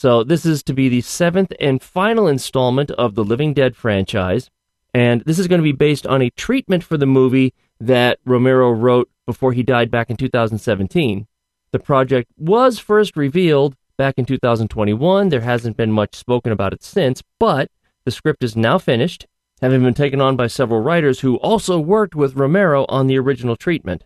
So, 0.01 0.23
this 0.23 0.47
is 0.47 0.63
to 0.63 0.73
be 0.73 0.89
the 0.89 1.01
seventh 1.01 1.53
and 1.59 1.83
final 1.83 2.29
installment 2.29 2.93
of 2.93 3.17
the 3.17 3.25
Living 3.25 3.53
Dead 3.53 3.75
franchise. 3.75 4.49
And 4.95 5.23
this 5.23 5.41
is 5.41 5.49
going 5.49 5.59
to 5.59 5.65
be 5.65 5.73
based 5.73 6.07
on 6.07 6.23
a 6.23 6.31
treatment 6.31 6.85
for 6.85 6.97
the 6.97 7.05
movie 7.05 7.53
that 7.81 8.21
Romero 8.25 8.71
wrote 8.71 9.11
before 9.27 9.53
he 9.53 9.65
died 9.65 9.91
back 9.91 10.09
in 10.09 10.17
2017. 10.17 11.27
The 11.73 11.79
project 11.81 12.31
was 12.37 12.79
first 12.79 13.17
revealed 13.17 13.75
back 13.97 14.15
in 14.19 14.25
2021. 14.25 15.31
There 15.31 15.41
hasn't 15.41 15.77
been 15.77 15.91
much 15.91 16.15
spoken 16.15 16.53
about 16.53 16.73
it 16.73 16.85
since, 16.85 17.21
but 17.41 17.69
the 18.05 18.13
script 18.13 18.45
is 18.45 18.55
now 18.55 18.79
finished 18.79 19.27
having 19.61 19.83
been 19.83 19.95
taken 19.95 20.21
on 20.21 20.37
by 20.37 20.47
several 20.47 20.81
writers 20.81 21.21
who 21.21 21.39
also 21.39 21.81
worked 21.81 22.15
with 22.15 22.37
Romero 22.37 22.87
on 22.89 23.09
the 23.09 23.19
original 23.19 23.57
treatment. 23.57 24.05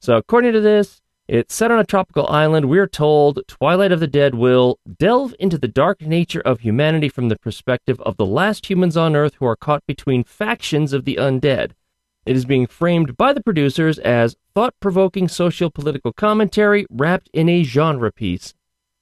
So, 0.00 0.16
according 0.16 0.54
to 0.54 0.62
this, 0.62 1.02
it's 1.28 1.54
set 1.54 1.72
on 1.72 1.80
a 1.80 1.84
tropical 1.84 2.28
island. 2.28 2.68
We're 2.68 2.86
told 2.86 3.40
Twilight 3.48 3.90
of 3.90 3.98
the 3.98 4.06
Dead 4.06 4.36
will 4.36 4.78
delve 4.98 5.34
into 5.40 5.58
the 5.58 5.66
dark 5.66 6.00
nature 6.00 6.40
of 6.40 6.60
humanity 6.60 7.08
from 7.08 7.28
the 7.28 7.38
perspective 7.38 8.00
of 8.02 8.16
the 8.16 8.26
last 8.26 8.70
humans 8.70 8.96
on 8.96 9.16
Earth 9.16 9.34
who 9.34 9.46
are 9.46 9.56
caught 9.56 9.84
between 9.86 10.22
factions 10.22 10.92
of 10.92 11.04
the 11.04 11.16
undead. 11.16 11.72
It 12.26 12.36
is 12.36 12.44
being 12.44 12.68
framed 12.68 13.16
by 13.16 13.32
the 13.32 13.42
producers 13.42 13.98
as 13.98 14.36
thought 14.54 14.74
provoking 14.78 15.26
socio 15.26 15.68
political 15.68 16.12
commentary 16.12 16.86
wrapped 16.90 17.28
in 17.32 17.48
a 17.48 17.64
genre 17.64 18.12
piece. 18.12 18.54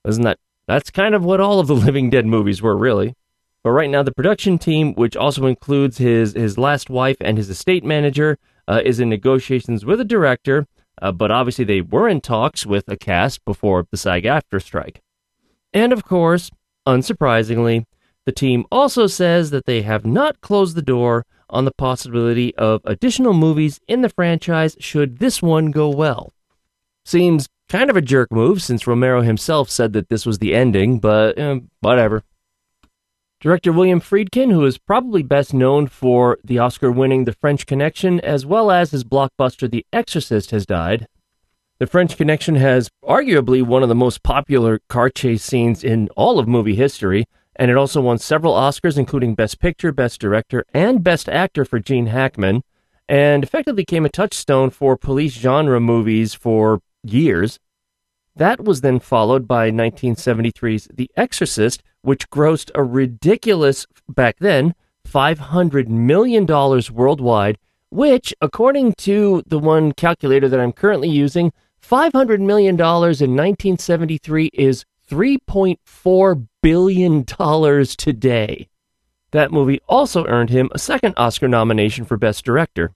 Isn't 0.07 0.25
that? 0.25 0.39
That's 0.67 0.91
kind 0.91 1.15
of 1.15 1.25
what 1.25 1.41
all 1.41 1.61
of 1.61 1.67
the 1.67 1.75
Living 1.87 2.09
Dead 2.09 2.25
movies 2.25 2.63
were, 2.63 2.77
really. 2.77 3.17
But 3.63 3.73
right 3.73 3.91
now, 3.91 4.03
the 4.03 4.13
production 4.13 4.59
team, 4.59 4.95
which 4.95 5.17
also 5.17 5.47
includes 5.47 5.99
his, 5.99 6.33
his 6.33 6.57
last 6.57 6.89
wife 6.89 7.17
and 7.21 7.37
his 7.37 7.51
estate 7.51 7.85
manager, 7.85 8.39
uh, 8.67 8.81
is 8.83 9.01
in 9.01 9.09
negotiations 9.09 9.85
with 9.85 10.01
a 10.01 10.05
director, 10.05 10.67
uh, 11.01 11.13
but 11.13 11.31
obviously 11.31 11.65
they 11.65 11.81
were 11.81 12.09
in 12.09 12.21
talks 12.21 12.65
with 12.67 12.85
a 12.89 12.97
cast 12.97 13.45
before 13.45 13.87
the 13.91 13.97
SAG-AFTRA 13.97 14.63
strike. 14.63 15.03
And 15.73 15.93
of 15.93 16.05
course, 16.05 16.51
unsurprisingly, 16.87 17.85
the 18.27 18.33
team 18.33 18.65
also 18.71 19.07
says 19.07 19.51
that 19.51 19.67
they 19.67 19.83
have 19.83 20.07
not 20.07 20.41
closed 20.41 20.77
the 20.77 20.83
door 20.83 21.27
on 21.51 21.65
the 21.65 21.73
possibility 21.73 22.55
of 22.57 22.81
additional 22.85 23.35
movies 23.35 23.81
in 23.87 24.01
the 24.03 24.09
franchise 24.09 24.77
should 24.81 25.19
this 25.19 25.43
one 25.43 25.71
go 25.71 25.89
well. 25.89 26.33
Seems 27.05 27.49
kind 27.69 27.91
of 27.91 27.97
a 27.97 28.03
jerk 28.03 28.33
move 28.33 28.63
since 28.63 28.87
Romero 28.87 29.23
himself 29.23 29.69
said 29.69 29.93
that 29.93 30.09
this 30.09 30.25
was 30.25 30.39
the 30.39 30.55
ending, 30.55 30.99
but 30.99 31.39
eh, 31.39 31.61
whatever. 31.81 32.23
Director 33.45 33.73
William 33.73 34.01
Friedkin, 34.01 34.53
who 34.53 34.65
is 34.65 34.79
probably 34.79 35.23
best 35.23 35.53
known 35.53 35.87
for 35.87 36.39
the 36.43 36.59
Oscar 36.59 36.91
winning 36.91 37.27
The 37.27 37.35
French 37.35 37.67
Connection, 37.67 38.19
as 38.21 38.47
well 38.47 38.71
as 38.71 38.91
his 38.91 39.05
blockbuster 39.05 39.71
The 39.71 39.85
Exorcist, 39.93 40.51
has 40.51 40.65
died. 40.65 41.07
The 41.79 41.87
French 41.87 42.17
Connection 42.17 42.55
has 42.55 42.89
arguably 43.05 43.63
one 43.63 43.83
of 43.83 43.91
the 43.91 43.95
most 43.95 44.23
popular 44.23 44.81
car 44.89 45.11
chase 45.11 45.45
scenes 45.45 45.85
in 45.85 46.09
all 46.17 46.39
of 46.39 46.49
movie 46.49 46.75
history, 46.75 47.27
and 47.55 47.71
it 47.71 47.77
also 47.77 48.01
won 48.01 48.17
several 48.17 48.55
Oscars, 48.55 48.97
including 48.97 49.35
Best 49.35 49.61
Picture, 49.61 49.93
Best 49.93 50.23
Director, 50.23 50.65
and 50.73 51.05
Best 51.05 51.29
Actor 51.29 51.67
for 51.67 51.79
Gene 51.79 52.07
Hackman, 52.07 52.63
and 53.11 53.45
effectively 53.45 53.83
became 53.83 54.07
a 54.07 54.09
touchstone 54.09 54.71
for 54.71 54.97
police 54.97 55.35
genre 55.35 55.81
movies 55.81 56.33
for 56.33 56.81
years. 57.03 57.59
That 58.35 58.65
was 58.65 58.81
then 58.81 59.01
followed 59.01 59.47
by 59.47 59.71
1973's 59.71 60.89
The 60.95 61.11
Exorcist, 61.15 61.83
which 62.05 62.29
grossed 62.29 62.71
a 62.75 62.85
ridiculous, 62.85 63.87
back 64.09 64.37
then, 64.39 64.75
$500 65.09 65.89
million 65.89 66.47
worldwide, 66.47 67.59
which, 67.91 68.35
according 68.43 68.93
to 68.99 69.43
the 69.47 69.59
one 69.59 69.93
calculator 69.93 70.49
that 70.49 70.61
I'm 70.61 70.73
currently 70.73 71.09
using, 71.09 71.53
$500 71.83 72.41
million 72.41 72.75
in 72.75 72.81
1973 72.81 74.51
is 74.53 74.85
$3.4 75.11 76.47
billion 76.63 77.25
today. 77.25 78.69
That 79.31 79.51
movie 79.51 79.81
also 79.89 80.27
earned 80.27 80.51
him 80.51 80.71
a 80.73 80.79
second 80.79 81.15
Oscar 81.17 81.49
nomination 81.49 82.05
for 82.05 82.17
Best 82.19 82.45
Director. 82.45 82.93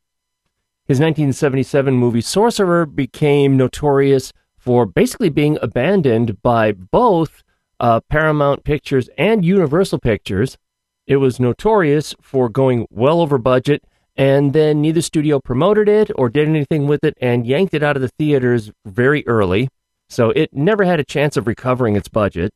His 0.86 1.00
1977 1.00 1.94
movie 1.94 2.20
Sorcerer 2.20 2.84
became 2.86 3.56
notorious 3.56 4.32
for 4.59 4.84
basically 4.84 5.30
being 5.30 5.59
abandoned 5.62 6.42
by 6.42 6.72
both 6.72 7.42
uh, 7.81 8.01
Paramount 8.09 8.64
Pictures 8.64 9.09
and 9.16 9.45
Universal 9.45 10.01
Pictures. 10.01 10.59
It 11.07 11.16
was 11.16 11.41
notorious 11.41 12.14
for 12.20 12.49
going 12.49 12.87
well 12.91 13.20
over 13.20 13.39
budget, 13.39 13.85
and 14.16 14.53
then 14.53 14.83
neither 14.83 15.01
studio 15.01 15.41
promoted 15.41 15.89
it 15.89 16.11
or 16.16 16.29
did 16.29 16.49
anything 16.49 16.87
with 16.87 17.05
it 17.05 17.16
and 17.20 17.47
yanked 17.47 17.74
it 17.74 17.83
out 17.83 17.97
of 17.97 18.03
the 18.03 18.09
theaters 18.09 18.70
very 18.85 19.26
early. 19.26 19.68
So 20.09 20.31
it 20.31 20.55
never 20.55 20.85
had 20.85 21.01
a 21.01 21.05
chance 21.05 21.37
of 21.37 21.47
recovering 21.47 21.97
its 21.97 22.09
budget. 22.09 22.53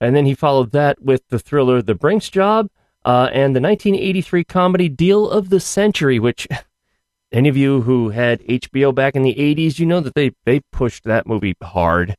And 0.00 0.16
then 0.16 0.26
he 0.26 0.34
followed 0.34 0.72
that 0.72 1.00
with 1.00 1.22
the 1.28 1.38
thriller 1.38 1.80
The 1.80 1.94
Brinks 1.94 2.28
Job 2.28 2.68
uh, 3.04 3.30
and 3.32 3.54
the 3.56 3.60
1983 3.60 4.44
comedy 4.44 4.88
Deal 4.88 5.30
of 5.30 5.48
the 5.48 5.60
Century, 5.60 6.18
which 6.18 6.48
any 7.32 7.48
of 7.48 7.56
you 7.56 7.82
who 7.82 8.10
had 8.10 8.40
HBO 8.40 8.94
back 8.94 9.14
in 9.14 9.22
the 9.22 9.34
80s, 9.34 9.78
you 9.78 9.86
know 9.86 10.00
that 10.00 10.14
they, 10.14 10.32
they 10.44 10.60
pushed 10.72 11.04
that 11.04 11.26
movie 11.26 11.54
hard. 11.62 12.16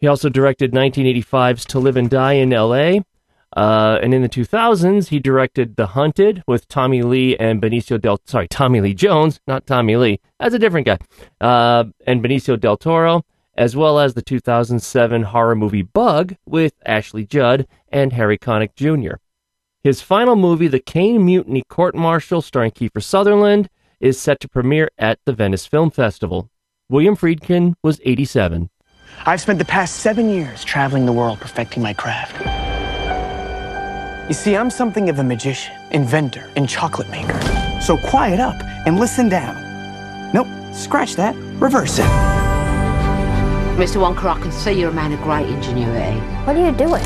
He 0.00 0.06
also 0.06 0.28
directed 0.28 0.72
1985's 0.72 1.64
To 1.66 1.78
Live 1.78 1.96
and 1.96 2.08
Die 2.08 2.32
in 2.34 2.52
L.A., 2.52 3.02
uh, 3.56 3.98
and 4.02 4.12
in 4.12 4.22
the 4.22 4.28
2000s, 4.28 5.08
he 5.08 5.18
directed 5.18 5.76
The 5.76 5.88
Hunted 5.88 6.44
with 6.46 6.68
Tommy 6.68 7.02
Lee 7.02 7.36
and 7.38 7.62
Benicio 7.62 8.00
del 8.00 8.20
sorry 8.24 8.46
Tommy 8.46 8.80
Lee 8.80 8.94
Jones, 8.94 9.40
not 9.46 9.66
Tommy 9.66 9.96
Lee. 9.96 10.20
That's 10.38 10.54
a 10.54 10.58
different 10.58 10.86
guy. 10.86 10.98
Uh, 11.40 11.84
and 12.06 12.22
Benicio 12.22 12.60
del 12.60 12.76
Toro, 12.76 13.24
as 13.56 13.74
well 13.74 13.98
as 13.98 14.14
the 14.14 14.22
2007 14.22 15.22
horror 15.22 15.56
movie 15.56 15.82
Bug 15.82 16.36
with 16.46 16.74
Ashley 16.84 17.24
Judd 17.24 17.66
and 17.88 18.12
Harry 18.12 18.38
Connick 18.38 18.74
Jr. 18.76 19.16
His 19.82 20.02
final 20.02 20.36
movie, 20.36 20.68
The 20.68 20.80
Caine 20.80 21.24
Mutiny 21.24 21.62
Court 21.68 21.94
Martial, 21.94 22.42
starring 22.42 22.72
Kiefer 22.72 23.02
Sutherland, 23.02 23.70
is 23.98 24.20
set 24.20 24.40
to 24.40 24.48
premiere 24.48 24.90
at 24.98 25.18
the 25.24 25.32
Venice 25.32 25.66
Film 25.66 25.90
Festival. 25.90 26.50
William 26.90 27.16
Friedkin 27.16 27.74
was 27.82 28.00
87. 28.04 28.70
I've 29.26 29.40
spent 29.40 29.58
the 29.58 29.64
past 29.64 29.96
seven 29.96 30.28
years 30.28 30.64
traveling 30.64 31.04
the 31.04 31.12
world 31.12 31.40
perfecting 31.40 31.82
my 31.82 31.92
craft. 31.92 32.38
You 34.28 34.34
see, 34.34 34.56
I'm 34.56 34.70
something 34.70 35.08
of 35.08 35.18
a 35.18 35.24
magician, 35.24 35.74
inventor, 35.90 36.50
and 36.56 36.68
chocolate 36.68 37.10
maker. 37.10 37.38
So 37.80 37.96
quiet 37.96 38.40
up 38.40 38.62
and 38.86 38.98
listen 38.98 39.28
down. 39.28 39.56
Nope, 40.32 40.46
scratch 40.72 41.16
that. 41.16 41.34
Reverse 41.60 41.98
it. 41.98 42.06
Mr. 43.76 44.00
Wonka, 44.00 44.24
I 44.24 44.40
can 44.40 44.52
see 44.52 44.72
you're 44.72 44.90
a 44.90 44.94
man 44.94 45.12
of 45.12 45.20
great 45.20 45.48
ingenuity. 45.48 46.18
What 46.44 46.56
are 46.56 46.64
you 46.64 46.72
doing? 46.72 47.04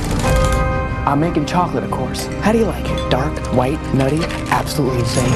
I'm 1.07 1.21
making 1.21 1.47
chocolate, 1.47 1.85
of 1.85 1.91
course. 1.91 2.27
How 2.43 2.53
do 2.53 2.59
you 2.59 2.67
like 2.67 2.85
it? 2.85 3.11
Dark, 3.11 3.37
white, 3.55 3.81
nutty, 3.95 4.23
absolutely 4.51 5.01
insane. 5.01 5.31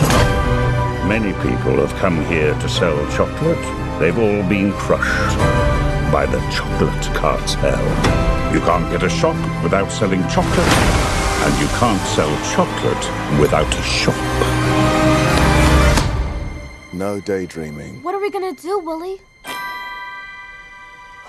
Many 1.08 1.32
people 1.34 1.76
have 1.76 1.94
come 1.94 2.24
here 2.26 2.54
to 2.54 2.68
sell 2.68 2.96
chocolate. 3.12 3.58
They've 3.98 4.18
all 4.18 4.48
been 4.48 4.72
crushed 4.72 5.65
by 6.16 6.24
the 6.24 6.40
chocolate 6.50 7.14
cartel. 7.14 7.84
You 8.50 8.60
can't 8.60 8.90
get 8.90 9.02
a 9.02 9.08
shop 9.10 9.36
without 9.62 9.92
selling 9.92 10.26
chocolate, 10.28 10.74
and 11.44 11.52
you 11.60 11.68
can't 11.76 12.00
sell 12.16 12.32
chocolate 12.54 13.04
without 13.38 13.68
a 13.68 13.82
shop. 13.82 14.16
No 16.94 17.20
daydreaming. 17.20 18.02
What 18.02 18.14
are 18.14 18.22
we 18.22 18.30
gonna 18.30 18.54
do, 18.54 18.78
Willie? 18.78 19.20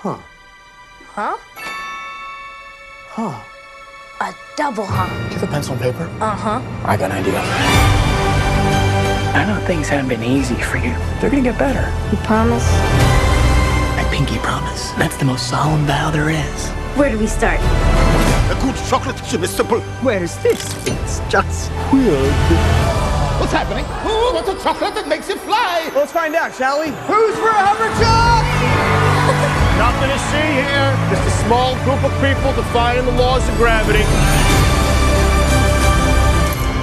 Huh. 0.03 0.19
Huh? 1.17 1.35
Huh. 3.17 3.43
A 4.21 4.33
double 4.55 4.85
huh? 4.85 5.09
Do 5.27 5.33
you 5.33 5.39
have 5.41 5.43
a 5.43 5.47
pencil 5.47 5.73
and 5.73 5.81
paper? 5.81 6.05
Uh 6.21 6.33
huh. 6.33 6.61
I 6.85 6.95
got 6.95 7.11
an 7.11 7.17
idea. 7.17 7.41
I 9.35 9.43
know 9.49 9.59
things 9.67 9.89
haven't 9.89 10.07
been 10.07 10.23
easy 10.23 10.55
for 10.55 10.77
you. 10.77 10.95
They're 11.19 11.29
gonna 11.29 11.43
get 11.43 11.59
better. 11.59 11.85
You 12.09 12.17
promise? 12.23 13.16
I 14.18 14.20
pinky 14.20 14.39
promise. 14.39 14.89
That's 14.93 15.15
the 15.18 15.26
most 15.26 15.47
solemn 15.47 15.86
vow 15.86 16.09
there 16.09 16.32
is. 16.32 16.70
Where 16.97 17.11
do 17.11 17.20
we 17.20 17.28
start? 17.28 17.59
A 17.61 18.57
good 18.63 18.76
chocolate 18.89 19.15
chip 19.30 19.43
is 19.43 19.51
simple. 19.51 19.80
Where 20.01 20.24
is 20.24 20.36
this? 20.41 20.74
It's 20.88 21.20
just 21.30 21.72
weird. 21.93 22.34
What's 23.38 23.53
happening? 23.53 23.86
Who 24.01 24.34
wants 24.34 24.49
a 24.49 24.57
chocolate 24.63 24.95
that 24.95 25.07
makes 25.07 25.30
it 25.30 25.38
fly? 25.41 25.91
Let's 25.93 26.11
find 26.11 26.34
out, 26.34 26.55
shall 26.55 26.80
we? 26.80 26.88
Who's 27.05 27.36
for 27.38 27.49
a 27.49 27.61
Hoverchoc? 27.61 28.41
Nothing 29.86 30.09
to 30.09 30.20
see 30.34 30.49
here. 30.65 30.89
Just 31.13 31.22
a 31.22 31.45
small 31.45 31.76
group 31.86 32.01
of 32.01 32.11
people 32.18 32.49
defying 32.57 33.05
the 33.05 33.11
laws 33.11 33.47
of 33.47 33.55
gravity. 33.57 34.01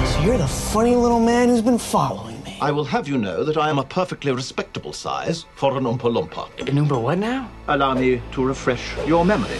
So 0.07 0.21
you're 0.23 0.37
the 0.37 0.47
funny 0.47 0.95
little 0.95 1.19
man 1.19 1.49
who's 1.49 1.61
been 1.61 1.79
following 1.79 2.27
me. 2.27 2.34
I 2.61 2.71
will 2.71 2.85
have 2.85 3.05
you 3.05 3.17
know 3.17 3.43
that 3.43 3.57
I 3.57 3.69
am 3.69 3.79
a 3.79 3.83
perfectly 3.83 4.31
respectable 4.31 4.93
size 4.93 5.45
for 5.55 5.77
an 5.77 5.83
Oompa 5.83 6.09
Loompa. 6.09 6.67
An 6.67 6.77
Uber 6.77 6.97
what 6.97 7.17
now? 7.17 7.51
Allow 7.67 7.95
me 7.95 8.21
to 8.31 8.45
refresh 8.45 8.95
your 9.05 9.25
memory. 9.25 9.57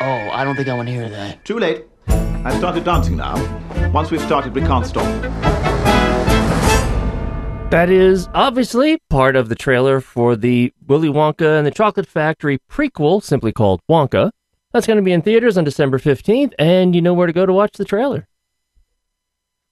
Oh, 0.00 0.28
I 0.32 0.42
don't 0.42 0.56
think 0.56 0.68
I 0.68 0.74
want 0.74 0.88
to 0.88 0.94
hear 0.94 1.08
that. 1.08 1.44
Too 1.44 1.60
late. 1.60 1.84
I've 2.08 2.56
started 2.58 2.84
dancing 2.84 3.16
now. 3.16 3.36
Once 3.92 4.10
we've 4.10 4.22
started, 4.22 4.52
we 4.52 4.62
can't 4.62 4.84
stop. 4.84 5.04
That 7.70 7.88
is 7.88 8.28
obviously 8.34 8.98
part 9.10 9.36
of 9.36 9.48
the 9.48 9.54
trailer 9.54 10.00
for 10.00 10.34
the 10.34 10.72
Willy 10.86 11.08
Wonka 11.08 11.58
and 11.58 11.66
the 11.66 11.70
Chocolate 11.70 12.06
Factory 12.06 12.58
prequel, 12.70 13.22
simply 13.22 13.52
called 13.52 13.80
Wonka. 13.88 14.30
That's 14.72 14.86
going 14.86 14.96
to 14.96 15.02
be 15.02 15.12
in 15.12 15.22
theaters 15.22 15.56
on 15.56 15.64
December 15.64 15.98
15th, 15.98 16.52
and 16.58 16.94
you 16.94 17.02
know 17.02 17.14
where 17.14 17.26
to 17.26 17.32
go 17.32 17.46
to 17.46 17.52
watch 17.52 17.72
the 17.76 17.84
trailer. 17.84 18.27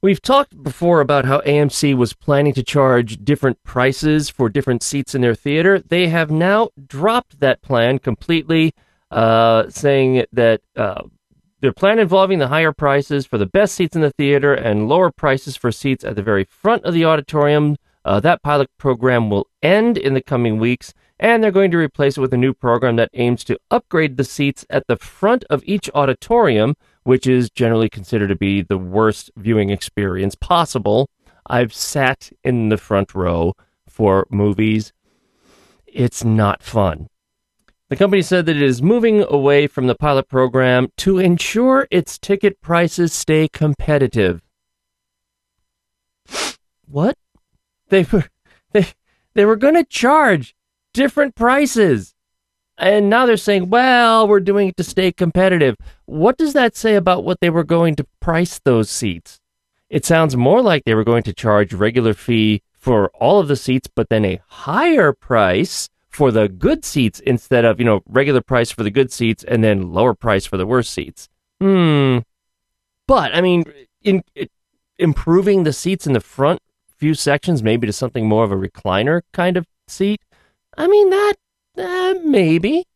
We've 0.07 0.23
talked 0.23 0.63
before 0.63 1.01
about 1.01 1.25
how 1.25 1.41
AMC 1.41 1.97
was 1.97 2.13
planning 2.13 2.53
to 2.53 2.63
charge 2.63 3.25
different 3.25 3.61
prices 3.65 4.31
for 4.31 4.49
different 4.49 4.85
seats 4.85 5.17
in 5.17 5.21
their 5.21 5.35
theater. 5.35 5.81
They 5.81 6.07
have 6.07 6.31
now 6.31 6.69
dropped 6.87 7.41
that 7.41 7.61
plan 7.61 7.99
completely, 7.99 8.73
uh, 9.11 9.69
saying 9.69 10.25
that 10.31 10.61
uh, 10.77 11.03
their 11.61 11.73
plan 11.73 11.99
involving 11.99 12.39
the 12.39 12.47
higher 12.47 12.71
prices 12.71 13.27
for 13.27 13.37
the 13.37 13.47
best 13.47 13.75
seats 13.75 13.97
in 13.97 14.03
the 14.03 14.13
theater 14.13 14.55
and 14.55 14.89
lower 14.89 15.11
prices 15.11 15.57
for 15.57 15.73
seats 15.73 16.05
at 16.05 16.15
the 16.15 16.23
very 16.23 16.45
front 16.45 16.85
of 16.85 16.95
the 16.95 17.05
auditorium. 17.05 17.75
Uh, 18.05 18.21
that 18.21 18.45
pilot 18.45 18.71
program 18.79 19.29
will 19.29 19.49
end 19.61 19.99
in 19.99 20.15
the 20.15 20.23
coming 20.23 20.61
weeks, 20.61 20.95
and 21.19 21.43
they're 21.43 21.51
going 21.51 21.71
to 21.71 21.79
replace 21.79 22.17
it 22.17 22.21
with 22.21 22.35
a 22.35 22.39
new 22.39 22.53
program 22.53 22.97
that 22.97 23.11
aims 23.15 23.45
to 23.45 23.59
upgrade 23.71 24.17
the 24.17 24.25
seats 24.25 24.67
at 24.71 24.87
the 24.87 24.97
front 24.97 25.45
of 25.49 25.63
each 25.65 25.89
auditorium, 25.95 26.75
which 27.05 27.27
is 27.27 27.51
generally 27.51 27.89
considered 27.89 28.29
to 28.29 28.37
be 28.37 28.63
the 28.63 28.79
worst 28.79 29.31
viewing 29.37 29.71
experience 29.71 30.35
possible. 30.35 31.09
I've 31.49 31.73
sat 31.73 32.31
in 32.43 32.69
the 32.69 32.77
front 32.77 33.15
row 33.15 33.55
for 33.89 34.27
movies. 34.31 34.93
It's 35.87 36.25
not 36.25 36.63
fun. 36.63 37.09
The 37.89 37.97
company 37.97 38.23
said 38.23 38.47
that 38.47 38.57
it 38.57 38.63
is 38.63 38.83
moving 38.83 39.25
away 39.29 39.69
from 39.69 39.87
the 39.87 39.95
pilot 39.95 40.29
program 40.29 40.89
to 40.99 41.19
ensure 41.19 41.87
its 41.91 42.19
ticket 42.19 42.61
prices 42.61 43.13
stay 43.13 43.47
competitive. 43.47 44.43
What? 46.89 47.17
They 47.89 48.03
were 48.03 48.25
they 48.73 48.89
they 49.35 49.45
were 49.45 49.55
going 49.55 49.75
to 49.75 49.85
charge 49.85 50.56
different 50.97 51.35
prices. 51.35 52.15
And 52.79 53.09
now 53.09 53.25
they're 53.25 53.37
saying, 53.37 53.71
"Well, 53.71 54.27
we're 54.27 54.41
doing 54.41 54.69
it 54.69 54.77
to 54.79 54.85
stay 54.85 55.13
competitive." 55.13 55.77
What 56.07 56.37
does 56.37 56.53
that 56.55 56.77
say 56.77 56.95
about 56.97 57.25
what 57.25 57.41
they 57.41 57.51
were 57.51 57.65
going 57.65 57.95
to 57.97 58.07
price 58.21 58.59
those 58.59 58.91
seats? 58.91 59.41
It 59.89 60.05
sounds 60.05 60.37
more 60.37 60.63
like 60.63 60.85
they 60.85 60.95
were 60.95 61.05
going 61.05 61.23
to 61.25 61.33
charge 61.33 61.73
regular 61.73 62.13
fee 62.13 62.63
for 62.73 63.09
all 63.15 63.41
of 63.41 63.49
the 63.49 63.57
seats, 63.57 63.89
but 63.95 64.09
then 64.09 64.25
a 64.25 64.41
higher 64.49 65.13
price 65.13 65.89
for 66.09 66.33
the 66.33 66.49
good 66.49 66.85
seats 66.85 67.21
instead 67.21 67.65
of, 67.65 67.79
you 67.79 67.85
know, 67.85 68.03
regular 68.09 68.41
price 68.41 68.71
for 68.71 68.83
the 68.83 68.91
good 68.91 69.13
seats 69.13 69.45
and 69.45 69.63
then 69.63 69.93
lower 69.93 70.15
price 70.15 70.47
for 70.47 70.57
the 70.57 70.67
worse 70.67 70.89
seats. 70.89 71.29
Hmm. 71.61 72.19
But 73.07 73.35
I 73.35 73.41
mean, 73.41 73.65
in, 74.03 74.23
in 74.35 74.49
improving 74.99 75.65
the 75.65 75.73
seats 75.73 76.07
in 76.07 76.13
the 76.15 76.21
front 76.21 76.61
few 76.97 77.15
sections, 77.15 77.63
maybe 77.63 77.87
to 77.87 77.93
something 77.93 78.27
more 78.29 78.45
of 78.45 78.53
a 78.53 78.57
recliner 78.57 79.23
kind 79.33 79.57
of 79.57 79.67
seat. 79.89 80.21
I 80.77 80.87
mean, 80.87 81.11
that 81.11 81.35
uh, 81.79 82.15
maybe 82.25 82.87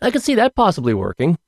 I 0.00 0.10
could 0.10 0.22
see 0.22 0.34
that 0.34 0.54
possibly 0.54 0.94
working. 0.94 1.38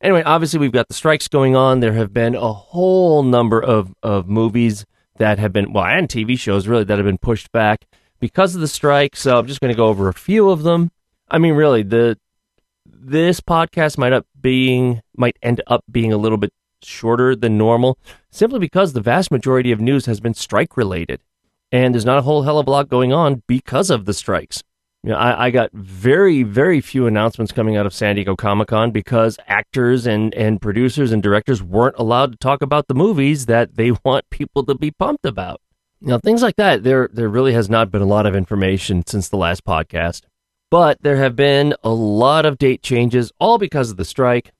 Anyway, 0.00 0.22
obviously 0.22 0.58
we've 0.58 0.72
got 0.72 0.88
the 0.88 0.94
strikes 0.94 1.28
going 1.28 1.54
on. 1.54 1.80
There 1.80 1.92
have 1.92 2.12
been 2.12 2.34
a 2.34 2.52
whole 2.52 3.22
number 3.22 3.62
of 3.62 3.94
of 4.02 4.28
movies 4.28 4.86
that 5.18 5.38
have 5.38 5.52
been 5.52 5.72
well, 5.72 5.84
and 5.84 6.08
TV 6.08 6.38
shows 6.38 6.66
really 6.66 6.84
that 6.84 6.98
have 6.98 7.06
been 7.06 7.18
pushed 7.18 7.52
back 7.52 7.86
because 8.18 8.54
of 8.54 8.60
the 8.62 8.68
strike. 8.68 9.14
So 9.14 9.38
I'm 9.38 9.46
just 9.46 9.60
going 9.60 9.72
to 9.72 9.76
go 9.76 9.88
over 9.88 10.08
a 10.08 10.14
few 10.14 10.48
of 10.48 10.62
them. 10.62 10.90
I 11.30 11.38
mean, 11.38 11.54
really, 11.54 11.82
the 11.82 12.18
this 12.86 13.40
podcast 13.40 13.98
might 13.98 14.12
up 14.12 14.26
being 14.40 15.02
might 15.16 15.38
end 15.42 15.60
up 15.66 15.84
being 15.90 16.12
a 16.12 16.18
little 16.18 16.38
bit 16.38 16.52
shorter 16.82 17.36
than 17.36 17.58
normal, 17.58 17.98
simply 18.30 18.58
because 18.58 18.94
the 18.94 19.02
vast 19.02 19.30
majority 19.30 19.70
of 19.70 19.80
news 19.80 20.06
has 20.06 20.20
been 20.20 20.34
strike 20.34 20.76
related. 20.76 21.20
And 21.72 21.94
there's 21.94 22.04
not 22.04 22.18
a 22.18 22.22
whole 22.22 22.42
hell 22.42 22.58
of 22.58 22.66
a 22.66 22.70
lot 22.70 22.88
going 22.88 23.12
on 23.12 23.42
because 23.46 23.90
of 23.90 24.04
the 24.04 24.14
strikes. 24.14 24.62
You 25.02 25.10
know, 25.10 25.16
I, 25.16 25.46
I 25.46 25.50
got 25.50 25.72
very, 25.72 26.42
very 26.42 26.80
few 26.80 27.06
announcements 27.06 27.52
coming 27.52 27.76
out 27.76 27.86
of 27.86 27.94
San 27.94 28.16
Diego 28.16 28.36
Comic 28.36 28.68
Con 28.68 28.90
because 28.90 29.38
actors 29.46 30.06
and, 30.06 30.34
and 30.34 30.60
producers 30.60 31.10
and 31.10 31.22
directors 31.22 31.62
weren't 31.62 31.96
allowed 31.96 32.32
to 32.32 32.38
talk 32.38 32.60
about 32.60 32.86
the 32.86 32.94
movies 32.94 33.46
that 33.46 33.76
they 33.76 33.92
want 34.04 34.28
people 34.30 34.64
to 34.66 34.74
be 34.74 34.90
pumped 34.90 35.24
about. 35.24 35.60
You 36.02 36.18
things 36.18 36.42
like 36.42 36.56
that. 36.56 36.82
There, 36.82 37.08
there 37.12 37.28
really 37.28 37.52
has 37.52 37.68
not 37.68 37.90
been 37.90 38.02
a 38.02 38.06
lot 38.06 38.26
of 38.26 38.34
information 38.34 39.06
since 39.06 39.28
the 39.28 39.36
last 39.36 39.64
podcast, 39.64 40.22
but 40.70 40.98
there 41.02 41.16
have 41.16 41.36
been 41.36 41.74
a 41.82 41.90
lot 41.90 42.46
of 42.46 42.56
date 42.56 42.82
changes, 42.82 43.32
all 43.38 43.58
because 43.58 43.90
of 43.90 43.98
the 43.98 44.04
strike. 44.04 44.52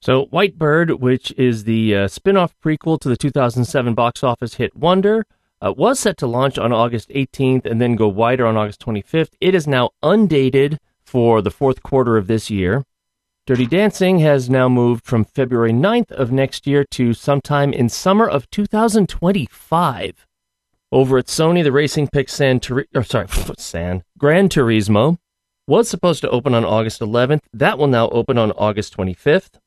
So, 0.00 0.24
White 0.26 0.58
Bird, 0.58 0.90
which 1.00 1.30
is 1.38 1.62
the 1.62 1.94
uh, 1.94 2.08
spin 2.08 2.36
off 2.36 2.54
prequel 2.60 2.98
to 3.00 3.08
the 3.08 3.16
2007 3.16 3.94
box 3.94 4.24
office 4.24 4.54
hit 4.54 4.74
Wonder, 4.74 5.24
uh, 5.62 5.72
was 5.76 6.00
set 6.00 6.16
to 6.18 6.26
launch 6.26 6.58
on 6.58 6.72
August 6.72 7.08
18th 7.10 7.64
and 7.64 7.80
then 7.80 7.94
go 7.96 8.08
wider 8.08 8.44
on 8.46 8.56
August 8.56 8.84
25th. 8.84 9.30
It 9.40 9.54
is 9.54 9.66
now 9.66 9.90
undated 10.02 10.78
for 11.04 11.40
the 11.40 11.50
fourth 11.50 11.82
quarter 11.82 12.16
of 12.16 12.26
this 12.26 12.50
year. 12.50 12.84
Dirty 13.46 13.66
Dancing 13.66 14.18
has 14.20 14.50
now 14.50 14.68
moved 14.68 15.04
from 15.04 15.24
February 15.24 15.72
9th 15.72 16.10
of 16.12 16.30
next 16.30 16.66
year 16.66 16.84
to 16.92 17.12
sometime 17.12 17.72
in 17.72 17.88
summer 17.88 18.28
of 18.28 18.48
2025. 18.50 20.26
Over 20.92 21.18
at 21.18 21.26
Sony, 21.26 21.64
the 21.64 21.72
racing 21.72 22.08
pick 22.08 22.28
San, 22.28 22.60
Turi- 22.60 22.86
or 22.94 23.02
sorry, 23.02 23.26
San 23.58 24.04
Gran 24.18 24.48
Turismo 24.48 25.18
was 25.66 25.88
supposed 25.88 26.20
to 26.22 26.30
open 26.30 26.54
on 26.54 26.64
August 26.64 27.00
11th. 27.00 27.40
That 27.52 27.78
will 27.78 27.86
now 27.86 28.08
open 28.10 28.36
on 28.36 28.52
August 28.52 28.96
25th. 28.96 29.58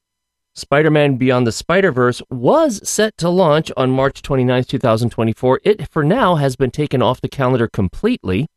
Spider 0.58 0.90
Man 0.90 1.18
Beyond 1.18 1.46
the 1.46 1.52
Spider 1.52 1.92
Verse 1.92 2.22
was 2.30 2.88
set 2.88 3.18
to 3.18 3.28
launch 3.28 3.74
on 3.76 3.92
March 3.92 4.22
29, 4.22 4.64
2024. 4.64 5.60
It, 5.66 5.90
for 5.90 6.02
now, 6.02 6.36
has 6.36 6.56
been 6.56 6.72
taken 6.72 7.02
off 7.02 7.20
the 7.20 7.28
calendar 7.28 7.68
completely. 7.68 8.48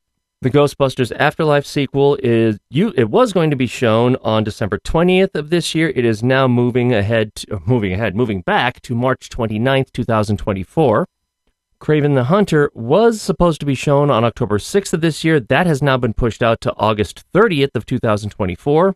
The 0.41 0.51
Ghostbusters 0.51 1.11
Afterlife 1.17 1.67
sequel 1.67 2.17
is 2.23 2.61
you. 2.71 2.95
It 2.97 3.11
was 3.11 3.33
going 3.33 3.51
to 3.51 3.57
be 3.57 3.67
shown 3.67 4.15
on 4.23 4.45
December 4.45 4.79
20th 4.79 5.35
of 5.35 5.51
this 5.51 5.75
year. 5.75 5.93
It 5.97 6.05
is 6.05 6.23
now 6.23 6.47
moving 6.47 6.95
ahead, 6.95 7.33
uh, 7.51 7.59
moving 7.67 7.93
ahead, 7.93 8.15
moving 8.15 8.43
back 8.43 8.81
to 8.83 8.95
March 8.95 9.29
29th, 9.29 9.91
2024. 9.91 11.09
Kraven 11.81 12.15
the 12.15 12.25
Hunter 12.25 12.71
was 12.75 13.21
supposed 13.21 13.59
to 13.59 13.67
be 13.67 13.75
shown 13.75 14.09
on 14.09 14.23
October 14.23 14.59
6th 14.59 14.93
of 14.93 15.01
this 15.01 15.25
year. 15.25 15.41
That 15.41 15.67
has 15.67 15.83
now 15.83 15.97
been 15.97 16.15
pushed 16.15 16.45
out 16.45 16.61
to 16.61 16.75
August 16.77 17.25
30th 17.35 17.75
of 17.75 17.87
2024. 17.87 18.95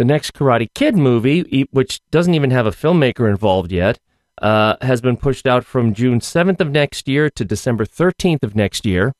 The 0.00 0.06
next 0.06 0.32
Karate 0.32 0.72
Kid 0.74 0.96
movie, 0.96 1.68
which 1.72 2.00
doesn't 2.10 2.32
even 2.32 2.52
have 2.52 2.64
a 2.64 2.70
filmmaker 2.70 3.28
involved 3.28 3.70
yet, 3.70 3.98
uh, 4.40 4.76
has 4.80 5.02
been 5.02 5.18
pushed 5.18 5.46
out 5.46 5.62
from 5.62 5.92
June 5.92 6.20
7th 6.20 6.58
of 6.58 6.70
next 6.70 7.06
year 7.06 7.28
to 7.28 7.44
December 7.44 7.84
13th 7.84 8.42
of 8.42 8.56
next 8.56 8.86
year. 8.86 9.12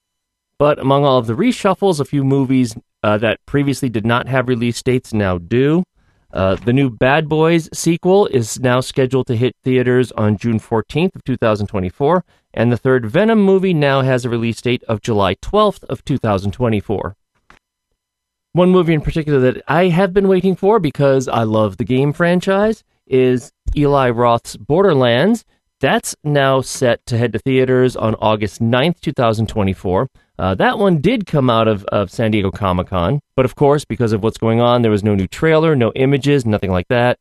But 0.56 0.78
among 0.78 1.04
all 1.04 1.18
of 1.18 1.26
the 1.26 1.34
reshuffles, 1.34 2.00
a 2.00 2.06
few 2.06 2.24
movies 2.24 2.78
uh, 3.02 3.18
that 3.18 3.44
previously 3.44 3.90
did 3.90 4.06
not 4.06 4.26
have 4.28 4.48
release 4.48 4.82
dates 4.82 5.12
now 5.12 5.36
do. 5.36 5.84
Uh, 6.32 6.54
the 6.54 6.72
new 6.72 6.88
Bad 6.88 7.28
Boys 7.28 7.68
sequel 7.74 8.24
is 8.28 8.58
now 8.58 8.80
scheduled 8.80 9.26
to 9.26 9.36
hit 9.36 9.54
theaters 9.62 10.12
on 10.12 10.38
June 10.38 10.58
14th 10.58 11.14
of 11.14 11.22
2024, 11.24 12.24
and 12.54 12.72
the 12.72 12.78
third 12.78 13.04
Venom 13.04 13.42
movie 13.42 13.74
now 13.74 14.00
has 14.00 14.24
a 14.24 14.30
release 14.30 14.62
date 14.62 14.82
of 14.84 15.02
July 15.02 15.34
12th 15.34 15.84
of 15.90 16.02
2024. 16.06 17.16
One 18.52 18.70
movie 18.70 18.94
in 18.94 19.00
particular 19.00 19.38
that 19.40 19.62
I 19.68 19.88
have 19.88 20.12
been 20.12 20.26
waiting 20.26 20.56
for 20.56 20.80
because 20.80 21.28
I 21.28 21.44
love 21.44 21.76
the 21.76 21.84
game 21.84 22.12
franchise 22.12 22.82
is 23.06 23.52
Eli 23.76 24.10
Roth's 24.10 24.56
Borderlands. 24.56 25.44
That's 25.78 26.16
now 26.24 26.60
set 26.60 27.06
to 27.06 27.16
head 27.16 27.32
to 27.32 27.38
theaters 27.38 27.94
on 27.94 28.16
August 28.16 28.60
9th, 28.60 29.00
2024. 29.00 30.08
Uh, 30.36 30.54
that 30.56 30.78
one 30.78 30.98
did 30.98 31.26
come 31.26 31.48
out 31.48 31.68
of, 31.68 31.84
of 31.84 32.10
San 32.10 32.32
Diego 32.32 32.50
Comic 32.50 32.88
Con, 32.88 33.20
but 33.36 33.44
of 33.44 33.54
course, 33.54 33.84
because 33.84 34.12
of 34.12 34.22
what's 34.22 34.38
going 34.38 34.60
on, 34.60 34.82
there 34.82 34.90
was 34.90 35.04
no 35.04 35.14
new 35.14 35.28
trailer, 35.28 35.76
no 35.76 35.92
images, 35.94 36.44
nothing 36.44 36.72
like 36.72 36.88
that. 36.88 37.18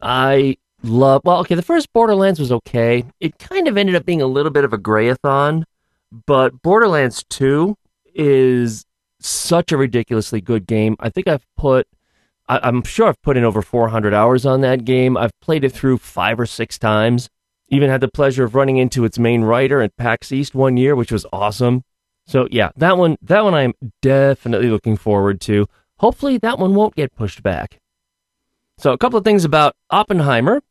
I 0.00 0.56
love, 0.82 1.22
well, 1.24 1.40
okay, 1.40 1.56
the 1.56 1.62
first 1.62 1.92
Borderlands 1.92 2.40
was 2.40 2.52
okay. 2.52 3.04
It 3.20 3.38
kind 3.38 3.68
of 3.68 3.76
ended 3.76 3.96
up 3.96 4.06
being 4.06 4.22
a 4.22 4.26
little 4.26 4.52
bit 4.52 4.64
of 4.64 4.72
a 4.72 4.78
grayathon, 4.78 5.64
but 6.26 6.62
Borderlands 6.62 7.22
2 7.28 7.76
is 8.14 8.86
such 9.24 9.72
a 9.72 9.76
ridiculously 9.76 10.40
good 10.40 10.66
game. 10.66 10.96
I 11.00 11.08
think 11.08 11.28
I've 11.28 11.46
put, 11.56 11.86
I, 12.48 12.68
am 12.68 12.82
sure 12.82 13.08
I've 13.08 13.22
put 13.22 13.36
in 13.36 13.44
over 13.44 13.62
400 13.62 14.12
hours 14.12 14.44
on 14.44 14.60
that 14.60 14.84
game. 14.84 15.16
I've 15.16 15.38
played 15.40 15.64
it 15.64 15.72
through 15.72 15.98
five 15.98 16.38
or 16.38 16.46
six 16.46 16.78
times. 16.78 17.28
Even 17.68 17.88
had 17.88 18.02
the 18.02 18.08
pleasure 18.08 18.44
of 18.44 18.54
running 18.54 18.76
into 18.76 19.04
its 19.04 19.18
main 19.18 19.42
writer 19.42 19.80
at 19.80 19.96
PAX 19.96 20.30
East 20.30 20.54
one 20.54 20.76
year, 20.76 20.94
which 20.94 21.10
was 21.10 21.26
awesome. 21.32 21.82
So 22.26 22.46
yeah, 22.50 22.70
that 22.76 22.98
one, 22.98 23.16
that 23.22 23.44
one 23.44 23.54
I'm 23.54 23.74
definitely 24.02 24.68
looking 24.68 24.96
forward 24.96 25.40
to. 25.42 25.66
Hopefully 25.98 26.38
that 26.38 26.58
one 26.58 26.74
won't 26.74 26.94
get 26.94 27.14
pushed 27.14 27.42
back. 27.42 27.80
So 28.78 28.92
a 28.92 28.98
couple 28.98 29.18
of 29.18 29.24
things 29.24 29.44
about 29.44 29.74
Oppenheimer. 29.90 30.62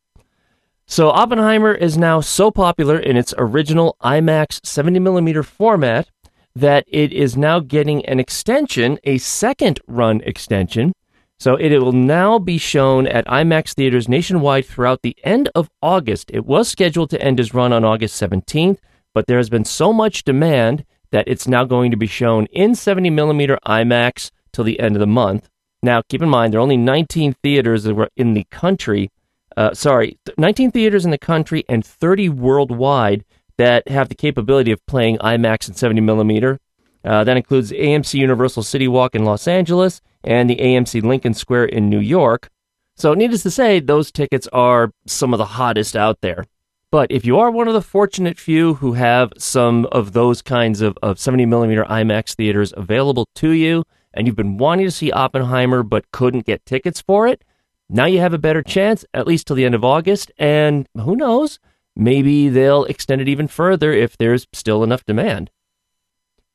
So 0.86 1.10
Oppenheimer 1.10 1.72
is 1.72 1.96
now 1.96 2.20
so 2.20 2.50
popular 2.50 2.98
in 2.98 3.16
its 3.16 3.34
original 3.38 3.96
IMAX 4.02 4.60
70mm 4.60 5.44
format 5.44 6.08
that 6.54 6.84
it 6.86 7.12
is 7.12 7.36
now 7.36 7.60
getting 7.60 8.04
an 8.06 8.20
extension, 8.20 8.98
a 9.04 9.18
second 9.18 9.80
run 9.86 10.20
extension. 10.22 10.92
So 11.38 11.56
it 11.56 11.76
will 11.78 11.92
now 11.92 12.38
be 12.38 12.58
shown 12.58 13.06
at 13.08 13.26
IMAX 13.26 13.74
theaters 13.74 14.08
nationwide 14.08 14.66
throughout 14.66 15.02
the 15.02 15.16
end 15.24 15.50
of 15.54 15.68
August. 15.82 16.30
It 16.32 16.46
was 16.46 16.68
scheduled 16.68 17.10
to 17.10 17.20
end 17.20 17.40
its 17.40 17.52
run 17.52 17.72
on 17.72 17.84
August 17.84 18.20
17th, 18.22 18.78
but 19.12 19.26
there 19.26 19.38
has 19.38 19.50
been 19.50 19.64
so 19.64 19.92
much 19.92 20.24
demand 20.24 20.84
that 21.10 21.28
it's 21.28 21.48
now 21.48 21.64
going 21.64 21.90
to 21.90 21.96
be 21.96 22.06
shown 22.06 22.46
in 22.46 22.74
70 22.74 23.10
millimeter 23.10 23.58
IMAX 23.66 24.30
till 24.52 24.64
the 24.64 24.80
end 24.80 24.96
of 24.96 25.00
the 25.00 25.06
month. 25.06 25.48
Now, 25.82 26.02
keep 26.08 26.22
in 26.22 26.28
mind, 26.28 26.52
there 26.52 26.60
are 26.60 26.62
only 26.62 26.76
19 26.76 27.34
theaters 27.42 27.86
in 28.16 28.34
the 28.34 28.44
country. 28.50 29.10
Uh, 29.56 29.74
sorry, 29.74 30.18
19 30.38 30.70
theaters 30.70 31.04
in 31.04 31.10
the 31.10 31.18
country 31.18 31.64
and 31.68 31.84
30 31.84 32.30
worldwide 32.30 33.24
that 33.56 33.88
have 33.88 34.08
the 34.08 34.14
capability 34.14 34.72
of 34.72 34.84
playing 34.86 35.18
IMAX 35.18 35.68
and 35.68 35.76
70 35.76 36.00
millimeter. 36.00 36.58
Uh, 37.04 37.22
that 37.24 37.36
includes 37.36 37.70
AMC 37.70 38.14
Universal 38.14 38.62
City 38.62 38.88
Walk 38.88 39.14
in 39.14 39.24
Los 39.24 39.46
Angeles 39.46 40.00
and 40.22 40.48
the 40.48 40.56
AMC 40.56 41.02
Lincoln 41.02 41.34
Square 41.34 41.66
in 41.66 41.90
New 41.90 42.00
York. 42.00 42.50
So, 42.96 43.12
needless 43.12 43.42
to 43.42 43.50
say, 43.50 43.80
those 43.80 44.12
tickets 44.12 44.48
are 44.52 44.92
some 45.06 45.34
of 45.34 45.38
the 45.38 45.44
hottest 45.44 45.96
out 45.96 46.20
there. 46.20 46.46
But 46.90 47.10
if 47.10 47.24
you 47.26 47.38
are 47.40 47.50
one 47.50 47.66
of 47.66 47.74
the 47.74 47.82
fortunate 47.82 48.38
few 48.38 48.74
who 48.74 48.92
have 48.92 49.32
some 49.36 49.86
of 49.86 50.12
those 50.12 50.42
kinds 50.42 50.80
of, 50.80 50.96
of 51.02 51.18
70 51.18 51.44
millimeter 51.44 51.84
IMAX 51.84 52.34
theaters 52.36 52.72
available 52.76 53.26
to 53.34 53.50
you, 53.50 53.82
and 54.14 54.26
you've 54.26 54.36
been 54.36 54.58
wanting 54.58 54.86
to 54.86 54.92
see 54.92 55.10
Oppenheimer 55.10 55.82
but 55.82 56.10
couldn't 56.12 56.46
get 56.46 56.64
tickets 56.64 57.00
for 57.00 57.26
it, 57.26 57.42
now 57.88 58.06
you 58.06 58.20
have 58.20 58.32
a 58.32 58.38
better 58.38 58.62
chance, 58.62 59.04
at 59.12 59.26
least 59.26 59.46
till 59.46 59.56
the 59.56 59.64
end 59.64 59.74
of 59.74 59.84
August. 59.84 60.30
And 60.38 60.88
who 60.96 61.16
knows? 61.16 61.58
Maybe 61.96 62.48
they'll 62.48 62.84
extend 62.84 63.20
it 63.20 63.28
even 63.28 63.48
further 63.48 63.92
if 63.92 64.16
there's 64.16 64.46
still 64.52 64.82
enough 64.82 65.04
demand. 65.04 65.50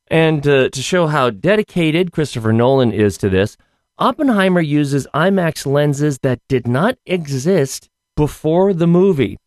And 0.08 0.48
uh, 0.48 0.70
to 0.70 0.82
show 0.82 1.08
how 1.08 1.30
dedicated 1.30 2.12
Christopher 2.12 2.52
Nolan 2.52 2.92
is 2.92 3.18
to 3.20 3.30
this, 3.30 3.58
Oppenheimer 4.00 4.62
uses 4.62 5.08
IMAX 5.14 5.66
lenses 5.66 6.20
that 6.20 6.40
did 6.48 6.68
not 6.68 6.98
exist 7.06 7.90
before 8.16 8.74
the 8.74 8.88
movie. 8.88 9.38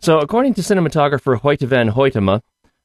So, 0.00 0.18
according 0.18 0.54
to 0.54 0.62
cinematographer 0.62 1.40
Hoyte 1.40 1.66
van 1.66 1.90
Hoytema, 1.90 2.40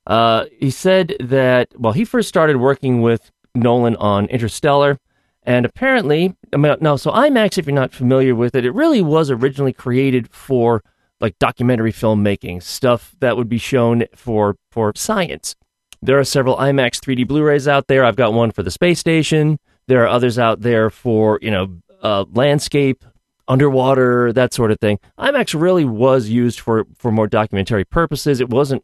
uh, 0.06 0.46
he 0.60 0.70
said 0.70 1.16
that, 1.20 1.70
well, 1.80 1.94
he 1.94 2.06
first 2.06 2.28
started 2.28 2.58
working 2.58 3.02
with 3.02 3.32
Nolan 3.56 3.96
on 3.98 4.26
Interstellar, 4.28 4.98
and 5.44 5.66
apparently, 5.66 6.36
I 6.54 6.58
mean, 6.58 6.76
no, 6.82 6.98
so 6.98 7.12
IMAX, 7.12 7.58
if 7.58 7.66
you're 7.66 7.76
not 7.76 7.94
familiar 7.94 8.36
with 8.36 8.56
it, 8.56 8.66
it 8.66 8.74
really 8.74 9.02
was 9.02 9.30
originally 9.30 9.74
created 9.74 10.30
for 10.32 10.84
like 11.24 11.40
documentary 11.40 11.94
filmmaking, 11.94 12.62
stuff 12.62 13.16
that 13.22 13.38
would 13.38 13.48
be 13.48 13.58
shown 13.58 14.04
for 14.14 14.58
for 14.70 14.92
science. 14.96 15.56
There 16.02 16.20
are 16.20 16.26
several 16.26 16.58
IMAX 16.58 17.00
3D 17.00 17.26
Blu-rays 17.26 17.66
out 17.66 17.88
there. 17.88 18.04
I've 18.04 18.18
got 18.18 18.34
one 18.34 18.52
for 18.52 18.62
the 18.62 18.70
space 18.70 19.00
station. 19.00 19.58
There 19.88 20.04
are 20.04 20.08
others 20.08 20.38
out 20.38 20.62
there 20.62 20.90
for 20.90 21.40
you 21.42 21.50
know 21.50 21.78
uh, 22.02 22.26
landscape, 22.34 23.06
underwater, 23.48 24.34
that 24.34 24.54
sort 24.54 24.72
of 24.72 24.80
thing. 24.82 25.00
IMAX 25.18 25.60
really 25.60 25.86
was 25.86 26.28
used 26.28 26.60
for 26.60 26.86
for 26.98 27.10
more 27.10 27.28
documentary 27.28 27.86
purposes. 27.86 28.42
It 28.42 28.50
wasn't 28.50 28.84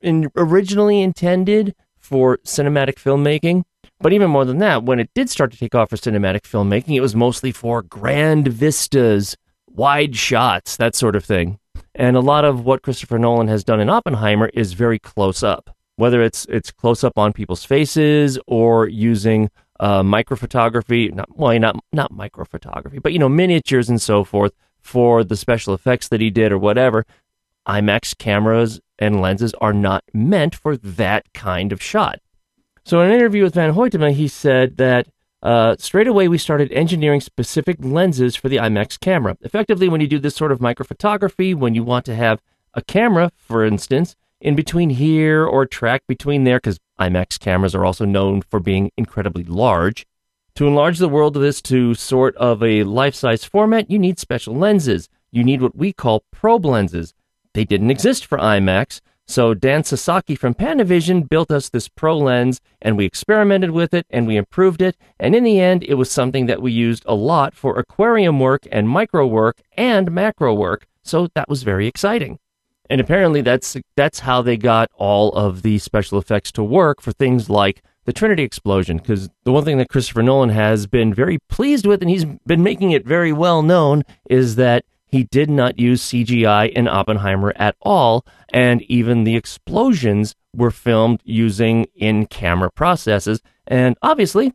in, 0.00 0.30
originally 0.36 1.02
intended 1.02 1.74
for 1.98 2.38
cinematic 2.38 2.94
filmmaking. 2.94 3.62
But 4.00 4.14
even 4.14 4.30
more 4.30 4.46
than 4.46 4.58
that, 4.58 4.84
when 4.84 5.00
it 5.00 5.10
did 5.14 5.28
start 5.28 5.52
to 5.52 5.58
take 5.58 5.74
off 5.74 5.90
for 5.90 5.96
cinematic 5.96 6.42
filmmaking, 6.42 6.94
it 6.94 7.00
was 7.00 7.14
mostly 7.14 7.52
for 7.52 7.82
grand 7.82 8.48
vistas, 8.48 9.36
wide 9.68 10.16
shots, 10.16 10.78
that 10.78 10.94
sort 10.94 11.14
of 11.14 11.24
thing. 11.24 11.58
And 11.94 12.16
a 12.16 12.20
lot 12.20 12.44
of 12.44 12.64
what 12.64 12.82
Christopher 12.82 13.18
Nolan 13.18 13.48
has 13.48 13.64
done 13.64 13.80
in 13.80 13.88
Oppenheimer 13.88 14.50
is 14.54 14.72
very 14.72 14.98
close 14.98 15.42
up, 15.42 15.74
whether 15.96 16.22
it's 16.22 16.44
it's 16.46 16.70
close 16.70 17.04
up 17.04 17.18
on 17.18 17.32
people's 17.32 17.64
faces 17.64 18.38
or 18.46 18.88
using 18.88 19.50
uh, 19.80 20.02
microphotography, 20.02 21.12
not 21.12 21.28
well, 21.36 21.58
not 21.58 21.76
not 21.92 22.12
microphotography, 22.12 23.02
but 23.02 23.12
you 23.12 23.18
know 23.18 23.28
miniatures 23.28 23.88
and 23.88 24.00
so 24.00 24.24
forth 24.24 24.52
for 24.80 25.24
the 25.24 25.36
special 25.36 25.74
effects 25.74 26.08
that 26.08 26.20
he 26.20 26.30
did 26.30 26.52
or 26.52 26.58
whatever. 26.58 27.04
IMAX 27.66 28.16
cameras 28.18 28.80
and 28.98 29.22
lenses 29.22 29.54
are 29.60 29.72
not 29.72 30.04
meant 30.12 30.54
for 30.54 30.76
that 30.76 31.32
kind 31.32 31.72
of 31.72 31.82
shot. 31.82 32.20
So, 32.84 33.00
in 33.00 33.10
an 33.10 33.16
interview 33.16 33.44
with 33.44 33.54
Van 33.54 33.72
Hoytema, 33.72 34.12
he 34.12 34.28
said 34.28 34.76
that 34.76 35.06
uh, 35.44 35.76
straight 35.78 36.08
away 36.08 36.26
we 36.26 36.38
started 36.38 36.72
engineering 36.72 37.20
specific 37.20 37.76
lenses 37.80 38.34
for 38.34 38.48
the 38.48 38.56
IMAX 38.56 38.98
camera. 38.98 39.36
Effectively, 39.42 39.88
when 39.88 40.00
you 40.00 40.08
do 40.08 40.18
this 40.18 40.34
sort 40.34 40.50
of 40.50 40.58
microphotography, 40.58 41.54
when 41.54 41.74
you 41.74 41.84
want 41.84 42.06
to 42.06 42.14
have 42.14 42.40
a 42.72 42.80
camera, 42.82 43.30
for 43.36 43.62
instance, 43.62 44.16
in 44.40 44.56
between 44.56 44.90
here 44.90 45.44
or 45.44 45.66
track 45.66 46.02
between 46.08 46.44
there, 46.44 46.56
because 46.56 46.80
IMAX 46.98 47.38
cameras 47.38 47.74
are 47.74 47.84
also 47.84 48.06
known 48.06 48.40
for 48.40 48.58
being 48.58 48.90
incredibly 48.96 49.44
large. 49.44 50.06
To 50.56 50.66
enlarge 50.66 50.98
the 50.98 51.08
world 51.08 51.36
of 51.36 51.42
this 51.42 51.60
to 51.62 51.94
sort 51.94 52.34
of 52.36 52.62
a 52.62 52.84
life 52.84 53.14
size 53.14 53.44
format, 53.44 53.90
you 53.90 53.98
need 53.98 54.18
special 54.18 54.54
lenses. 54.54 55.08
You 55.30 55.44
need 55.44 55.60
what 55.60 55.76
we 55.76 55.92
call 55.92 56.24
probe 56.30 56.64
lenses. 56.64 57.12
They 57.52 57.64
didn't 57.64 57.90
exist 57.90 58.24
for 58.24 58.38
IMAX, 58.38 59.00
so 59.26 59.54
Dan 59.54 59.84
Sasaki 59.84 60.34
from 60.34 60.54
Panavision 60.54 61.28
built 61.28 61.50
us 61.50 61.68
this 61.68 61.88
probe 61.88 62.22
lens, 62.22 62.60
and 62.82 62.96
we 62.96 63.06
experimented 63.06 63.70
with 63.70 63.94
it 63.94 64.06
and 64.10 64.26
we 64.26 64.36
improved 64.36 64.82
it. 64.82 64.96
And 65.18 65.34
in 65.34 65.44
the 65.44 65.60
end, 65.60 65.82
it 65.84 65.94
was 65.94 66.10
something 66.10 66.46
that 66.46 66.60
we 66.60 66.72
used 66.72 67.04
a 67.06 67.14
lot 67.14 67.54
for 67.54 67.78
aquarium 67.78 68.38
work 68.38 68.66
and 68.70 68.88
micro 68.88 69.26
work 69.26 69.62
and 69.76 70.12
macro 70.12 70.52
work. 70.54 70.86
So 71.02 71.28
that 71.34 71.48
was 71.48 71.62
very 71.62 71.86
exciting. 71.86 72.38
And 72.90 73.00
apparently, 73.00 73.40
that's 73.40 73.78
that's 73.96 74.20
how 74.20 74.42
they 74.42 74.58
got 74.58 74.90
all 74.94 75.32
of 75.32 75.62
the 75.62 75.78
special 75.78 76.18
effects 76.18 76.52
to 76.52 76.62
work 76.62 77.00
for 77.00 77.12
things 77.12 77.48
like 77.48 77.82
the 78.04 78.12
Trinity 78.12 78.42
explosion. 78.42 78.98
Because 78.98 79.30
the 79.44 79.52
one 79.52 79.64
thing 79.64 79.78
that 79.78 79.88
Christopher 79.88 80.22
Nolan 80.22 80.50
has 80.50 80.86
been 80.86 81.14
very 81.14 81.38
pleased 81.48 81.86
with, 81.86 82.02
and 82.02 82.10
he's 82.10 82.26
been 82.46 82.62
making 82.62 82.90
it 82.90 83.06
very 83.06 83.32
well 83.32 83.62
known, 83.62 84.02
is 84.28 84.56
that 84.56 84.84
he 85.14 85.22
did 85.22 85.48
not 85.48 85.78
use 85.78 86.02
CGI 86.02 86.72
in 86.72 86.88
Oppenheimer 86.88 87.52
at 87.54 87.76
all, 87.80 88.26
and 88.48 88.82
even 88.82 89.22
the 89.22 89.36
explosions 89.36 90.34
were 90.52 90.72
filmed 90.72 91.20
using 91.24 91.86
in-camera 91.94 92.72
processes. 92.72 93.40
And 93.64 93.96
obviously, 94.02 94.54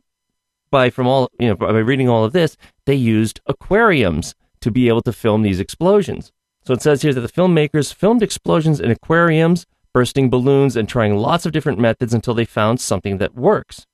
by 0.70 0.90
from 0.90 1.06
all 1.06 1.30
you 1.40 1.48
know, 1.48 1.56
by 1.56 1.70
reading 1.78 2.10
all 2.10 2.26
of 2.26 2.34
this, 2.34 2.58
they 2.84 2.94
used 2.94 3.40
aquariums 3.46 4.34
to 4.60 4.70
be 4.70 4.88
able 4.88 5.00
to 5.00 5.14
film 5.14 5.40
these 5.40 5.60
explosions. 5.60 6.30
So 6.66 6.74
it 6.74 6.82
says 6.82 7.00
here 7.00 7.14
that 7.14 7.22
the 7.22 7.28
filmmakers 7.40 7.94
filmed 7.94 8.22
explosions 8.22 8.80
in 8.80 8.90
aquariums, 8.90 9.64
bursting 9.94 10.28
balloons, 10.28 10.76
and 10.76 10.86
trying 10.86 11.16
lots 11.16 11.46
of 11.46 11.52
different 11.52 11.78
methods 11.78 12.12
until 12.12 12.34
they 12.34 12.44
found 12.44 12.82
something 12.82 13.16
that 13.16 13.34
works. 13.34 13.86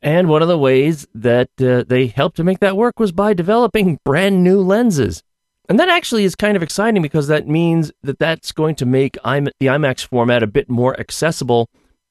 And 0.00 0.30
one 0.30 0.40
of 0.40 0.48
the 0.48 0.56
ways 0.56 1.06
that 1.14 1.50
uh, 1.60 1.84
they 1.86 2.06
helped 2.06 2.38
to 2.38 2.44
make 2.44 2.60
that 2.60 2.78
work 2.78 2.98
was 2.98 3.12
by 3.12 3.34
developing 3.34 3.98
brand 4.06 4.42
new 4.42 4.62
lenses. 4.62 5.22
And 5.68 5.78
that 5.80 5.88
actually 5.88 6.24
is 6.24 6.34
kind 6.34 6.56
of 6.56 6.62
exciting 6.62 7.00
because 7.00 7.28
that 7.28 7.48
means 7.48 7.90
that 8.02 8.18
that's 8.18 8.52
going 8.52 8.74
to 8.76 8.86
make 8.86 9.14
the 9.14 9.66
IMAX 9.66 10.06
format 10.06 10.42
a 10.42 10.46
bit 10.46 10.68
more 10.68 10.98
accessible, 11.00 11.70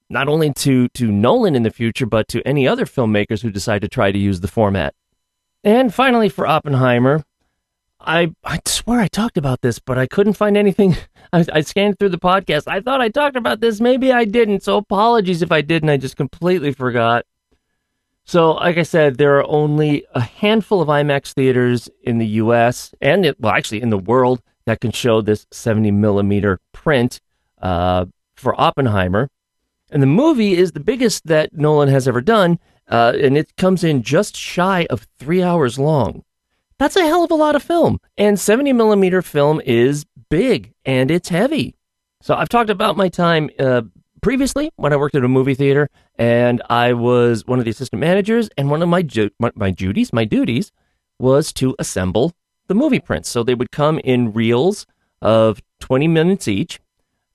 not 0.10 0.28
only 0.28 0.52
to, 0.54 0.88
to 0.90 1.12
Nolan 1.12 1.56
in 1.56 1.64
the 1.64 1.70
future, 1.70 2.08
but 2.08 2.28
to 2.30 2.42
any 2.48 2.68
other 2.68 2.86
filmmakers 2.86 3.42
who 3.42 3.52
decide 3.52 3.82
to 3.84 3.88
try 3.88 4.12
to 4.12 4.18
use 4.18 4.40
the 4.40 4.48
format. 4.48 4.96
And 5.64 5.94
finally, 5.94 6.30
for 6.30 6.48
Oppenheimer, 6.48 7.24
I, 8.00 8.34
I 8.44 8.60
swear 8.66 9.00
I 9.00 9.08
talked 9.08 9.38
about 9.38 9.62
this, 9.62 9.80
but 9.80 9.98
I 9.98 10.08
couldn't 10.08 10.34
find 10.34 10.58
anything. 10.58 10.98
I, 11.34 11.46
I 11.54 11.62
scanned 11.62 12.00
through 12.00 12.10
the 12.10 12.20
podcast. 12.20 12.68
I 12.68 12.82
thought 12.82 13.02
I 13.02 13.10
talked 13.10 13.38
about 13.38 13.62
this. 13.62 13.80
Maybe 13.80 14.12
I 14.12 14.26
didn't. 14.26 14.64
So 14.64 14.78
apologies 14.78 15.42
if 15.42 15.52
I 15.52 15.62
didn't. 15.62 15.90
I 15.90 15.98
just 15.98 16.18
completely 16.18 16.74
forgot. 16.74 17.26
So, 18.26 18.54
like 18.54 18.78
I 18.78 18.84
said, 18.84 19.18
there 19.18 19.38
are 19.38 19.48
only 19.48 20.06
a 20.16 20.22
handful 20.22 20.82
of 20.82 20.88
IMAX 20.88 21.34
theaters 21.34 21.90
in 22.04 22.20
the 22.20 22.28
U.S. 22.28 22.94
and, 23.02 23.26
it, 23.26 23.40
well, 23.40 23.54
actually 23.54 23.82
in 23.82 23.90
the 23.90 23.98
world 23.98 24.42
that 24.66 24.80
can 24.80 24.92
show 24.92 25.22
this 25.22 25.46
70 25.52 25.92
millimeter 25.92 26.60
print 26.72 27.20
uh, 27.62 28.06
for 28.36 28.60
Oppenheimer. 28.60 29.30
And 29.92 30.02
the 30.02 30.08
movie 30.08 30.56
is 30.58 30.72
the 30.72 30.80
biggest 30.80 31.28
that 31.28 31.54
Nolan 31.54 31.90
has 31.90 32.08
ever 32.08 32.22
done, 32.22 32.60
uh, 32.88 33.14
and 33.20 33.38
it 33.38 33.56
comes 33.58 33.84
in 33.84 34.04
just 34.04 34.36
shy 34.36 34.88
of 34.90 35.06
three 35.20 35.44
hours 35.44 35.78
long. 35.78 36.24
That's 36.80 36.96
a 36.96 37.06
hell 37.06 37.24
of 37.24 37.32
a 37.32 37.36
lot 37.36 37.56
of 37.56 37.64
film. 37.64 38.00
And 38.18 38.40
70 38.40 38.74
millimeter 38.74 39.22
film 39.22 39.62
is 39.66 40.06
big 40.30 40.74
and 40.86 41.12
it's 41.12 41.30
heavy. 41.30 41.76
So 42.22 42.36
I've 42.36 42.50
talked 42.50 42.70
about 42.70 42.98
my 42.98 43.10
time 43.10 43.50
uh, 43.60 43.84
previously 44.24 44.72
when 44.78 44.94
I 44.94 44.96
worked 44.96 45.16
at 45.16 45.24
a 45.24 45.28
movie 45.28 45.54
theater, 45.54 45.90
and 46.16 46.62
I 46.70 46.94
was 46.94 47.46
one 47.46 47.60
of 47.60 47.66
the 47.66 47.72
assistant 47.72 48.00
managers, 48.00 48.50
and 48.58 48.72
one 48.72 48.82
of 48.82 48.90
my 48.90 49.04
ju- 49.04 49.30
my, 49.38 49.52
my 49.54 49.70
duties, 49.70 50.14
my 50.14 50.26
duties, 50.26 50.72
was 51.20 51.54
to 51.54 51.76
assemble 51.78 52.34
the 52.68 52.74
movie 52.74 53.00
prints. 53.00 53.30
So 53.30 53.44
they 53.44 53.54
would 53.54 53.72
come 53.72 54.00
in 54.00 54.34
reels 54.34 54.88
of 55.22 55.62
20 55.82 56.08
minutes 56.08 56.48
each. 56.48 56.80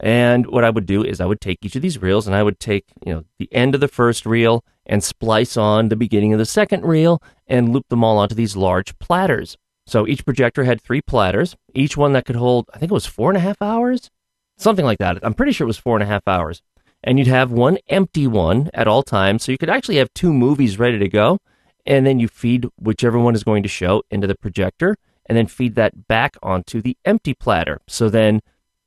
And 0.01 0.47
what 0.47 0.64
I 0.64 0.70
would 0.70 0.86
do 0.86 1.05
is 1.05 1.20
I 1.20 1.26
would 1.26 1.41
take 1.41 1.59
each 1.62 1.76
of 1.76 1.82
these 1.82 2.01
reels 2.01 2.26
and 2.26 2.34
I 2.34 2.43
would 2.43 2.61
take, 2.61 2.84
you 3.05 3.12
know, 3.12 3.24
the 3.39 3.53
end 3.53 3.74
of 3.74 3.80
the 3.80 3.89
first 3.89 4.24
reel 4.24 4.64
and 4.86 5.03
splice 5.03 5.57
on 5.57 5.89
the 5.89 5.97
beginning 5.97 6.32
of 6.32 6.39
the 6.39 6.47
second 6.47 6.84
reel 6.84 7.20
and 7.49 7.72
loop 7.72 7.89
them 7.89 8.05
all 8.05 8.18
onto 8.18 8.34
these 8.34 8.57
large 8.57 8.97
platters. 9.01 9.57
So 9.86 10.07
each 10.07 10.24
projector 10.24 10.64
had 10.64 10.80
three 10.80 11.03
platters, 11.03 11.57
each 11.74 11.97
one 11.97 12.12
that 12.12 12.26
could 12.26 12.36
hold, 12.36 12.70
I 12.72 12.78
think 12.78 12.93
it 12.93 12.95
was 12.95 13.07
four 13.07 13.30
and 13.30 13.36
a 13.36 13.41
half 13.41 13.61
hours, 13.61 14.09
something 14.57 14.84
like 14.84 14.99
that. 14.99 15.18
I'm 15.22 15.34
pretty 15.34 15.53
sure 15.53 15.64
it 15.64 15.66
was 15.66 15.78
four 15.78 15.97
and 15.97 16.03
a 16.03 16.07
half 16.07 16.28
hours 16.28 16.62
and 17.03 17.18
you'd 17.18 17.28
have 17.28 17.53
one 17.53 17.78
empty 17.88 18.26
one 18.26 18.70
at 18.74 18.88
all 18.88 19.03
times. 19.03 19.44
So 19.44 19.53
you 19.53 19.59
could 19.59 19.70
actually 19.70 19.96
have 19.96 20.12
two 20.14 20.32
movies 20.32 20.78
ready 20.78 20.99
to 20.99 21.09
go. 21.09 21.38
And 21.86 22.07
then 22.07 22.18
you 22.18 22.28
feed 22.28 22.66
whichever 22.78 23.18
one 23.18 23.34
is 23.34 23.44
going 23.44 23.62
to 23.62 23.68
show 23.68 24.03
into 24.11 24.26
the 24.26 24.34
projector 24.34 24.96
and 25.26 25.38
then 25.38 25.46
feed 25.46 25.74
that 25.76 26.07
back 26.09 26.36
onto 26.42 26.82
the 26.82 26.96
empty 27.05 27.34
platter. 27.34 27.80
So 27.86 28.09
then 28.09 28.40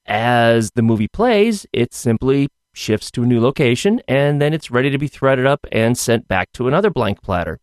as 0.05 0.71
the 0.71 0.81
movie 0.81 1.07
plays, 1.07 1.65
it 1.73 1.93
simply 1.93 2.49
shifts 2.73 3.11
to 3.11 3.23
a 3.23 3.25
new 3.25 3.39
location 3.41 4.01
and 4.07 4.41
then 4.41 4.53
it's 4.53 4.71
ready 4.71 4.89
to 4.89 4.97
be 4.97 5.07
threaded 5.07 5.45
up 5.45 5.65
and 5.71 5.97
sent 5.97 6.27
back 6.27 6.51
to 6.53 6.67
another 6.67 6.89
blank 6.89 7.21
platter. 7.21 7.59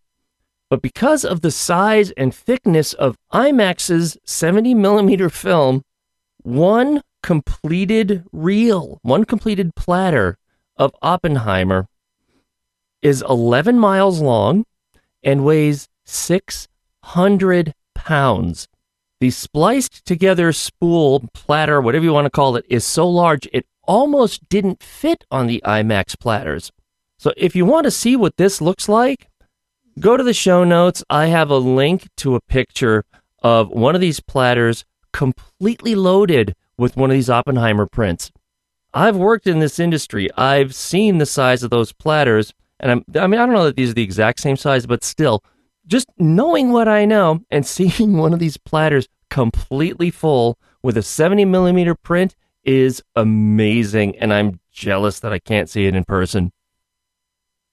But 0.71 0.83
because 0.83 1.25
of 1.25 1.41
the 1.41 1.51
size 1.51 2.11
and 2.13 2.35
thickness 2.35 2.93
of 2.93 3.17
IMAX's 3.33 4.19
70 4.25 4.75
millimeter 4.75 5.31
film, 5.31 5.83
one 6.43 7.03
completed 7.23 8.25
reel, 8.33 8.99
one 9.03 9.25
completed 9.25 9.75
platter 9.75 10.39
of 10.77 10.95
Oppenheimer 11.03 11.89
is 13.03 13.23
11 13.29 13.79
miles 13.79 14.21
long 14.21 14.65
and 15.23 15.45
weighs 15.45 15.89
600 16.05 17.75
pounds. 17.95 18.69
The 19.21 19.31
spliced 19.31 20.05
together 20.05 20.53
spool, 20.53 21.29
platter, 21.35 21.81
whatever 21.81 22.05
you 22.05 22.13
want 22.13 22.27
to 22.27 22.31
call 22.31 22.57
it, 22.57 22.65
is 22.69 22.85
so 22.85 23.09
large 23.09 23.49
it 23.53 23.67
almost 23.83 24.49
didn't 24.49 24.83
fit 24.83 25.25
on 25.31 25.47
the 25.47 25.63
IMAX 25.65 26.19
platters. 26.19 26.71
So 27.19 27.33
if 27.37 27.57
you 27.57 27.65
want 27.65 27.85
to 27.85 27.91
see 27.91 28.15
what 28.15 28.37
this 28.37 28.61
looks 28.61 28.89
like, 28.89 29.29
go 29.99 30.17
to 30.17 30.23
the 30.23 30.35
show 30.35 30.63
notes. 30.63 31.03
I 31.11 31.27
have 31.27 31.51
a 31.51 31.59
link 31.59 32.09
to 32.19 32.37
a 32.37 32.41
picture 32.41 33.05
of 33.43 33.71
one 33.71 33.95
of 33.95 34.01
these 34.01 34.21
platters 34.21 34.85
completely 35.13 35.95
loaded 35.97 36.55
with 36.79 36.97
one 36.97 37.11
of 37.11 37.15
these 37.15 37.29
Oppenheimer 37.29 37.87
prints. 37.87 38.31
I've 38.95 39.17
worked 39.17 39.47
in 39.47 39.59
this 39.59 39.79
industry. 39.79 40.31
I've 40.37 40.75
seen 40.75 41.19
the 41.19 41.27
size 41.27 41.63
of 41.63 41.71
those 41.71 41.93
platters, 41.93 42.55
and 42.81 42.91
I'm, 42.91 43.05
I 43.21 43.27
mean, 43.27 43.39
I 43.41 43.45
don't 43.45 43.55
know 43.55 43.65
that 43.65 43.77
these 43.77 43.91
are 43.91 43.95
the 43.95 44.03
exact 44.03 44.41
same 44.41 44.57
size, 44.57 44.87
but 44.87 45.05
still, 45.05 45.43
just 45.87 46.09
knowing 46.19 46.73
what 46.73 46.89
I 46.89 47.05
know 47.05 47.41
and 47.51 47.67
seeing 47.67 48.17
one 48.17 48.33
of 48.33 48.39
these 48.39 48.57
platters 48.57 49.09
completely 49.29 50.11
full 50.11 50.59
with 50.83 50.97
a 50.97 51.03
70 51.03 51.45
millimeter 51.45 51.95
print 51.95 52.35
is 52.65 53.03
amazing, 53.15 54.17
and 54.19 54.33
I'm 54.33 54.61
jealous 54.73 55.21
that 55.21 55.33
I 55.33 55.39
can't 55.39 55.69
see 55.69 55.87
it 55.87 55.95
in 55.95 56.05
person. 56.05 56.53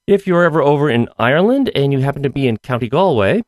If 0.07 0.27
you're 0.27 0.43
ever 0.43 0.61
over 0.61 0.89
in 0.89 1.09
Ireland 1.17 1.71
and 1.73 1.91
you 1.91 1.99
happen 1.99 2.23
to 2.23 2.29
be 2.29 2.47
in 2.47 2.57
County 2.57 2.89
Galway, 2.89 3.43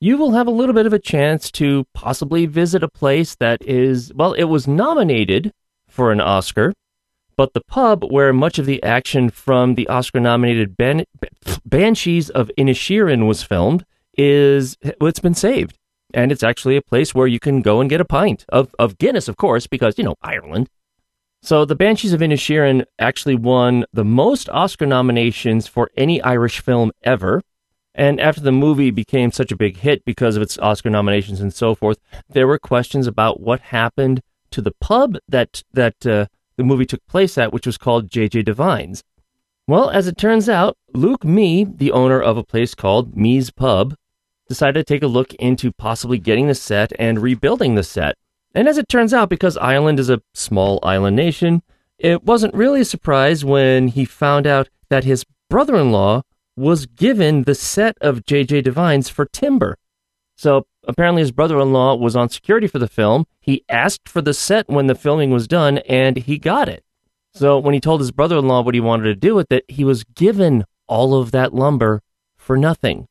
you 0.00 0.18
will 0.18 0.32
have 0.32 0.46
a 0.46 0.50
little 0.50 0.74
bit 0.74 0.86
of 0.86 0.92
a 0.92 0.98
chance 0.98 1.50
to 1.52 1.86
possibly 1.94 2.46
visit 2.46 2.82
a 2.82 2.88
place 2.88 3.34
that 3.36 3.62
is, 3.64 4.12
well, 4.14 4.34
it 4.34 4.44
was 4.44 4.68
nominated 4.68 5.52
for 5.88 6.12
an 6.12 6.20
Oscar, 6.20 6.74
but 7.36 7.54
the 7.54 7.62
pub 7.66 8.04
where 8.04 8.32
much 8.32 8.58
of 8.58 8.66
the 8.66 8.82
action 8.82 9.30
from 9.30 9.74
the 9.74 9.88
Oscar 9.88 10.20
nominated 10.20 10.76
Ban- 10.76 11.04
Banshees 11.64 12.30
of 12.30 12.50
Inisherin 12.58 13.26
was 13.26 13.42
filmed 13.42 13.84
is, 14.16 14.76
well, 14.82 15.08
it's 15.08 15.20
been 15.20 15.34
saved. 15.34 15.78
And 16.14 16.30
it's 16.30 16.42
actually 16.42 16.76
a 16.76 16.82
place 16.82 17.14
where 17.14 17.26
you 17.26 17.40
can 17.40 17.62
go 17.62 17.80
and 17.80 17.90
get 17.90 18.00
a 18.00 18.04
pint 18.04 18.44
of, 18.48 18.74
of 18.78 18.96
Guinness, 18.96 19.28
of 19.28 19.36
course, 19.36 19.66
because, 19.66 19.98
you 19.98 20.04
know, 20.04 20.14
Ireland. 20.22 20.68
So 21.42 21.64
the 21.64 21.74
Banshees 21.74 22.12
of 22.12 22.20
Inisherin 22.20 22.84
actually 22.98 23.34
won 23.34 23.84
the 23.92 24.04
most 24.04 24.48
Oscar 24.50 24.86
nominations 24.86 25.66
for 25.66 25.90
any 25.96 26.22
Irish 26.22 26.60
film 26.60 26.92
ever 27.02 27.42
and 27.96 28.20
after 28.20 28.42
the 28.42 28.52
movie 28.52 28.90
became 28.90 29.32
such 29.32 29.50
a 29.50 29.56
big 29.56 29.78
hit 29.78 30.04
because 30.04 30.36
of 30.36 30.42
its 30.42 30.58
Oscar 30.58 30.90
nominations 30.90 31.40
and 31.40 31.52
so 31.52 31.74
forth, 31.74 31.98
there 32.28 32.46
were 32.46 32.58
questions 32.58 33.06
about 33.06 33.40
what 33.40 33.60
happened 33.60 34.20
to 34.50 34.60
the 34.60 34.72
pub 34.80 35.16
that 35.26 35.62
that 35.72 36.06
uh, 36.06 36.26
the 36.56 36.62
movie 36.62 36.84
took 36.84 37.04
place 37.06 37.38
at, 37.38 37.54
which 37.54 37.66
was 37.66 37.78
called 37.78 38.10
JJ 38.10 38.44
Devine's. 38.44 39.02
Well, 39.66 39.88
as 39.88 40.06
it 40.06 40.18
turns 40.18 40.48
out, 40.48 40.76
Luke 40.92 41.24
Mee, 41.24 41.64
the 41.64 41.90
owner 41.90 42.20
of 42.20 42.36
a 42.36 42.44
place 42.44 42.74
called 42.74 43.16
Mee's 43.16 43.50
Pub, 43.50 43.96
decided 44.46 44.86
to 44.86 44.94
take 44.94 45.02
a 45.02 45.08
look 45.08 45.34
into 45.34 45.72
possibly 45.72 46.18
getting 46.18 46.46
the 46.46 46.54
set 46.54 46.92
and 46.98 47.18
rebuilding 47.18 47.74
the 47.74 47.82
set. 47.82 48.14
And 48.54 48.68
as 48.68 48.78
it 48.78 48.88
turns 48.88 49.12
out, 49.12 49.28
because 49.28 49.56
Ireland 49.56 49.98
is 49.98 50.08
a 50.08 50.22
small 50.34 50.78
island 50.82 51.16
nation, 51.16 51.62
it 51.98 52.24
wasn't 52.24 52.54
really 52.54 52.82
a 52.82 52.84
surprise 52.84 53.44
when 53.44 53.88
he 53.88 54.04
found 54.04 54.46
out 54.46 54.68
that 54.90 55.04
his 55.04 55.24
brother 55.48 55.76
in 55.76 55.92
law 55.92 56.22
was 56.56 56.86
given 56.86 57.44
the 57.44 57.54
set 57.54 57.96
of 58.00 58.24
J.J. 58.24 58.62
Devine's 58.62 59.08
for 59.08 59.26
timber. 59.26 59.76
So 60.36 60.66
apparently, 60.86 61.22
his 61.22 61.32
brother 61.32 61.60
in 61.60 61.72
law 61.72 61.94
was 61.94 62.16
on 62.16 62.28
security 62.28 62.66
for 62.66 62.78
the 62.78 62.88
film. 62.88 63.26
He 63.40 63.64
asked 63.68 64.08
for 64.08 64.22
the 64.22 64.34
set 64.34 64.68
when 64.68 64.86
the 64.86 64.94
filming 64.94 65.30
was 65.30 65.46
done, 65.46 65.78
and 65.78 66.16
he 66.16 66.38
got 66.38 66.68
it. 66.68 66.84
So 67.34 67.58
when 67.58 67.74
he 67.74 67.80
told 67.80 68.00
his 68.00 68.12
brother 68.12 68.38
in 68.38 68.48
law 68.48 68.62
what 68.62 68.74
he 68.74 68.80
wanted 68.80 69.04
to 69.04 69.14
do 69.14 69.34
with 69.34 69.52
it, 69.52 69.64
he 69.68 69.84
was 69.84 70.04
given 70.04 70.64
all 70.86 71.14
of 71.14 71.32
that 71.32 71.54
lumber 71.54 72.02
for 72.36 72.56
nothing. 72.56 73.08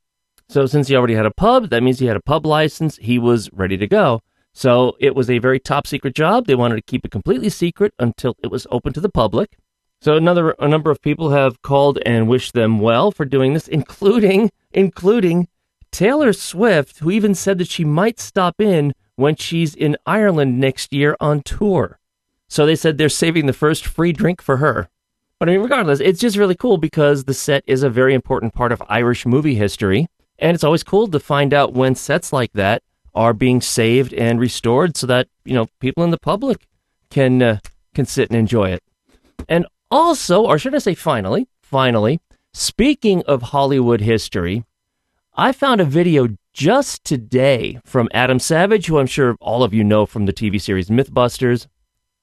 So 0.50 0.66
since 0.66 0.88
he 0.88 0.96
already 0.96 1.16
had 1.16 1.26
a 1.26 1.32
pub, 1.32 1.70
that 1.70 1.84
means 1.84 2.00
he 2.00 2.06
had 2.06 2.18
a 2.18 2.22
pub 2.22 2.46
license, 2.46 2.98
he 2.98 3.20
was 3.20 3.50
ready 3.52 3.78
to 3.78 3.88
go. 3.88 4.22
So 4.54 4.96
it 5.00 5.16
was 5.16 5.30
a 5.30 5.40
very 5.40 5.60
top 5.60 5.86
secret 5.86 6.16
job. 6.16 6.46
They 6.46 6.56
wanted 6.56 6.76
to 6.76 6.82
keep 6.82 7.06
it 7.06 7.12
completely 7.12 7.50
secret 7.50 7.94
until 8.00 8.36
it 8.42 8.50
was 8.50 8.66
open 8.72 8.94
to 8.94 9.02
the 9.02 9.10
public. 9.10 9.58
So 10.06 10.16
another 10.16 10.52
a 10.60 10.68
number 10.68 10.92
of 10.92 11.02
people 11.02 11.32
have 11.32 11.64
called 11.64 11.98
and 12.06 12.28
wished 12.28 12.54
them 12.54 12.78
well 12.78 13.10
for 13.10 13.26
doing 13.26 13.56
this, 13.56 13.68
including 13.68 14.52
including 14.72 15.48
Taylor 15.90 16.32
Swift, 16.32 17.00
who 17.00 17.10
even 17.10 17.34
said 17.34 17.58
that 17.58 17.72
she 17.72 17.84
might 17.84 18.20
stop 18.20 18.62
in 18.62 18.94
when 19.16 19.36
she's 19.36 19.74
in 19.74 19.98
Ireland 20.06 20.60
next 20.60 20.94
year 20.94 21.18
on 21.20 21.42
tour. 21.42 21.98
So 22.48 22.68
they 22.68 22.76
said 22.76 23.00
they're 23.00 23.10
saving 23.10 23.48
the 23.48 23.52
first 23.52 23.88
free 23.88 24.14
drink 24.14 24.44
for 24.44 24.58
her. 24.58 24.90
But 25.40 25.50
I 25.50 25.54
mean, 25.54 25.62
regardless, 25.62 26.00
it's 26.00 26.20
just 26.20 26.38
really 26.38 26.54
cool 26.54 26.78
because 26.78 27.24
the 27.24 27.34
set 27.34 27.64
is 27.66 27.82
a 27.82 27.90
very 27.90 28.14
important 28.14 28.54
part 28.54 28.72
of 28.72 28.84
Irish 28.88 29.26
movie 29.26 29.56
history. 29.56 30.06
And 30.38 30.54
it's 30.54 30.64
always 30.64 30.84
cool 30.84 31.08
to 31.08 31.20
find 31.20 31.52
out 31.52 31.74
when 31.74 31.96
sets 31.96 32.32
like 32.32 32.54
that 32.54 32.84
are 33.16 33.34
being 33.34 33.60
saved 33.60 34.14
and 34.14 34.40
restored 34.40 34.98
so 34.98 35.08
that, 35.08 35.30
you 35.46 35.56
know, 35.56 35.66
people 35.80 36.04
in 36.04 36.12
the 36.12 36.20
public 36.20 36.68
can 37.10 37.42
uh, 37.42 37.58
can 37.96 38.06
sit 38.06 38.30
and 38.30 38.38
enjoy 38.38 38.70
it. 38.70 38.84
And 39.50 39.66
also, 39.96 40.46
or 40.46 40.60
should 40.60 40.76
I 40.76 40.80
say 40.80 40.94
finally, 40.94 41.48
finally, 41.62 42.20
speaking 42.54 43.24
of 43.24 43.42
Hollywood 43.42 44.02
history, 44.02 44.66
I 45.36 45.54
found 45.54 45.80
a 45.80 45.86
video 45.86 46.36
just 46.52 47.06
today 47.06 47.80
from 47.86 48.10
Adam 48.14 48.40
Savage, 48.40 48.88
who 48.88 49.00
I'm 49.00 49.08
sure 49.08 49.38
all 49.40 49.64
of 49.64 49.74
you 49.74 49.86
know 49.86 50.06
from 50.06 50.26
the 50.26 50.34
TV 50.34 50.60
series 50.60 50.90
Mythbusters. 50.90 51.68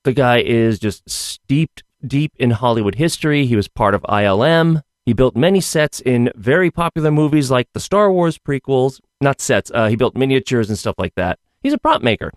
The 0.04 0.12
guy 0.12 0.42
is 0.42 0.78
just 0.78 1.08
steeped 1.08 1.82
deep 2.06 2.32
in 2.38 2.50
Hollywood 2.50 2.96
history. 2.96 3.46
He 3.46 3.56
was 3.56 3.68
part 3.68 3.94
of 3.94 4.02
ILM. 4.02 4.82
He 5.06 5.14
built 5.14 5.34
many 5.34 5.62
sets 5.62 5.98
in 6.00 6.30
very 6.34 6.70
popular 6.70 7.10
movies 7.10 7.50
like 7.50 7.68
the 7.72 7.80
Star 7.80 8.12
Wars 8.12 8.36
prequels. 8.36 9.00
Not 9.22 9.40
sets, 9.40 9.70
uh, 9.74 9.88
he 9.88 9.96
built 9.96 10.14
miniatures 10.14 10.68
and 10.68 10.78
stuff 10.78 10.96
like 10.98 11.14
that. 11.14 11.38
He's 11.62 11.72
a 11.72 11.78
prop 11.78 12.02
maker. 12.02 12.32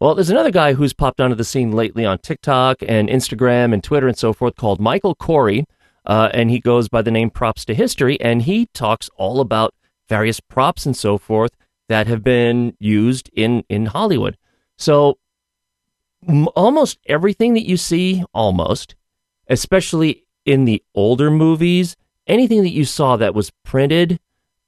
Well, 0.00 0.14
there's 0.14 0.30
another 0.30 0.52
guy 0.52 0.74
who's 0.74 0.92
popped 0.92 1.20
onto 1.20 1.34
the 1.34 1.44
scene 1.44 1.72
lately 1.72 2.04
on 2.06 2.18
TikTok 2.18 2.78
and 2.86 3.08
Instagram 3.08 3.72
and 3.74 3.82
Twitter 3.82 4.06
and 4.06 4.16
so 4.16 4.32
forth 4.32 4.54
called 4.54 4.80
Michael 4.80 5.16
Corey. 5.16 5.64
Uh, 6.06 6.30
and 6.32 6.50
he 6.50 6.60
goes 6.60 6.88
by 6.88 7.02
the 7.02 7.10
name 7.10 7.30
Props 7.30 7.64
to 7.64 7.74
History. 7.74 8.20
And 8.20 8.42
he 8.42 8.66
talks 8.66 9.10
all 9.16 9.40
about 9.40 9.74
various 10.08 10.38
props 10.38 10.86
and 10.86 10.96
so 10.96 11.18
forth 11.18 11.50
that 11.88 12.06
have 12.06 12.22
been 12.22 12.76
used 12.78 13.28
in, 13.34 13.64
in 13.68 13.86
Hollywood. 13.86 14.36
So 14.76 15.18
m- 16.26 16.48
almost 16.54 16.98
everything 17.06 17.54
that 17.54 17.68
you 17.68 17.76
see, 17.76 18.22
almost, 18.32 18.94
especially 19.48 20.26
in 20.44 20.64
the 20.64 20.80
older 20.94 21.28
movies, 21.28 21.96
anything 22.28 22.62
that 22.62 22.70
you 22.70 22.84
saw 22.84 23.16
that 23.16 23.34
was 23.34 23.50
printed 23.64 24.20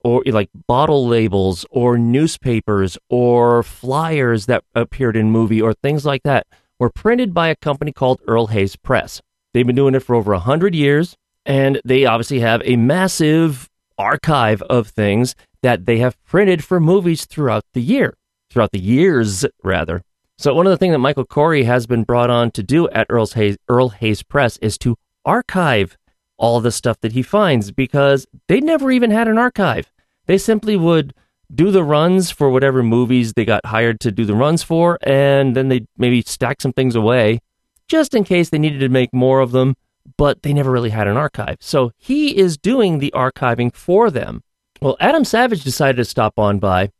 or 0.02 0.22
like 0.26 0.50
bottle 0.66 1.06
labels 1.06 1.66
or 1.70 1.98
newspapers 1.98 2.96
or 3.08 3.62
flyers 3.62 4.46
that 4.46 4.64
appeared 4.74 5.16
in 5.16 5.30
movie 5.30 5.60
or 5.60 5.74
things 5.74 6.04
like 6.04 6.22
that 6.22 6.46
were 6.78 6.90
printed 6.90 7.34
by 7.34 7.48
a 7.48 7.56
company 7.56 7.92
called 7.92 8.20
Earl 8.26 8.48
Hays 8.48 8.76
Press. 8.76 9.20
They've 9.52 9.66
been 9.66 9.76
doing 9.76 9.94
it 9.94 10.00
for 10.00 10.14
over 10.14 10.32
100 10.32 10.74
years 10.74 11.16
and 11.44 11.80
they 11.84 12.04
obviously 12.04 12.40
have 12.40 12.62
a 12.64 12.76
massive 12.76 13.68
archive 13.98 14.62
of 14.62 14.88
things 14.88 15.34
that 15.62 15.86
they 15.86 15.98
have 15.98 16.22
printed 16.24 16.64
for 16.64 16.80
movies 16.80 17.26
throughout 17.26 17.64
the 17.74 17.82
year, 17.82 18.16
throughout 18.50 18.72
the 18.72 18.80
years 18.80 19.44
rather. 19.62 20.02
So 20.38 20.54
one 20.54 20.66
of 20.66 20.70
the 20.70 20.78
things 20.78 20.94
that 20.94 20.98
Michael 21.00 21.26
Corey 21.26 21.64
has 21.64 21.86
been 21.86 22.04
brought 22.04 22.30
on 22.30 22.50
to 22.52 22.62
do 22.62 22.88
at 22.88 23.06
Earl's 23.10 23.34
Hays, 23.34 23.58
Earl 23.68 23.90
Hays 23.90 24.22
Press 24.22 24.56
is 24.58 24.78
to 24.78 24.96
archive 25.26 25.98
all 26.40 26.60
the 26.60 26.72
stuff 26.72 26.98
that 27.02 27.12
he 27.12 27.22
finds 27.22 27.70
because 27.70 28.26
they 28.48 28.60
never 28.60 28.90
even 28.90 29.10
had 29.10 29.28
an 29.28 29.38
archive. 29.38 29.92
They 30.26 30.38
simply 30.38 30.76
would 30.76 31.14
do 31.54 31.70
the 31.70 31.84
runs 31.84 32.30
for 32.30 32.50
whatever 32.50 32.82
movies 32.82 33.34
they 33.34 33.44
got 33.44 33.66
hired 33.66 34.00
to 34.00 34.10
do 34.10 34.24
the 34.24 34.34
runs 34.34 34.62
for, 34.62 34.98
and 35.02 35.54
then 35.54 35.68
they 35.68 35.86
maybe 35.96 36.22
stack 36.22 36.60
some 36.60 36.72
things 36.72 36.94
away 36.94 37.40
just 37.88 38.14
in 38.14 38.24
case 38.24 38.48
they 38.48 38.58
needed 38.58 38.78
to 38.80 38.88
make 38.88 39.12
more 39.12 39.40
of 39.40 39.50
them, 39.50 39.76
but 40.16 40.42
they 40.42 40.52
never 40.52 40.70
really 40.70 40.90
had 40.90 41.08
an 41.08 41.16
archive. 41.16 41.56
So 41.60 41.92
he 41.96 42.36
is 42.36 42.56
doing 42.56 42.98
the 42.98 43.12
archiving 43.14 43.74
for 43.74 44.10
them. 44.10 44.42
Well, 44.80 44.96
Adam 45.00 45.24
Savage 45.24 45.62
decided 45.62 45.96
to 45.96 46.04
stop 46.04 46.38
on 46.38 46.58
by, 46.58 46.90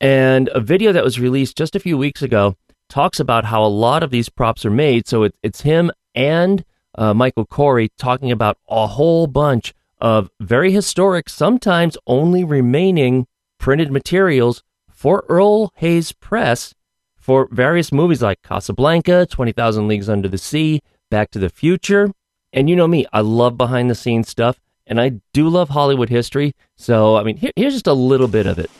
and 0.00 0.48
a 0.48 0.60
video 0.60 0.92
that 0.92 1.04
was 1.04 1.20
released 1.20 1.56
just 1.56 1.76
a 1.76 1.80
few 1.80 1.96
weeks 1.96 2.22
ago 2.22 2.56
talks 2.88 3.20
about 3.20 3.46
how 3.46 3.64
a 3.64 3.66
lot 3.68 4.02
of 4.02 4.10
these 4.10 4.28
props 4.28 4.66
are 4.66 4.70
made. 4.70 5.08
So 5.08 5.22
it, 5.22 5.34
it's 5.42 5.62
him 5.62 5.90
and 6.14 6.62
uh, 6.96 7.14
Michael 7.14 7.46
Corey 7.46 7.90
talking 7.98 8.30
about 8.30 8.58
a 8.68 8.86
whole 8.86 9.26
bunch 9.26 9.74
of 10.00 10.30
very 10.40 10.72
historic, 10.72 11.28
sometimes 11.28 11.96
only 12.06 12.44
remaining 12.44 13.26
printed 13.58 13.92
materials 13.92 14.62
for 14.90 15.24
Earl 15.28 15.72
Hays 15.76 16.12
Press 16.12 16.74
for 17.16 17.48
various 17.52 17.92
movies 17.92 18.20
like 18.20 18.42
Casablanca, 18.42 19.26
20,000 19.26 19.86
Leagues 19.86 20.08
Under 20.08 20.28
the 20.28 20.38
Sea, 20.38 20.80
Back 21.10 21.30
to 21.30 21.38
the 21.38 21.48
Future. 21.48 22.10
And 22.52 22.68
you 22.68 22.76
know 22.76 22.88
me, 22.88 23.06
I 23.12 23.20
love 23.20 23.56
behind 23.56 23.88
the 23.88 23.94
scenes 23.94 24.28
stuff, 24.28 24.60
and 24.86 25.00
I 25.00 25.20
do 25.32 25.48
love 25.48 25.70
Hollywood 25.70 26.08
history. 26.08 26.54
So, 26.76 27.16
I 27.16 27.22
mean, 27.22 27.36
here, 27.36 27.52
here's 27.54 27.74
just 27.74 27.86
a 27.86 27.92
little 27.94 28.28
bit 28.28 28.46
of 28.46 28.58
it. 28.58 28.70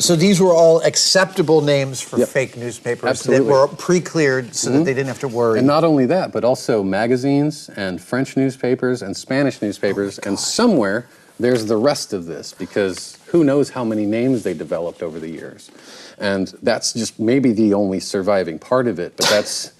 So 0.00 0.14
these 0.14 0.40
were 0.40 0.52
all 0.54 0.80
acceptable 0.82 1.60
names 1.60 2.00
for 2.00 2.18
Yep. 2.18 2.28
fake 2.28 2.56
newspapers 2.56 3.08
Absolutely. 3.10 3.46
that 3.46 3.52
were 3.52 3.66
pre-cleared 3.66 4.54
so 4.54 4.70
that 4.70 4.78
Mhm. 4.78 4.84
they 4.84 4.94
didn't 4.94 5.08
have 5.08 5.18
to 5.20 5.28
worry. 5.28 5.58
And 5.58 5.66
not 5.66 5.82
only 5.82 6.06
that, 6.06 6.30
but 6.32 6.44
also 6.44 6.82
magazines 6.84 7.68
and 7.76 8.00
French 8.00 8.36
newspapers 8.36 9.02
and 9.02 9.16
Spanish 9.16 9.60
newspapers. 9.60 10.18
and 10.20 10.38
somewhere 10.38 11.06
there's 11.40 11.66
the 11.66 11.76
rest 11.76 12.12
of 12.12 12.26
this 12.26 12.52
because 12.56 13.16
who 13.26 13.44
knows 13.44 13.70
how 13.70 13.84
many 13.84 14.06
names 14.06 14.42
they 14.42 14.54
developed 14.54 15.02
over 15.02 15.18
the 15.20 15.28
years. 15.30 15.70
And 16.18 16.52
that's 16.62 16.92
just 16.92 17.18
maybe 17.20 17.52
the 17.52 17.74
only 17.74 18.00
surviving 18.00 18.58
part 18.58 18.86
of 18.88 18.98
it, 18.98 19.12
but 19.16 19.26
that's. 19.28 19.70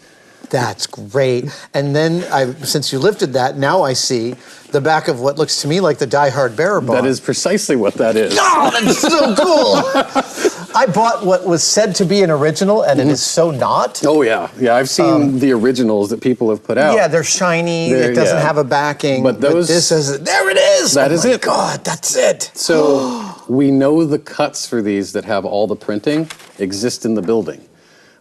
That's 0.51 0.87
great. 0.87 1.47
And 1.75 1.95
then, 1.95 2.25
I, 2.33 2.53
since 2.65 2.93
you 2.93 2.99
lifted 2.99 3.33
that, 3.35 3.57
now 3.57 3.83
I 3.83 3.93
see 3.93 4.35
the 4.71 4.81
back 4.81 5.09
of 5.09 5.21
what 5.21 5.39
looks 5.39 5.63
to 5.63 5.69
me 5.69 5.81
like 5.81 5.99
the 5.99 6.07
Die 6.07 6.31
Hard 6.31 6.57
bearer 6.57 6.81
bond. 6.81 7.05
That 7.05 7.09
is 7.09 7.21
precisely 7.21 7.77
what 7.77 7.95
that 7.95 8.17
is. 8.17 8.37
Oh, 8.39 8.71
that's 8.73 9.01
so 9.01 9.35
cool. 9.35 10.69
I 10.77 10.87
bought 10.87 11.25
what 11.25 11.47
was 11.47 11.63
said 11.63 11.95
to 11.97 12.05
be 12.05 12.23
an 12.23 12.31
original, 12.31 12.83
and 12.83 13.01
it 13.01 13.05
mm-hmm. 13.05 13.13
is 13.13 13.23
so 13.23 13.51
not. 13.51 14.03
Oh 14.05 14.23
yeah, 14.23 14.51
yeah. 14.59 14.75
I've 14.75 14.89
seen 14.89 15.07
um, 15.07 15.39
the 15.39 15.53
originals 15.53 16.11
that 16.11 16.21
people 16.21 16.51
have 16.51 16.63
put 16.63 16.77
out. 16.77 16.95
Yeah, 16.95 17.09
they're 17.09 17.25
shiny. 17.25 17.91
They're- 17.91 18.13
it 18.13 18.15
doesn't 18.15 18.37
yeah. 18.37 18.43
have 18.43 18.59
a 18.59 18.65
backing. 18.65 19.23
But 19.23 19.41
those- 19.41 19.69
this 19.69 19.91
is 19.91 20.21
there. 20.21 20.51
It 20.51 20.57
is. 20.57 20.95
That 20.95 21.11
oh 21.11 21.15
is 21.15 21.25
it. 21.25 21.43
God, 21.43 21.85
that's 21.85 22.17
it. 22.17 22.51
So 22.55 23.35
we 23.49 23.71
know 23.71 24.05
the 24.05 24.19
cuts 24.19 24.69
for 24.69 24.83
these 24.83 25.13
that 25.13 25.25
have 25.25 25.45
all 25.45 25.67
the 25.67 25.77
printing 25.77 26.31
exist 26.59 27.05
in 27.05 27.15
the 27.15 27.23
building. 27.23 27.68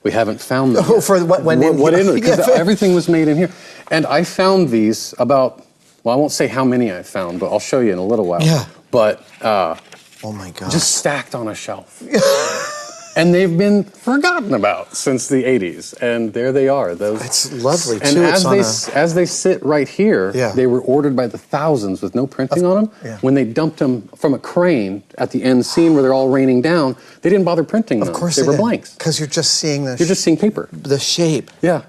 We 0.07 0.13
haven't 0.13 0.39
found 0.39 0.75
them. 0.75 0.85
Oh, 0.89 0.95
yet. 0.95 1.03
for 1.03 1.19
what 1.25 1.43
went 1.43 1.61
what, 1.61 1.73
in 1.73 1.77
what 1.81 1.93
in 1.93 2.13
because 2.19 2.47
Yeah. 2.47 2.53
everything 2.63 2.95
was 2.95 3.07
made 3.09 3.27
in 3.27 3.35
here. 3.37 3.51
And 3.91 4.05
I 4.05 4.23
found 4.23 4.69
these 4.69 5.13
about. 5.19 5.65
Well, 6.03 6.15
I 6.15 6.17
won't 6.17 6.31
say 6.31 6.47
how 6.47 6.63
many 6.63 6.93
I 6.93 7.03
found, 7.03 7.39
but 7.41 7.47
I'll 7.51 7.59
show 7.71 7.81
you 7.81 7.91
in 7.91 7.97
a 7.97 8.05
little 8.05 8.25
while. 8.25 8.41
Yeah. 8.41 8.63
But 8.89 9.15
uh, 9.41 9.75
oh 10.23 10.31
my 10.31 10.51
god, 10.51 10.71
just 10.71 10.95
stacked 10.95 11.35
on 11.35 11.49
a 11.49 11.55
shelf. 11.55 12.01
and 13.17 13.33
they've 13.33 13.57
been 13.57 13.83
forgotten 13.83 14.53
about 14.53 14.95
since 14.95 15.27
the 15.27 15.43
80s. 15.43 15.93
And 16.01 16.31
there 16.33 16.51
they 16.51 16.67
are. 16.69 16.95
Those 16.95 17.21
It's 17.25 17.51
lovely, 17.51 17.97
and 18.01 18.15
too. 18.15 18.23
as 18.23 18.43
they 18.43 18.59
a- 18.59 18.95
as 18.97 19.13
they 19.15 19.25
sit 19.25 19.65
right 19.65 19.87
here, 19.87 20.31
Yeah. 20.35 20.51
they 20.53 20.67
were 20.67 20.81
ordered 20.81 21.15
by 21.15 21.27
the 21.27 21.37
thousands 21.37 22.01
with 22.01 22.13
no 22.15 22.25
printing 22.27 22.65
on 22.65 22.75
them. 22.75 22.91
yeah. 23.03 23.17
When 23.21 23.33
they 23.33 23.43
dumped 23.43 23.79
them 23.79 24.07
from 24.15 24.33
a 24.33 24.39
crane 24.39 25.03
at 25.17 25.31
the 25.31 25.43
end 25.43 25.65
scene 25.65 25.93
where 25.93 26.03
they're 26.03 26.13
all 26.13 26.29
raining 26.29 26.61
down, 26.61 26.95
they 27.21 27.29
didn't 27.29 27.45
bother 27.45 27.63
printing 27.63 27.99
them. 27.99 28.07
Of 28.07 28.13
course 28.13 28.35
they, 28.35 28.43
they 28.43 28.47
were 28.47 28.53
did. 28.53 28.61
blanks. 28.61 28.93
Because 28.93 29.19
you're 29.19 29.27
just 29.27 29.51
seeing 29.55 29.85
the. 29.85 29.95
You're 29.97 30.07
just 30.07 30.23
seeing 30.23 30.37
paper. 30.37 30.69
the 30.71 30.99
shape. 30.99 31.51
Yeah. 31.61 31.81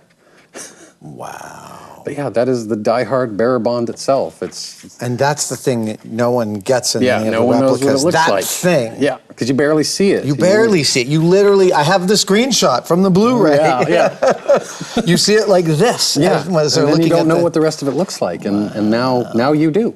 Wow. 1.00 1.67
But 2.08 2.16
yeah, 2.16 2.30
that 2.30 2.48
is 2.48 2.68
the 2.68 2.76
Die 2.76 3.04
Hard 3.04 3.36
bearer 3.36 3.58
bond 3.58 3.90
itself. 3.90 4.42
It's 4.42 4.98
And 5.02 5.18
that's 5.18 5.50
the 5.50 5.56
thing 5.56 5.84
that 5.84 6.06
no 6.06 6.30
one 6.30 6.54
gets 6.54 6.94
in 6.94 7.02
yeah, 7.02 7.18
any 7.18 7.28
of 7.28 7.34
the 7.34 7.44
one 7.44 7.60
knows 7.60 7.84
what 7.84 7.90
it 7.90 7.96
replicas. 7.96 8.14
that 8.14 8.30
like. 8.30 8.44
thing. 8.46 8.94
Yeah, 8.98 9.18
because 9.28 9.46
you 9.50 9.54
barely 9.54 9.84
see 9.84 10.12
it. 10.12 10.24
You 10.24 10.34
barely 10.34 10.84
see 10.84 11.02
it. 11.02 11.06
You 11.06 11.22
literally, 11.22 11.74
I 11.74 11.82
have 11.82 12.08
the 12.08 12.14
screenshot 12.14 12.86
from 12.86 13.02
the 13.02 13.10
Blu-ray. 13.10 13.56
Yeah, 13.56 13.84
yeah. 13.88 15.04
you 15.04 15.18
see 15.18 15.34
it 15.34 15.48
like 15.48 15.66
this. 15.66 16.16
Yeah, 16.16 16.44
as- 16.48 16.76
and 16.78 16.88
then 16.88 17.02
you 17.02 17.10
don't 17.10 17.28
know 17.28 17.36
the- 17.36 17.42
what 17.42 17.52
the 17.52 17.60
rest 17.60 17.82
of 17.82 17.88
it 17.88 17.92
looks 17.92 18.22
like, 18.22 18.46
and, 18.46 18.70
and 18.70 18.90
now 18.90 19.30
now 19.34 19.52
you 19.52 19.70
do. 19.70 19.94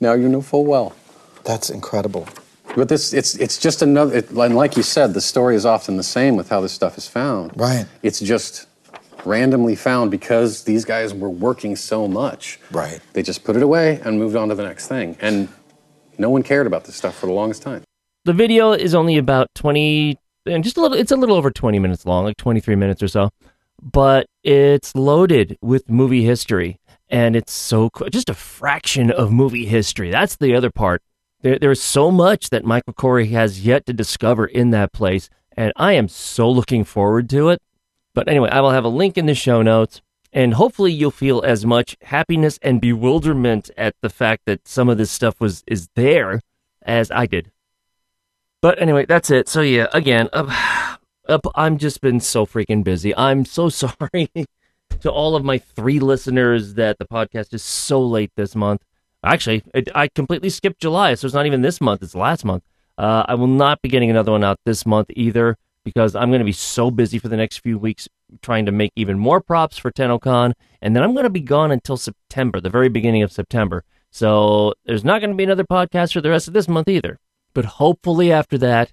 Now 0.00 0.14
you 0.14 0.28
know 0.28 0.42
full 0.42 0.64
well. 0.64 0.96
That's 1.44 1.70
incredible. 1.70 2.26
But 2.74 2.88
this, 2.88 3.12
it's 3.12 3.36
it's 3.36 3.58
just 3.58 3.82
another. 3.82 4.18
It, 4.18 4.30
and 4.30 4.56
like 4.56 4.76
you 4.76 4.82
said, 4.82 5.14
the 5.14 5.20
story 5.20 5.54
is 5.54 5.64
often 5.64 5.96
the 5.96 6.02
same 6.02 6.36
with 6.36 6.48
how 6.48 6.60
this 6.60 6.72
stuff 6.72 6.98
is 6.98 7.06
found. 7.08 7.52
Right. 7.56 7.86
It's 8.02 8.20
just 8.20 8.67
randomly 9.28 9.76
found 9.76 10.10
because 10.10 10.64
these 10.64 10.84
guys 10.84 11.14
were 11.14 11.30
working 11.30 11.76
so 11.76 12.08
much. 12.08 12.58
Right. 12.70 13.00
They 13.12 13.22
just 13.22 13.44
put 13.44 13.54
it 13.56 13.62
away 13.62 14.00
and 14.04 14.18
moved 14.18 14.34
on 14.34 14.48
to 14.48 14.54
the 14.54 14.64
next 14.64 14.88
thing, 14.88 15.16
and 15.20 15.48
no 16.18 16.30
one 16.30 16.42
cared 16.42 16.66
about 16.66 16.84
this 16.84 16.96
stuff 16.96 17.16
for 17.16 17.26
the 17.26 17.32
longest 17.32 17.62
time. 17.62 17.84
The 18.24 18.32
video 18.32 18.72
is 18.72 18.94
only 18.94 19.16
about 19.16 19.48
20 19.54 20.18
and 20.46 20.64
just 20.64 20.76
a 20.76 20.80
little 20.80 20.96
it's 20.96 21.12
a 21.12 21.16
little 21.16 21.36
over 21.36 21.50
20 21.50 21.78
minutes 21.78 22.06
long, 22.06 22.24
like 22.24 22.36
23 22.36 22.74
minutes 22.74 23.02
or 23.02 23.08
so. 23.08 23.30
But 23.80 24.26
it's 24.42 24.94
loaded 24.94 25.56
with 25.60 25.88
movie 25.88 26.24
history 26.24 26.80
and 27.08 27.36
it's 27.36 27.52
so 27.52 27.90
co- 27.90 28.08
just 28.08 28.28
a 28.28 28.34
fraction 28.34 29.10
of 29.10 29.32
movie 29.32 29.66
history. 29.66 30.10
That's 30.10 30.36
the 30.36 30.54
other 30.54 30.70
part. 30.70 31.02
There, 31.42 31.58
there's 31.58 31.82
so 31.82 32.10
much 32.10 32.50
that 32.50 32.64
Michael 32.64 32.92
Corey 32.92 33.28
has 33.28 33.64
yet 33.64 33.86
to 33.86 33.92
discover 33.92 34.46
in 34.46 34.70
that 34.70 34.92
place, 34.92 35.30
and 35.56 35.72
I 35.76 35.92
am 35.92 36.08
so 36.08 36.50
looking 36.50 36.84
forward 36.84 37.30
to 37.30 37.50
it. 37.50 37.62
But 38.18 38.28
anyway, 38.28 38.48
I 38.50 38.60
will 38.62 38.72
have 38.72 38.84
a 38.84 38.88
link 38.88 39.16
in 39.16 39.26
the 39.26 39.34
show 39.36 39.62
notes, 39.62 40.02
and 40.32 40.54
hopefully 40.54 40.90
you'll 40.92 41.12
feel 41.12 41.40
as 41.42 41.64
much 41.64 41.96
happiness 42.02 42.58
and 42.62 42.80
bewilderment 42.80 43.70
at 43.78 43.94
the 44.00 44.10
fact 44.10 44.42
that 44.46 44.66
some 44.66 44.88
of 44.88 44.98
this 44.98 45.12
stuff 45.12 45.40
was 45.40 45.62
is 45.68 45.88
there 45.94 46.40
as 46.82 47.12
I 47.12 47.26
did. 47.26 47.52
But 48.60 48.82
anyway, 48.82 49.06
that's 49.06 49.30
it. 49.30 49.48
So 49.48 49.60
yeah, 49.60 49.86
again, 49.92 50.28
uh, 50.32 50.96
uh, 51.28 51.38
I'm 51.54 51.78
just 51.78 52.00
been 52.00 52.18
so 52.18 52.44
freaking 52.44 52.82
busy. 52.82 53.14
I'm 53.14 53.44
so 53.44 53.68
sorry 53.84 54.28
to 54.98 55.12
all 55.12 55.36
of 55.36 55.44
my 55.44 55.58
three 55.58 56.00
listeners 56.00 56.74
that 56.74 56.98
the 56.98 57.04
podcast 57.04 57.54
is 57.54 57.62
so 57.62 58.02
late 58.02 58.32
this 58.34 58.56
month. 58.56 58.82
Actually, 59.22 59.62
it, 59.74 59.90
I 59.94 60.08
completely 60.08 60.50
skipped 60.50 60.80
July, 60.80 61.14
so 61.14 61.26
it's 61.26 61.34
not 61.34 61.46
even 61.46 61.62
this 61.62 61.80
month; 61.80 62.02
it's 62.02 62.16
last 62.16 62.44
month. 62.44 62.64
Uh, 62.98 63.22
I 63.28 63.36
will 63.36 63.46
not 63.46 63.80
be 63.80 63.88
getting 63.88 64.10
another 64.10 64.32
one 64.32 64.42
out 64.42 64.58
this 64.64 64.84
month 64.84 65.06
either 65.10 65.56
because 65.88 66.14
I'm 66.14 66.28
going 66.28 66.40
to 66.40 66.44
be 66.44 66.52
so 66.52 66.90
busy 66.90 67.18
for 67.18 67.28
the 67.28 67.36
next 67.36 67.60
few 67.60 67.78
weeks 67.78 68.08
trying 68.42 68.66
to 68.66 68.72
make 68.72 68.92
even 68.94 69.18
more 69.18 69.40
props 69.40 69.78
for 69.78 69.90
TennoCon, 69.90 70.52
and 70.82 70.94
then 70.94 71.02
I'm 71.02 71.14
going 71.14 71.24
to 71.24 71.30
be 71.30 71.40
gone 71.40 71.72
until 71.72 71.96
September, 71.96 72.60
the 72.60 72.68
very 72.68 72.90
beginning 72.90 73.22
of 73.22 73.32
September. 73.32 73.84
So 74.10 74.74
there's 74.84 75.04
not 75.04 75.20
going 75.20 75.30
to 75.30 75.36
be 75.36 75.44
another 75.44 75.64
podcast 75.64 76.12
for 76.12 76.20
the 76.20 76.28
rest 76.28 76.46
of 76.46 76.52
this 76.52 76.68
month 76.68 76.88
either. 76.88 77.18
But 77.54 77.64
hopefully 77.64 78.30
after 78.30 78.58
that, 78.58 78.92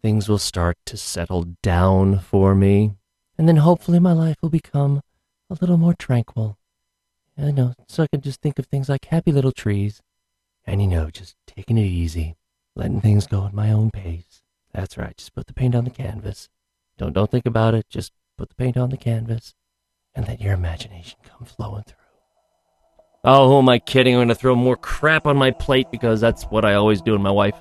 things 0.00 0.30
will 0.30 0.38
start 0.38 0.78
to 0.86 0.96
settle 0.96 1.44
down 1.62 2.20
for 2.20 2.54
me, 2.54 2.92
and 3.36 3.46
then 3.46 3.58
hopefully 3.58 3.98
my 3.98 4.12
life 4.12 4.36
will 4.40 4.48
become 4.48 5.02
a 5.50 5.58
little 5.60 5.76
more 5.76 5.94
tranquil. 5.94 6.56
I 7.36 7.50
know, 7.50 7.74
so 7.86 8.02
I 8.02 8.06
can 8.06 8.22
just 8.22 8.40
think 8.40 8.58
of 8.58 8.66
things 8.66 8.88
like 8.88 9.04
happy 9.04 9.30
little 9.30 9.52
trees, 9.52 10.00
and 10.64 10.80
you 10.80 10.88
know, 10.88 11.10
just 11.10 11.36
taking 11.46 11.76
it 11.76 11.82
easy, 11.82 12.36
letting 12.74 13.02
things 13.02 13.26
go 13.26 13.44
at 13.44 13.52
my 13.52 13.70
own 13.70 13.90
pace. 13.90 14.29
That's 14.72 14.96
right, 14.96 15.16
just 15.16 15.34
put 15.34 15.46
the 15.46 15.54
paint 15.54 15.74
on 15.74 15.84
the 15.84 15.90
canvas. 15.90 16.48
Don't 16.98 17.12
don't 17.12 17.30
think 17.30 17.46
about 17.46 17.74
it, 17.74 17.88
just 17.88 18.12
put 18.36 18.48
the 18.48 18.54
paint 18.54 18.76
on 18.76 18.90
the 18.90 18.96
canvas, 18.96 19.54
and 20.14 20.26
let 20.28 20.40
your 20.40 20.52
imagination 20.52 21.18
come 21.24 21.46
flowing 21.46 21.82
through. 21.84 21.96
Oh, 23.22 23.48
who 23.48 23.58
am 23.58 23.68
I 23.68 23.78
kidding? 23.78 24.14
I'm 24.14 24.18
going 24.18 24.28
to 24.28 24.34
throw 24.34 24.54
more 24.54 24.76
crap 24.76 25.26
on 25.26 25.36
my 25.36 25.50
plate 25.50 25.90
because 25.90 26.20
that's 26.20 26.44
what 26.44 26.64
I 26.64 26.74
always 26.74 27.02
do, 27.02 27.14
and 27.14 27.22
my 27.22 27.30
wife 27.30 27.54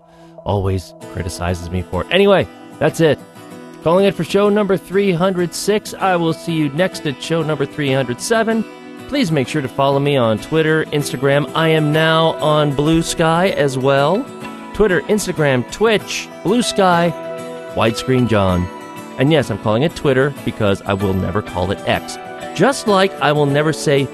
always 0.45 0.93
criticizes 1.11 1.69
me 1.69 1.81
for 1.81 2.03
it. 2.03 2.07
Anyway, 2.11 2.47
that's 2.79 3.01
it. 3.01 3.19
Calling 3.83 4.05
it 4.05 4.15
for 4.15 4.23
show 4.23 4.49
number 4.49 4.77
306. 4.77 5.93
I 5.95 6.15
will 6.15 6.33
see 6.33 6.53
you 6.53 6.69
next 6.69 7.05
at 7.07 7.21
show 7.21 7.43
number 7.43 7.65
307. 7.65 8.63
Please 9.09 9.31
make 9.31 9.47
sure 9.47 9.61
to 9.61 9.67
follow 9.67 9.99
me 9.99 10.15
on 10.15 10.37
Twitter, 10.37 10.85
Instagram. 10.85 11.51
I 11.55 11.69
am 11.69 11.91
now 11.91 12.33
on 12.35 12.75
Blue 12.75 13.01
Sky 13.01 13.49
as 13.49 13.77
well. 13.77 14.23
Twitter, 14.79 15.01
Instagram, 15.01 15.69
Twitch, 15.73 16.29
Blue 16.41 16.61
Sky, 16.61 17.11
Widescreen 17.75 18.29
John. 18.29 18.63
And 19.19 19.29
yes, 19.29 19.51
I'm 19.51 19.57
calling 19.57 19.83
it 19.83 19.93
Twitter 19.93 20.33
because 20.45 20.81
I 20.83 20.93
will 20.93 21.13
never 21.13 21.41
call 21.41 21.71
it 21.71 21.79
X. 21.79 22.17
Just 22.57 22.87
like 22.87 23.11
I 23.15 23.33
will 23.33 23.45
never 23.45 23.73
say 23.73 24.05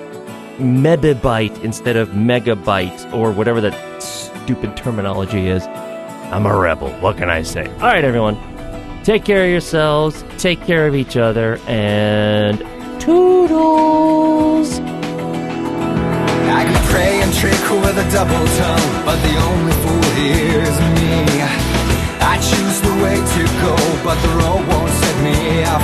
mebibyte 0.57 1.63
instead 1.63 1.95
of 1.95 2.09
megabyte 2.09 3.13
or 3.13 3.31
whatever 3.31 3.61
that 3.61 4.01
stupid 4.01 4.75
terminology 4.75 5.49
is. 5.49 5.63
I'm 5.67 6.47
a 6.47 6.59
rebel. 6.59 6.89
What 6.93 7.17
can 7.17 7.29
I 7.29 7.43
say? 7.43 7.67
All 7.73 7.81
right, 7.81 8.03
everyone. 8.03 8.35
Take 9.03 9.23
care 9.23 9.43
of 9.43 9.51
yourselves, 9.51 10.25
take 10.39 10.61
care 10.61 10.87
of 10.87 10.95
each 10.95 11.15
other, 11.15 11.59
and 11.67 12.57
toodles! 12.99 14.79
I 14.79 16.63
can 16.63 16.83
pray 16.89 17.21
and 17.21 17.31
trick 17.35 17.69
with 17.69 17.99
a 17.99 18.11
double 18.11 18.47
tongue, 18.57 19.05
but 19.05 19.21
the 19.21 19.37
only 19.37 19.73
fool 19.73 20.04
here 20.15 20.61
is 20.63 20.79
me. 20.95 21.43
I 22.23 22.39
choose 22.39 22.79
the 22.81 22.95
way 23.03 23.17
to 23.19 23.41
go, 23.63 23.75
but 24.07 24.17
the 24.25 24.31
road 24.41 24.63
won't 24.71 24.91
set 25.01 25.17
me 25.27 25.35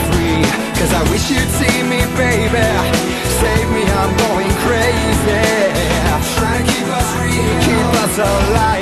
free. 0.07 0.43
Cause 0.79 0.91
I 0.95 1.03
wish 1.11 1.29
you'd 1.29 1.51
see 1.59 1.77
me, 1.91 2.01
baby. 2.15 2.65
Save 3.39 3.67
me, 3.75 3.83
I'm 3.83 4.11
going 4.25 4.53
crazy. 4.65 5.45
Trying 6.37 6.63
to 6.63 6.71
keep 6.71 6.87
us 6.87 7.09
real, 7.21 7.55
keep 7.67 7.91
us 8.03 8.15
alive. 8.17 8.81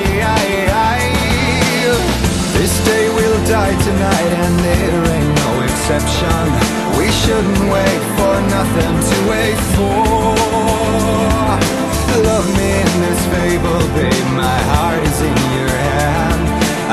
This 2.54 2.74
day 2.86 3.06
will 3.10 3.40
die 3.48 3.76
tonight, 3.88 4.32
and 4.44 4.56
there 4.60 5.04
ain't 5.16 5.34
no 5.44 5.52
exception. 5.68 6.44
We 6.98 7.08
shouldn't 7.22 7.64
wait 7.74 8.02
for 8.18 8.36
nothing 8.56 8.96
to 9.10 9.18
wait 9.32 9.60
for. 9.76 10.30
Love 12.18 12.48
me 12.58 12.70
in 12.82 12.94
this 13.02 13.22
fable, 13.28 13.84
babe. 13.96 14.28
My 14.36 14.60
heart 14.72 15.02
is 15.04 15.22
in 15.22 15.38
your 15.56 15.70
hand. 15.70 16.44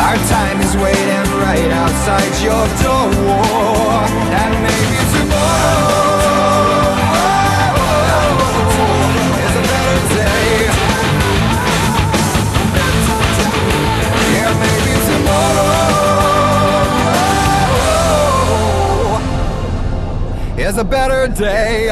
Our 0.07 0.17
time 0.29 0.59
is 0.61 0.75
waiting 0.77 1.27
right 1.41 1.71
outside 1.83 2.35
your 2.43 2.67
door. 2.83 4.05
And 4.41 4.53
maybe 4.67 5.01
tomorrow 5.15 6.37
is 9.45 9.55
a 9.57 9.65
better 9.73 9.99
day. 10.15 10.51
Yeah, 14.35 14.53
maybe 14.65 14.95
tomorrow 15.11 15.89
is 20.69 20.77
a 20.79 20.85
better 20.85 21.23
day. 21.29 21.91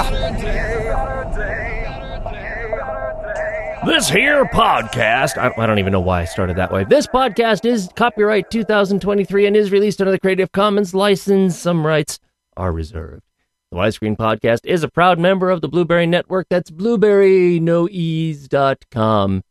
This 3.86 4.08
here 4.08 4.44
podcast, 4.46 5.36
I, 5.36 5.52
I 5.62 5.66
don't 5.66 5.78
even 5.78 5.92
know 5.92 6.00
why 6.00 6.22
I 6.22 6.24
started 6.24 6.56
that 6.56 6.72
way. 6.72 6.84
This 6.84 7.06
podcast 7.06 7.66
is 7.66 7.90
copyright 7.94 8.50
2023 8.50 9.46
and 9.46 9.54
is 9.54 9.70
released 9.70 10.00
under 10.00 10.10
the 10.10 10.18
Creative 10.18 10.50
Commons 10.50 10.94
license. 10.94 11.58
Some 11.58 11.86
rights 11.86 12.18
are 12.56 12.72
reserved. 12.72 13.24
The 13.70 13.76
Widescreen 13.76 14.16
Podcast 14.16 14.60
is 14.64 14.82
a 14.82 14.88
proud 14.88 15.18
member 15.18 15.50
of 15.50 15.60
the 15.60 15.68
Blueberry 15.68 16.06
Network. 16.06 16.46
That's 16.48 16.70
blueberrynoease.com. 16.70 19.42